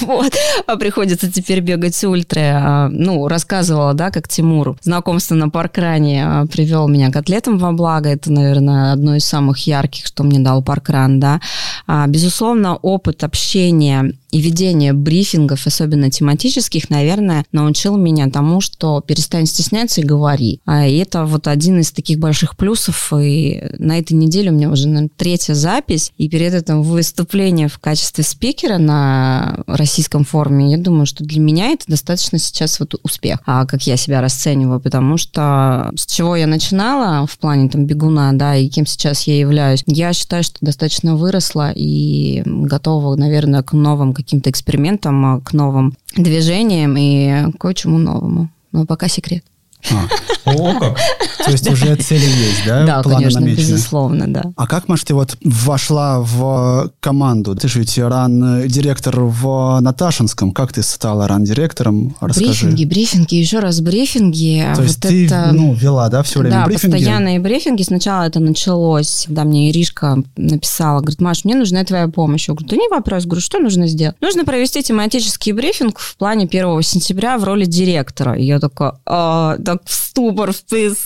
Вот. 0.00 0.34
А 0.66 0.76
приходится 0.76 1.30
теперь 1.30 1.60
бегать 1.60 2.02
ультры. 2.04 2.42
А, 2.42 2.88
Ну, 2.88 3.28
рассказывала, 3.28 3.94
да, 3.94 4.10
как 4.10 4.28
Тимур 4.28 4.76
знакомство 4.82 5.34
на 5.34 5.48
паркране 5.48 6.24
а, 6.26 6.46
привел 6.46 6.88
меня 6.88 7.10
к 7.10 7.16
атлетам 7.16 7.58
во 7.58 7.72
благо. 7.72 8.08
Это, 8.08 8.32
наверное, 8.32 8.92
одно 8.92 9.14
из 9.16 9.24
самых 9.24 9.58
ярких, 9.66 10.06
что 10.06 10.24
мне 10.24 10.40
дал 10.40 10.62
паркран, 10.62 11.20
да. 11.20 11.40
А, 11.86 12.06
Безусловно, 12.06 12.76
опыт 12.76 13.24
общения 13.24 14.14
и 14.30 14.40
ведение 14.40 14.92
брифингов, 14.92 15.66
особенно 15.66 16.10
тематических, 16.10 16.90
наверное, 16.90 17.44
научил 17.52 17.96
меня 17.96 18.28
тому, 18.30 18.60
что 18.60 19.00
перестань 19.00 19.46
стесняться 19.46 20.00
и 20.00 20.04
говори. 20.04 20.60
И 20.66 20.96
это 20.96 21.24
вот 21.24 21.46
один 21.46 21.80
из 21.80 21.92
таких 21.92 22.18
больших 22.18 22.56
плюсов. 22.56 23.12
И 23.12 23.53
на 23.78 23.98
этой 23.98 24.14
неделе 24.14 24.50
у 24.50 24.54
меня 24.54 24.70
уже 24.70 24.88
наверное, 24.88 25.10
третья 25.16 25.54
запись. 25.54 26.12
И 26.18 26.28
перед 26.28 26.54
этим 26.54 26.82
выступление 26.82 27.68
в 27.68 27.78
качестве 27.78 28.24
спикера 28.24 28.78
на 28.78 29.62
российском 29.66 30.24
форуме, 30.24 30.70
я 30.70 30.78
думаю, 30.78 31.06
что 31.06 31.24
для 31.24 31.40
меня 31.40 31.70
это 31.70 31.84
достаточно 31.88 32.38
сейчас 32.38 32.80
вот 32.80 32.94
успех, 33.02 33.40
а 33.46 33.66
как 33.66 33.82
я 33.86 33.96
себя 33.96 34.20
расцениваю, 34.20 34.80
потому 34.80 35.16
что 35.16 35.90
с 35.96 36.06
чего 36.06 36.36
я 36.36 36.46
начинала 36.46 37.26
в 37.26 37.38
плане 37.38 37.68
там 37.68 37.86
бегуна, 37.86 38.32
да, 38.32 38.56
и 38.56 38.68
кем 38.68 38.86
сейчас 38.86 39.22
я 39.22 39.38
являюсь, 39.38 39.82
я 39.86 40.12
считаю, 40.12 40.42
что 40.42 40.56
достаточно 40.60 41.16
выросла 41.16 41.72
и 41.74 42.42
готова, 42.44 43.16
наверное, 43.16 43.62
к 43.62 43.72
новым 43.72 44.12
каким-то 44.12 44.50
экспериментам, 44.50 45.40
к 45.42 45.52
новым 45.52 45.96
движениям 46.16 46.96
и 46.96 47.52
кое-чему 47.58 47.98
новому. 47.98 48.50
Но 48.72 48.86
пока 48.86 49.08
секрет. 49.08 49.44
А, 49.90 50.50
О, 50.50 50.78
как. 50.78 50.98
то 51.44 51.50
есть 51.50 51.70
уже 51.70 51.94
цели 51.96 52.24
есть, 52.24 52.64
да? 52.66 52.84
Да, 52.86 53.02
Планы 53.02 53.18
конечно, 53.18 53.40
намечены? 53.40 53.72
безусловно, 53.72 54.32
да. 54.32 54.42
А 54.56 54.66
как, 54.66 54.88
Маш, 54.88 55.04
ты 55.04 55.14
вот 55.14 55.36
вошла 55.42 56.20
в 56.20 56.90
команду? 57.00 57.54
Ты 57.54 57.68
же 57.68 57.80
ведь 57.80 57.98
ран-директор 57.98 59.20
в 59.20 59.80
Наташинском. 59.80 60.52
Как 60.52 60.72
ты 60.72 60.82
стала 60.82 61.28
ран-директором? 61.28 62.16
Расскажи. 62.20 62.66
Брифинги, 62.66 62.84
брифинги, 62.84 63.34
еще 63.34 63.58
раз 63.58 63.80
брифинги. 63.80 64.66
То 64.74 64.82
есть 64.82 65.00
ты 65.00 65.26
это... 65.26 65.50
ну, 65.52 65.74
вела, 65.74 66.08
да, 66.08 66.22
все 66.22 66.40
время 66.40 66.56
да, 66.56 66.66
брифинги? 66.66 66.92
постоянные 66.92 67.38
брифинги. 67.40 67.82
Сначала 67.82 68.24
это 68.24 68.40
началось, 68.40 69.24
когда 69.26 69.44
мне 69.44 69.70
Иришка 69.70 70.22
написала, 70.36 71.00
говорит, 71.00 71.20
Маш, 71.20 71.44
мне 71.44 71.54
нужна 71.54 71.84
твоя 71.84 72.08
помощь. 72.08 72.48
Я 72.48 72.54
говорю, 72.54 72.68
да 72.68 72.76
не 72.76 72.88
вопрос. 72.88 73.24
Говорю, 73.24 73.42
что 73.42 73.58
нужно 73.58 73.86
сделать? 73.86 74.16
Нужно 74.20 74.44
провести 74.44 74.82
тематический 74.82 75.52
брифинг 75.52 75.98
в 75.98 76.16
плане 76.16 76.46
1 76.46 76.82
сентября 76.82 77.36
в 77.38 77.44
роли 77.44 77.64
директора. 77.64 78.34
И 78.34 78.44
я 78.44 78.58
такая, 78.58 78.94
«А, 79.06 79.56
так 79.78 79.86
в 79.88 79.92
ступор, 79.92 80.52
в 80.52 80.56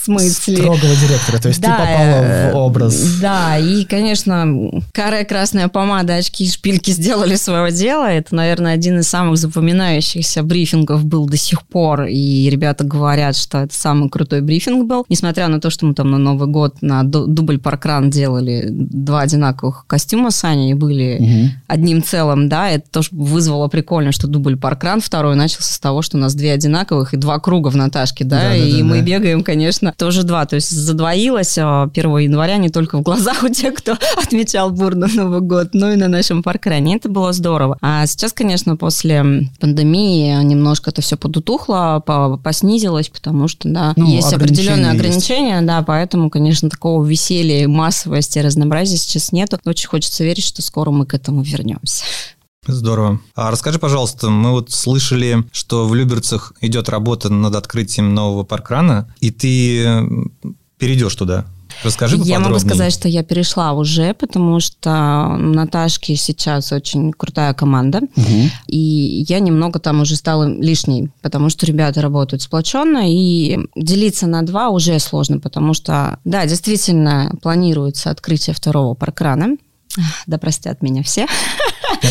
смысле? 0.03 0.57
Строгого 0.57 0.95
директора, 0.95 1.39
то 1.41 1.47
есть 1.49 1.61
ты 1.61 1.67
попала 1.67 2.23
э, 2.23 2.51
в 2.53 2.55
образ. 2.55 3.17
Да, 3.21 3.57
и, 3.57 3.83
конечно, 3.85 4.71
карая 4.93 5.25
красная 5.25 5.67
помада, 5.67 6.15
очки 6.15 6.45
и 6.45 6.49
шпильки 6.49 6.91
сделали 6.91 7.35
свое 7.35 7.71
дело. 7.71 8.05
Это, 8.05 8.35
наверное, 8.35 8.73
один 8.73 8.99
из 8.99 9.07
самых 9.07 9.37
запоминающихся 9.37 10.43
брифингов 10.43 11.05
был 11.05 11.25
до 11.27 11.37
сих 11.37 11.63
пор. 11.63 12.03
И 12.05 12.49
ребята 12.49 12.83
говорят, 12.83 13.35
что 13.35 13.59
это 13.59 13.73
самый 13.75 14.09
крутой 14.09 14.41
брифинг 14.41 14.87
был. 14.87 15.05
Несмотря 15.09 15.47
на 15.47 15.59
то, 15.61 15.69
что 15.69 15.85
мы 15.85 15.93
там 15.93 16.11
на 16.11 16.17
Новый 16.17 16.47
год 16.47 16.81
на 16.81 17.03
ду- 17.03 17.27
дубль 17.27 17.59
паркран 17.59 18.09
делали 18.09 18.65
два 18.69 19.21
одинаковых 19.21 19.85
костюма 19.87 20.31
с 20.31 20.43
Аней 20.43 20.73
были 20.73 21.17
Мгм. 21.19 21.51
одним 21.67 22.03
целым, 22.03 22.49
да, 22.49 22.69
это 22.69 22.89
тоже 22.89 23.09
вызвало 23.11 23.67
прикольно, 23.67 24.11
что 24.11 24.27
дубль 24.27 24.55
паркран 24.57 25.01
второй 25.01 25.35
начался 25.35 25.73
с 25.73 25.79
того, 25.79 26.01
что 26.01 26.17
у 26.17 26.19
нас 26.19 26.33
две 26.35 26.51
одинаковых 26.53 27.13
и 27.13 27.17
два 27.17 27.39
круга 27.39 27.69
в 27.69 27.75
Наташке, 27.75 28.23
да, 28.23 28.41
Да, 28.41 28.55
да, 28.59 28.67
и 28.67 28.77
да, 28.79 28.83
мы 28.83 28.97
да. 28.97 29.01
бегаем, 29.03 29.43
конечно, 29.43 29.93
тоже 29.97 30.23
два, 30.23 30.45
то 30.45 30.55
есть 30.55 30.69
задвоилось 30.69 31.57
а, 31.57 31.83
1 31.93 32.17
января 32.17 32.57
не 32.57 32.69
только 32.69 32.97
в 32.97 33.01
глазах 33.01 33.43
у 33.43 33.49
тех, 33.49 33.73
кто 33.75 33.93
отмечал 34.17 34.69
бурно 34.71 35.07
Новый 35.13 35.41
год, 35.41 35.69
но 35.73 35.91
и 35.91 35.95
на 35.95 36.07
нашем 36.07 36.43
паркране, 36.43 36.95
это 36.97 37.09
было 37.09 37.33
здорово. 37.33 37.77
А 37.81 38.05
сейчас, 38.07 38.33
конечно, 38.33 38.75
после 38.75 39.49
пандемии 39.59 40.43
немножко 40.43 40.89
это 40.91 41.01
все 41.01 41.17
подутухло, 41.17 42.01
по- 42.05 42.37
поснизилось, 42.37 43.09
потому 43.09 43.47
что, 43.47 43.67
да, 43.69 43.93
Ну, 43.95 44.07
есть 44.07 44.33
определенные 44.33 44.91
ограничения 44.91 45.09
есть. 45.09 45.29
ограничения, 45.29 45.61
да, 45.61 45.81
поэтому, 45.83 46.29
конечно, 46.29 46.69
такого 46.69 47.03
веселья, 47.05 47.67
массовости, 47.67 48.39
разнообразия 48.39 48.97
сейчас 48.97 49.31
нету. 49.31 49.59
Очень 49.65 49.89
хочется 49.89 50.23
верить, 50.23 50.43
что 50.43 50.61
скоро 50.61 50.91
мы 50.91 51.05
к 51.05 51.13
этому 51.13 51.41
вернемся. 51.41 52.03
Здорово. 52.67 53.19
А 53.35 53.51
расскажи, 53.51 53.79
пожалуйста, 53.79 54.29
мы 54.29 54.51
вот 54.51 54.71
слышали, 54.71 55.43
что 55.51 55.87
в 55.87 55.95
Люберцах 55.95 56.53
идет 56.61 56.89
работа 56.89 57.29
над 57.29 57.55
открытием 57.55 58.13
нового 58.13 58.43
паркрана, 58.43 59.07
и 59.21 59.31
ты 59.31 60.03
перейдешь 60.77 61.15
туда. 61.15 61.45
Расскажи 61.83 62.17
Я 62.17 62.39
могу 62.39 62.59
сказать, 62.59 62.91
что 62.91 63.07
я 63.07 63.23
перешла 63.23 63.71
уже, 63.71 64.13
потому 64.13 64.59
что 64.59 65.29
у 65.31 65.37
Наташки 65.37 66.15
сейчас 66.15 66.73
очень 66.73 67.13
крутая 67.13 67.53
команда, 67.53 68.01
Мгм. 68.17 68.51
и 68.67 69.25
я 69.29 69.39
немного 69.39 69.79
там 69.79 70.01
уже 70.01 70.17
стала 70.17 70.43
лишней, 70.45 71.09
потому 71.21 71.49
что 71.49 71.65
ребята 71.65 72.01
работают 72.01 72.41
сплоченно, 72.41 73.03
и 73.09 73.59
делиться 73.77 74.27
на 74.27 74.41
два 74.41 74.69
уже 74.69 74.99
сложно, 74.99 75.39
потому 75.39 75.73
что, 75.73 76.19
да, 76.25 76.45
действительно 76.45 77.33
планируется 77.41 78.09
открытие 78.09 78.53
второго 78.53 78.93
паркрана. 78.93 79.55
Да 80.27 80.37
простят 80.37 80.81
меня 80.81 81.01
все. 81.01 81.27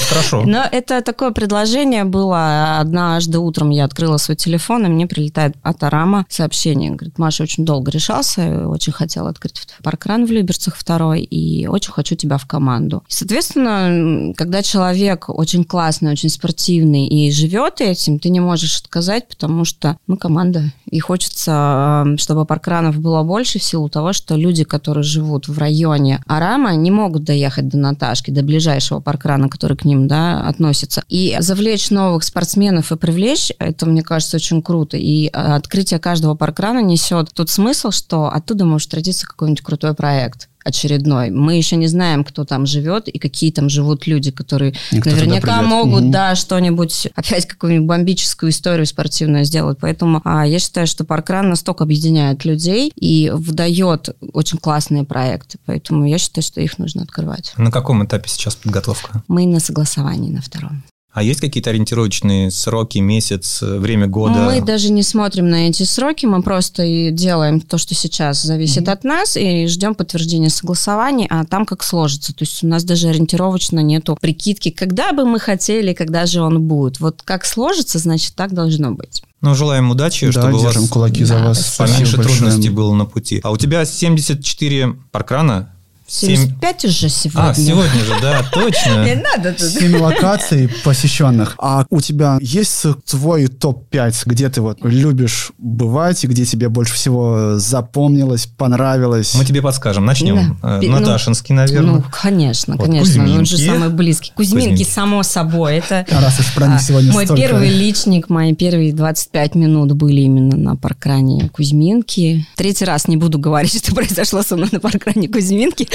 Хорошо. 0.09 0.43
Но 0.47 0.65
это 0.71 1.03
такое 1.03 1.31
предложение 1.31 2.05
было. 2.05 2.79
Однажды 2.79 3.39
утром 3.39 3.71
я 3.71 3.85
открыла 3.85 4.17
свой 4.17 4.37
телефон, 4.37 4.87
и 4.87 4.89
мне 4.89 5.07
прилетает 5.07 5.57
от 5.63 5.83
Арама 5.83 6.27
сообщение. 6.29 6.91
Говорит, 6.91 7.19
Маша, 7.19 7.43
очень 7.43 7.65
долго 7.65 7.91
решался, 7.91 8.69
очень 8.69 8.93
хотел 8.93 9.27
открыть 9.27 9.67
паркран 9.83 10.27
в 10.27 10.31
Люберцах 10.31 10.77
второй, 10.77 11.23
и 11.23 11.67
очень 11.67 11.93
хочу 11.93 12.15
тебя 12.15 12.39
в 12.39 12.47
команду. 12.47 13.03
Соответственно, 13.09 14.35
когда 14.35 14.63
человек 14.63 15.29
очень 15.29 15.65
классный, 15.65 16.13
очень 16.13 16.29
спортивный 16.29 17.07
и 17.07 17.31
живет 17.31 17.81
этим, 17.81 18.19
ты 18.19 18.31
не 18.31 18.41
можешь 18.41 18.81
отказать, 18.81 19.29
потому 19.29 19.65
что 19.65 19.97
мы 20.07 20.17
команда, 20.17 20.73
и 20.91 21.01
хочется, 21.01 22.05
э, 22.07 22.17
чтобы 22.19 22.45
паркранов 22.45 22.99
было 22.99 23.23
больше 23.23 23.59
в 23.59 23.63
силу 23.63 23.89
того, 23.89 24.13
что 24.13 24.37
люди, 24.37 24.65
которые 24.65 25.05
живут 25.05 25.49
в 25.49 25.59
районе 25.59 26.23
Арама, 26.27 26.75
не 26.75 26.91
могут 26.91 27.25
доехать 27.25 27.69
до 27.69 27.79
Наташки, 27.79 28.31
до 28.31 28.43
ближайшего 28.43 29.01
паркрана, 29.01 29.49
который 29.49 29.68
к 29.77 29.85
ним 29.85 30.09
да, 30.09 30.41
относится. 30.41 31.03
И 31.09 31.37
завлечь 31.41 31.91
новых 31.91 32.25
спортсменов 32.25 32.93
и 32.93 32.97
привлечь, 32.97 33.53
это, 33.59 33.87
мне 33.87 34.03
кажется, 34.03 34.37
очень 34.37 34.63
круто. 34.63 34.97
И 34.97 35.27
э, 35.27 35.31
открытие 35.31 36.01
каждого 36.01 36.35
паркрана 36.35 36.81
несет 36.81 37.31
тот 37.33 37.51
смысл, 37.51 37.91
что 37.91 38.29
оттуда 38.29 38.65
может 38.65 38.93
родиться 38.95 39.27
какой-нибудь 39.27 39.63
крутой 39.63 39.95
проект 39.95 40.49
очередной. 40.69 41.31
Мы 41.31 41.57
еще 41.57 41.77
не 41.77 41.87
знаем, 41.89 42.25
кто 42.25 42.45
там 42.45 42.67
живет 42.67 43.09
и 43.09 43.19
какие 43.19 43.51
там 43.51 43.69
живут 43.69 44.07
люди, 44.07 44.31
которые 44.31 44.73
И 44.93 45.01
кто 45.01 45.11
туда 45.11 45.17
наверняка 45.17 45.63
могут, 45.63 46.03
Мгм. 46.05 46.11
да, 46.13 46.35
что-нибудь, 46.35 47.09
опять 47.15 47.47
какую-нибудь 47.47 47.89
бомбическую 47.89 48.51
историю 48.51 48.87
спортивную 48.87 49.45
сделать. 49.45 49.79
Поэтому 49.81 50.21
а, 50.25 50.47
я 50.47 50.59
считаю, 50.59 50.87
что 50.87 51.05
паркран 51.05 51.49
настолько 51.49 51.85
объединяет 51.85 52.45
людей 52.45 52.93
и 52.97 53.31
выдает 53.35 54.17
очень 54.33 54.59
классные 54.59 55.05
проекты. 55.05 55.59
Поэтому 55.67 56.07
я 56.07 56.19
считаю, 56.19 56.45
что 56.45 56.61
их 56.61 56.79
нужно 56.79 57.03
открывать. 57.03 57.53
На 57.57 57.71
каком 57.71 58.05
этапе 58.05 58.29
сейчас 58.29 58.55
подготовка? 58.57 59.23
Мы 59.29 59.47
на 59.47 59.61
согласовании 59.61 60.31
на 60.31 60.41
втором. 60.43 60.83
А 61.19 61.23
есть 61.25 61.41
какие-то 61.41 61.71
ориентировочные 61.71 62.49
сроки, 62.53 62.99
месяц, 62.99 63.61
э, 63.61 63.79
время 63.79 64.07
года? 64.07 64.39
Мы 64.45 64.61
даже 64.61 64.93
не 64.93 65.03
смотрим 65.03 65.51
на 65.51 65.69
эти 65.69 65.83
сроки, 65.83 66.27
мы 66.27 66.43
просто 66.45 66.85
и 66.85 67.11
делаем 67.11 67.61
то, 67.61 67.77
что 67.77 67.93
сейчас 67.97 68.41
зависит 68.41 68.89
от 68.89 69.03
нас, 69.03 69.37
и 69.37 69.67
ждем 69.67 69.97
подтверждения 69.97 70.49
согласований, 70.49 71.27
а 71.29 71.45
там 71.45 71.67
как 71.67 71.83
сложится. 71.83 72.33
То 72.33 72.45
есть 72.45 72.63
у 72.63 72.69
нас 72.69 72.85
даже 72.85 73.09
ориентировочно 73.09 73.81
нету 73.81 74.17
прикидки, 74.21 74.71
когда 74.71 75.13
бы 75.13 75.25
мы 75.25 75.41
хотели, 75.41 75.93
когда 75.93 76.25
же 76.25 76.41
он 76.41 76.63
будет. 76.63 77.01
Вот 77.01 77.23
как 77.25 77.45
сложится, 77.47 77.99
значит, 77.99 78.35
так 78.37 78.55
должно 78.55 78.93
быть. 78.93 79.25
Ну, 79.41 79.57
желаем 79.57 79.91
удачи, 79.91 80.27
Да, 80.27 80.33
чтобы 80.33 80.55
у 80.59 80.59
вас 80.61 80.89
кулаки 80.89 81.25
за 81.25 81.35
Да, 81.35 81.45
вас. 81.47 81.67
спасибо. 81.75 81.97
поменьше 81.99 82.23
трудностей 82.23 82.69
было 82.69 82.95
на 82.95 83.07
пути. 83.07 83.41
А 83.43 83.51
у 83.51 83.57
тебя 83.57 83.85
74 83.85 84.95
паркрана 85.11 85.75
75 86.09 86.85
уже 86.87 87.09
сегодня. 87.09 87.51
А, 87.51 87.55
сегодня 87.55 88.05
же, 88.05 88.15
да, 88.23 88.43
точно. 88.51 89.05
Не 89.05 89.15
надо 89.15 89.53
тут. 89.53 89.69
Семь 89.71 89.97
локаций 89.99 90.69
посещенных. 90.83 91.55
А 91.59 91.85
у 91.91 92.01
тебя 92.01 92.39
есть 92.41 92.85
твой 93.07 93.47
топ-5, 93.49 94.15
где 94.27 94.49
ты 94.49 94.61
вот 94.63 94.79
любишь 94.83 95.53
бывать, 95.59 96.25
и 96.25 96.27
где 96.27 96.45
тебе 96.45 96.69
больше 96.71 96.95
всего 96.95 97.59
запомнилось, 97.59 98.47
понравилось? 98.47 99.35
Мы 99.35 99.45
тебе 99.45 99.61
подскажем. 99.63 100.05
Начнем. 100.07 100.59
Да. 100.63 100.79
Э, 100.79 100.81
Ну, 100.83 100.99
Наташинский, 100.99 101.55
наверное. 101.55 101.97
Ну, 101.97 102.05
конечно, 102.11 102.77
Вот 102.77 102.87
конечно. 102.87 103.23
Он 103.23 103.45
же 103.45 103.59
самый 103.59 103.91
близкий. 103.91 104.33
Кузьминки, 104.35 104.69
Кузьминки. 104.71 104.91
само 104.91 105.23
собой. 105.23 105.77
Это 105.77 106.07
А 106.11 106.21
раз 106.21 106.41
уж 106.41 106.55
про 106.55 106.67
них 106.69 106.81
сегодня 106.81 107.13
мой 107.13 107.27
столько. 107.27 107.43
первый 107.43 107.69
личник, 107.69 108.31
мои 108.31 108.55
первые 108.55 108.93
25 108.95 109.55
минут 109.55 109.93
были 109.93 110.23
именно 110.23 110.57
на 110.57 110.77
паркране 110.77 111.49
Кузьминки. 111.51 112.47
Третий 112.57 112.85
раз 112.87 113.09
не 113.09 113.17
буду 113.17 113.39
говорить, 113.39 113.77
что 113.85 113.95
произошло 113.95 114.43
со 114.43 114.57
мной 114.57 114.69
на 114.73 114.81
паркране 114.81 115.29
Кузьминки. 115.29 115.89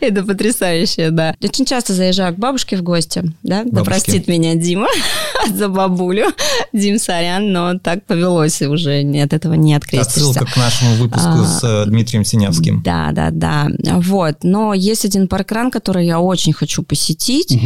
Это 0.00 0.22
потрясающе, 0.24 1.10
да. 1.10 1.34
Очень 1.42 1.64
часто 1.66 1.94
заезжаю 1.94 2.34
к 2.34 2.38
бабушке 2.38 2.76
в 2.76 2.82
гости, 2.82 3.22
да, 3.42 3.62
да 3.64 3.70
Бабушке. 3.70 3.84
простит 3.84 4.28
меня 4.28 4.54
Дима 4.54 4.88
за 5.54 5.68
бабулю. 5.68 6.26
Дим, 6.72 6.98
сорян, 6.98 7.52
но 7.52 7.78
так 7.78 8.04
повелось, 8.06 8.60
и 8.62 8.66
уже 8.66 9.02
от 9.22 9.32
этого 9.32 9.54
не 9.54 9.74
открестишься. 9.74 10.30
Отсылка 10.30 10.46
к 10.46 10.56
нашему 10.56 10.94
выпуску 10.96 11.28
А, 11.28 11.44
с 11.44 11.64
э, 11.64 11.86
Дмитрием 11.86 12.24
Синявским. 12.24 12.82
Да, 12.82 13.10
да, 13.12 13.30
да. 13.30 13.68
Вот. 13.98 14.38
Но 14.42 14.74
есть 14.74 15.04
один 15.04 15.28
паркран, 15.28 15.70
который 15.70 16.06
я 16.06 16.20
очень 16.20 16.52
хочу 16.52 16.82
посетить. 16.82 17.58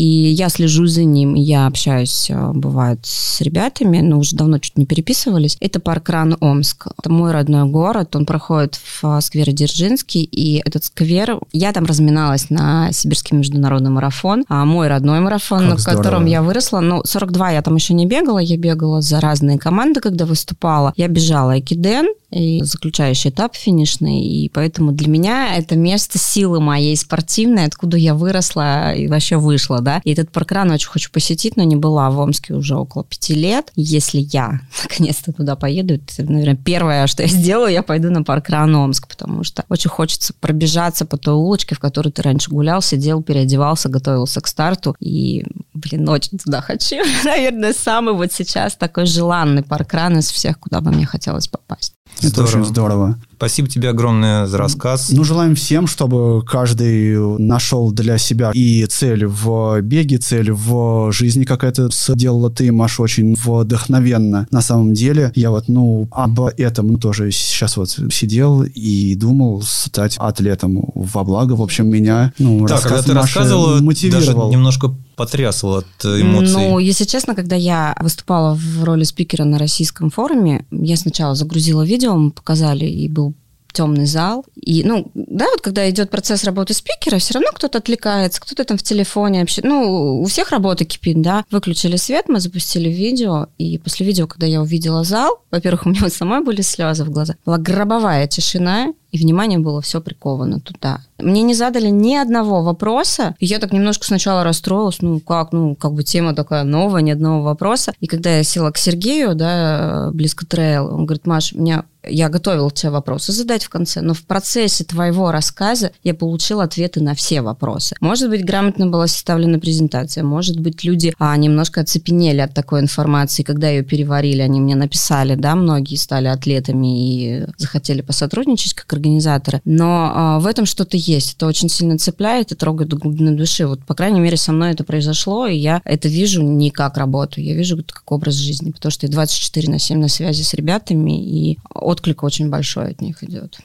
И 0.00 0.30
я 0.30 0.48
слежу 0.48 0.86
за 0.86 1.04
ним, 1.04 1.34
я 1.34 1.66
общаюсь, 1.66 2.30
э, 2.30 2.52
бывает, 2.54 3.00
с 3.02 3.42
ребятами, 3.42 3.98
но 3.98 4.18
уже 4.18 4.34
давно 4.34 4.58
чуть 4.58 4.78
не 4.78 4.86
переписывались. 4.86 5.58
Это 5.60 5.78
паркран 5.78 6.38
Омск. 6.40 6.86
Это 6.98 7.10
мой 7.10 7.32
родной 7.32 7.68
город, 7.68 8.16
он 8.16 8.24
проходит 8.24 8.76
в 8.76 9.04
э, 9.04 9.20
сквере 9.20 9.52
Дзержинский, 9.52 10.22
и 10.22 10.62
этот 10.64 10.84
сквер, 10.84 11.38
я 11.52 11.74
там 11.74 11.84
разминалась 11.84 12.48
на 12.48 12.90
Сибирский 12.92 13.36
международный 13.36 13.90
марафон, 13.90 14.46
а 14.48 14.64
мой 14.64 14.88
родной 14.88 15.20
марафон, 15.20 15.68
Как 15.68 15.68
на 15.68 15.76
котором 15.76 16.02
здорово. 16.02 16.26
я 16.28 16.42
выросла, 16.42 16.80
ну, 16.80 17.02
42 17.04 17.50
я 17.50 17.60
там 17.60 17.74
еще 17.74 17.92
не 17.92 18.06
бегала, 18.06 18.38
я 18.38 18.56
бегала 18.56 19.02
за 19.02 19.20
разные 19.20 19.58
команды, 19.58 20.00
когда 20.00 20.24
выступала. 20.24 20.94
Я 20.96 21.08
бежала 21.08 21.60
Экиден, 21.60 22.06
и 22.30 22.62
заключающий 22.62 23.30
этап 23.30 23.56
финишный, 23.56 24.20
и 24.20 24.48
поэтому 24.48 24.92
для 24.92 25.08
меня 25.08 25.56
это 25.56 25.76
место 25.76 26.18
силы 26.18 26.60
моей 26.60 26.96
спортивной, 26.96 27.64
откуда 27.64 27.96
я 27.96 28.14
выросла 28.14 28.94
и 28.94 29.08
вообще 29.08 29.36
вышла, 29.36 29.80
да. 29.80 29.89
И 30.04 30.12
этот 30.12 30.30
паркран 30.30 30.70
очень 30.70 30.88
хочу 30.88 31.10
посетить, 31.10 31.56
но 31.56 31.62
не 31.62 31.76
была 31.76 32.10
в 32.10 32.18
Омске 32.18 32.54
уже 32.54 32.76
около 32.76 33.04
пяти 33.04 33.34
лет. 33.34 33.70
Если 33.76 34.18
я 34.18 34.60
наконец-то 34.82 35.32
туда 35.32 35.56
поеду, 35.56 35.94
это, 35.94 36.22
наверное, 36.22 36.56
первое, 36.56 37.06
что 37.06 37.22
я 37.22 37.28
сделаю, 37.40 37.72
я 37.72 37.82
пойду 37.82 38.10
на 38.10 38.22
паркран 38.22 38.74
Омск, 38.74 39.08
потому 39.08 39.44
что 39.44 39.64
очень 39.68 39.90
хочется 39.90 40.32
пробежаться 40.38 41.04
по 41.04 41.16
той 41.16 41.34
улочке, 41.34 41.74
в 41.74 41.80
которой 41.80 42.10
ты 42.10 42.22
раньше 42.22 42.50
гулял, 42.50 42.82
сидел, 42.82 43.22
переодевался, 43.22 43.88
готовился 43.88 44.40
к 44.40 44.46
старту, 44.46 44.96
и, 45.00 45.44
блин, 45.74 46.08
очень 46.08 46.38
туда 46.38 46.60
хочу. 46.60 46.96
Наверное, 47.24 47.72
самый 47.72 48.14
вот 48.14 48.32
сейчас 48.32 48.76
такой 48.76 49.06
желанный 49.06 49.62
паркран 49.62 50.18
из 50.18 50.30
всех, 50.30 50.58
куда 50.58 50.80
бы 50.80 50.90
мне 50.90 51.06
хотелось 51.06 51.48
попасть. 51.48 51.94
Это 52.22 52.42
очень 52.42 52.64
здорово. 52.64 53.18
Спасибо 53.36 53.68
тебе 53.68 53.88
огромное 53.88 54.46
за 54.46 54.58
рассказ. 54.58 55.10
Ну, 55.10 55.24
желаем 55.24 55.54
всем, 55.54 55.86
чтобы 55.86 56.44
каждый 56.44 57.38
нашел 57.38 57.90
для 57.90 58.18
себя 58.18 58.50
и 58.52 58.84
цель 58.84 59.24
в 59.24 59.80
беге, 59.80 60.18
цель 60.18 60.52
в 60.52 61.10
жизни, 61.12 61.44
как 61.44 61.64
это 61.64 61.88
сделала 61.90 62.50
ты, 62.50 62.70
Маша, 62.70 63.02
очень 63.02 63.34
вдохновенно. 63.42 64.46
На 64.50 64.60
самом 64.60 64.92
деле, 64.92 65.32
я 65.34 65.50
вот, 65.50 65.68
ну, 65.68 66.06
об 66.10 66.40
этом 66.58 66.98
тоже 66.98 67.30
сейчас 67.30 67.78
вот 67.78 67.88
сидел 68.12 68.62
и 68.62 69.14
думал 69.14 69.62
стать 69.62 70.16
атлетом 70.18 70.90
во 70.94 71.24
благо. 71.24 71.54
В 71.54 71.62
общем, 71.62 71.88
меня, 71.88 72.34
ну, 72.38 72.66
Да, 72.66 72.78
когда 72.78 73.02
ты 73.02 73.14
Маши 73.14 73.38
рассказывала, 73.38 73.80
даже 73.80 74.34
немножко 74.34 74.94
потрясал 75.20 75.76
от 75.76 76.04
э, 76.04 76.22
эмоций. 76.22 76.54
Ну, 76.54 76.78
если 76.78 77.04
честно, 77.04 77.34
когда 77.34 77.54
я 77.54 77.94
выступала 78.00 78.54
в 78.54 78.84
роли 78.84 79.04
спикера 79.04 79.44
на 79.44 79.58
российском 79.58 80.08
форуме, 80.08 80.64
я 80.70 80.96
сначала 80.96 81.34
загрузила 81.34 81.82
видео, 81.82 82.16
мы 82.16 82.30
показали, 82.30 82.86
и 82.86 83.06
был 83.06 83.34
темный 83.70 84.06
зал. 84.06 84.46
И, 84.56 84.82
ну, 84.82 85.10
да, 85.14 85.46
вот 85.50 85.60
когда 85.60 85.88
идет 85.90 86.10
процесс 86.10 86.44
работы 86.44 86.72
спикера, 86.72 87.18
все 87.18 87.34
равно 87.34 87.50
кто-то 87.54 87.78
отвлекается, 87.78 88.40
кто-то 88.40 88.64
там 88.64 88.78
в 88.78 88.82
телефоне 88.82 89.40
вообще. 89.40 89.60
Ну, 89.62 90.22
у 90.22 90.24
всех 90.24 90.52
работа 90.52 90.86
кипит, 90.86 91.20
да. 91.20 91.44
Выключили 91.50 91.96
свет, 91.96 92.28
мы 92.28 92.40
запустили 92.40 92.88
видео, 92.88 93.48
и 93.58 93.76
после 93.76 94.06
видео, 94.06 94.26
когда 94.26 94.46
я 94.46 94.62
увидела 94.62 95.04
зал, 95.04 95.42
во-первых, 95.50 95.84
у 95.84 95.90
меня 95.90 96.00
вот 96.02 96.14
самой 96.14 96.42
были 96.42 96.62
слезы 96.62 97.04
в 97.04 97.10
глазах, 97.10 97.36
была 97.44 97.58
гробовая 97.58 98.26
тишина, 98.26 98.94
и 99.12 99.18
внимание 99.18 99.58
было 99.58 99.80
все 99.80 100.00
приковано 100.00 100.60
туда. 100.60 101.00
Мне 101.18 101.42
не 101.42 101.54
задали 101.54 101.88
ни 101.88 102.14
одного 102.14 102.62
вопроса, 102.62 103.34
и 103.38 103.46
я 103.46 103.58
так 103.58 103.72
немножко 103.72 104.04
сначала 104.06 104.44
расстроилась, 104.44 105.02
ну 105.02 105.20
как, 105.20 105.52
ну 105.52 105.74
как 105.74 105.92
бы 105.92 106.02
тема 106.02 106.34
такая 106.34 106.64
новая, 106.64 107.02
ни 107.02 107.10
одного 107.10 107.42
вопроса. 107.42 107.92
И 108.00 108.06
когда 108.06 108.36
я 108.36 108.42
села 108.42 108.70
к 108.70 108.78
Сергею, 108.78 109.34
да, 109.34 110.10
близко 110.12 110.46
трейл, 110.46 110.86
он 110.86 111.06
говорит, 111.06 111.26
Маш, 111.26 111.52
меня 111.52 111.84
я 112.08 112.28
готовил 112.28 112.70
тебе 112.70 112.90
вопросы 112.90 113.32
задать 113.32 113.64
в 113.64 113.68
конце, 113.68 114.00
но 114.00 114.14
в 114.14 114.22
процессе 114.22 114.84
твоего 114.84 115.30
рассказа 115.30 115.92
я 116.02 116.14
получила 116.14 116.64
ответы 116.64 117.00
на 117.00 117.14
все 117.14 117.42
вопросы. 117.42 117.96
Может 118.00 118.30
быть, 118.30 118.44
грамотно 118.44 118.86
была 118.86 119.06
составлена 119.06 119.58
презентация, 119.58 120.24
может 120.24 120.58
быть, 120.58 120.84
люди 120.84 121.12
а, 121.18 121.36
немножко 121.36 121.80
оцепенели 121.80 122.40
от 122.40 122.54
такой 122.54 122.80
информации, 122.80 123.42
когда 123.42 123.68
ее 123.68 123.82
переварили, 123.82 124.40
они 124.40 124.60
мне 124.60 124.74
написали, 124.74 125.34
да, 125.34 125.54
многие 125.54 125.96
стали 125.96 126.28
атлетами 126.28 127.12
и 127.12 127.46
захотели 127.56 128.00
посотрудничать 128.00 128.74
как 128.74 128.92
организаторы, 128.92 129.60
но 129.64 130.12
а, 130.14 130.40
в 130.40 130.46
этом 130.46 130.66
что-то 130.66 130.96
есть, 130.96 131.34
это 131.36 131.46
очень 131.46 131.68
сильно 131.68 131.98
цепляет 131.98 132.52
и 132.52 132.54
трогает 132.54 132.90
до 132.90 132.96
глубины 132.96 133.32
души. 133.32 133.66
Вот, 133.66 133.84
по 133.84 133.94
крайней 133.94 134.20
мере, 134.20 134.36
со 134.36 134.52
мной 134.52 134.72
это 134.72 134.84
произошло, 134.84 135.46
и 135.46 135.56
я 135.56 135.80
это 135.84 136.08
вижу 136.08 136.42
не 136.42 136.70
как 136.70 136.96
работу, 136.96 137.40
я 137.40 137.54
вижу 137.54 137.78
это 137.78 137.92
как 137.92 138.10
образ 138.10 138.34
жизни, 138.34 138.70
потому 138.70 138.90
что 138.90 139.06
я 139.06 139.12
24 139.12 139.70
на 139.70 139.78
7 139.78 139.98
на 139.98 140.08
связи 140.08 140.42
с 140.42 140.54
ребятами, 140.54 141.20
и 141.22 141.58
отклик 141.90 142.22
очень 142.22 142.48
большой 142.48 142.92
от 142.92 143.00
них 143.00 143.22
идет. 143.22 143.60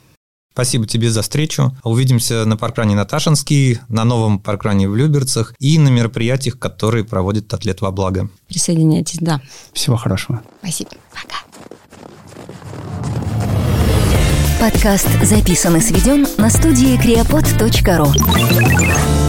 Спасибо 0.56 0.88
тебе 0.88 1.12
за 1.12 1.22
встречу. 1.22 1.76
Увидимся 1.84 2.46
на 2.46 2.56
паркране 2.56 2.96
Наташинский, 2.96 3.80
на 3.90 4.06
новом 4.06 4.40
паркране 4.40 4.88
в 4.88 4.96
Люберцах 4.96 5.54
и 5.60 5.78
на 5.78 5.90
мероприятиях, 5.90 6.58
которые 6.58 7.04
проводит 7.04 7.54
Атлет 7.54 7.82
во 7.82 7.92
благо. 7.92 8.30
Присоединяйтесь, 8.48 9.18
да. 9.20 9.42
Всего 9.74 9.98
хорошего. 9.98 10.42
Спасибо. 10.62 10.92
Пока. 11.12 11.36
Подкаст 14.62 15.10
записан 15.24 15.76
и 15.76 15.82
сведен 15.82 16.26
на 16.38 16.50
студии 16.50 16.98
creapod.ru 17.04 19.25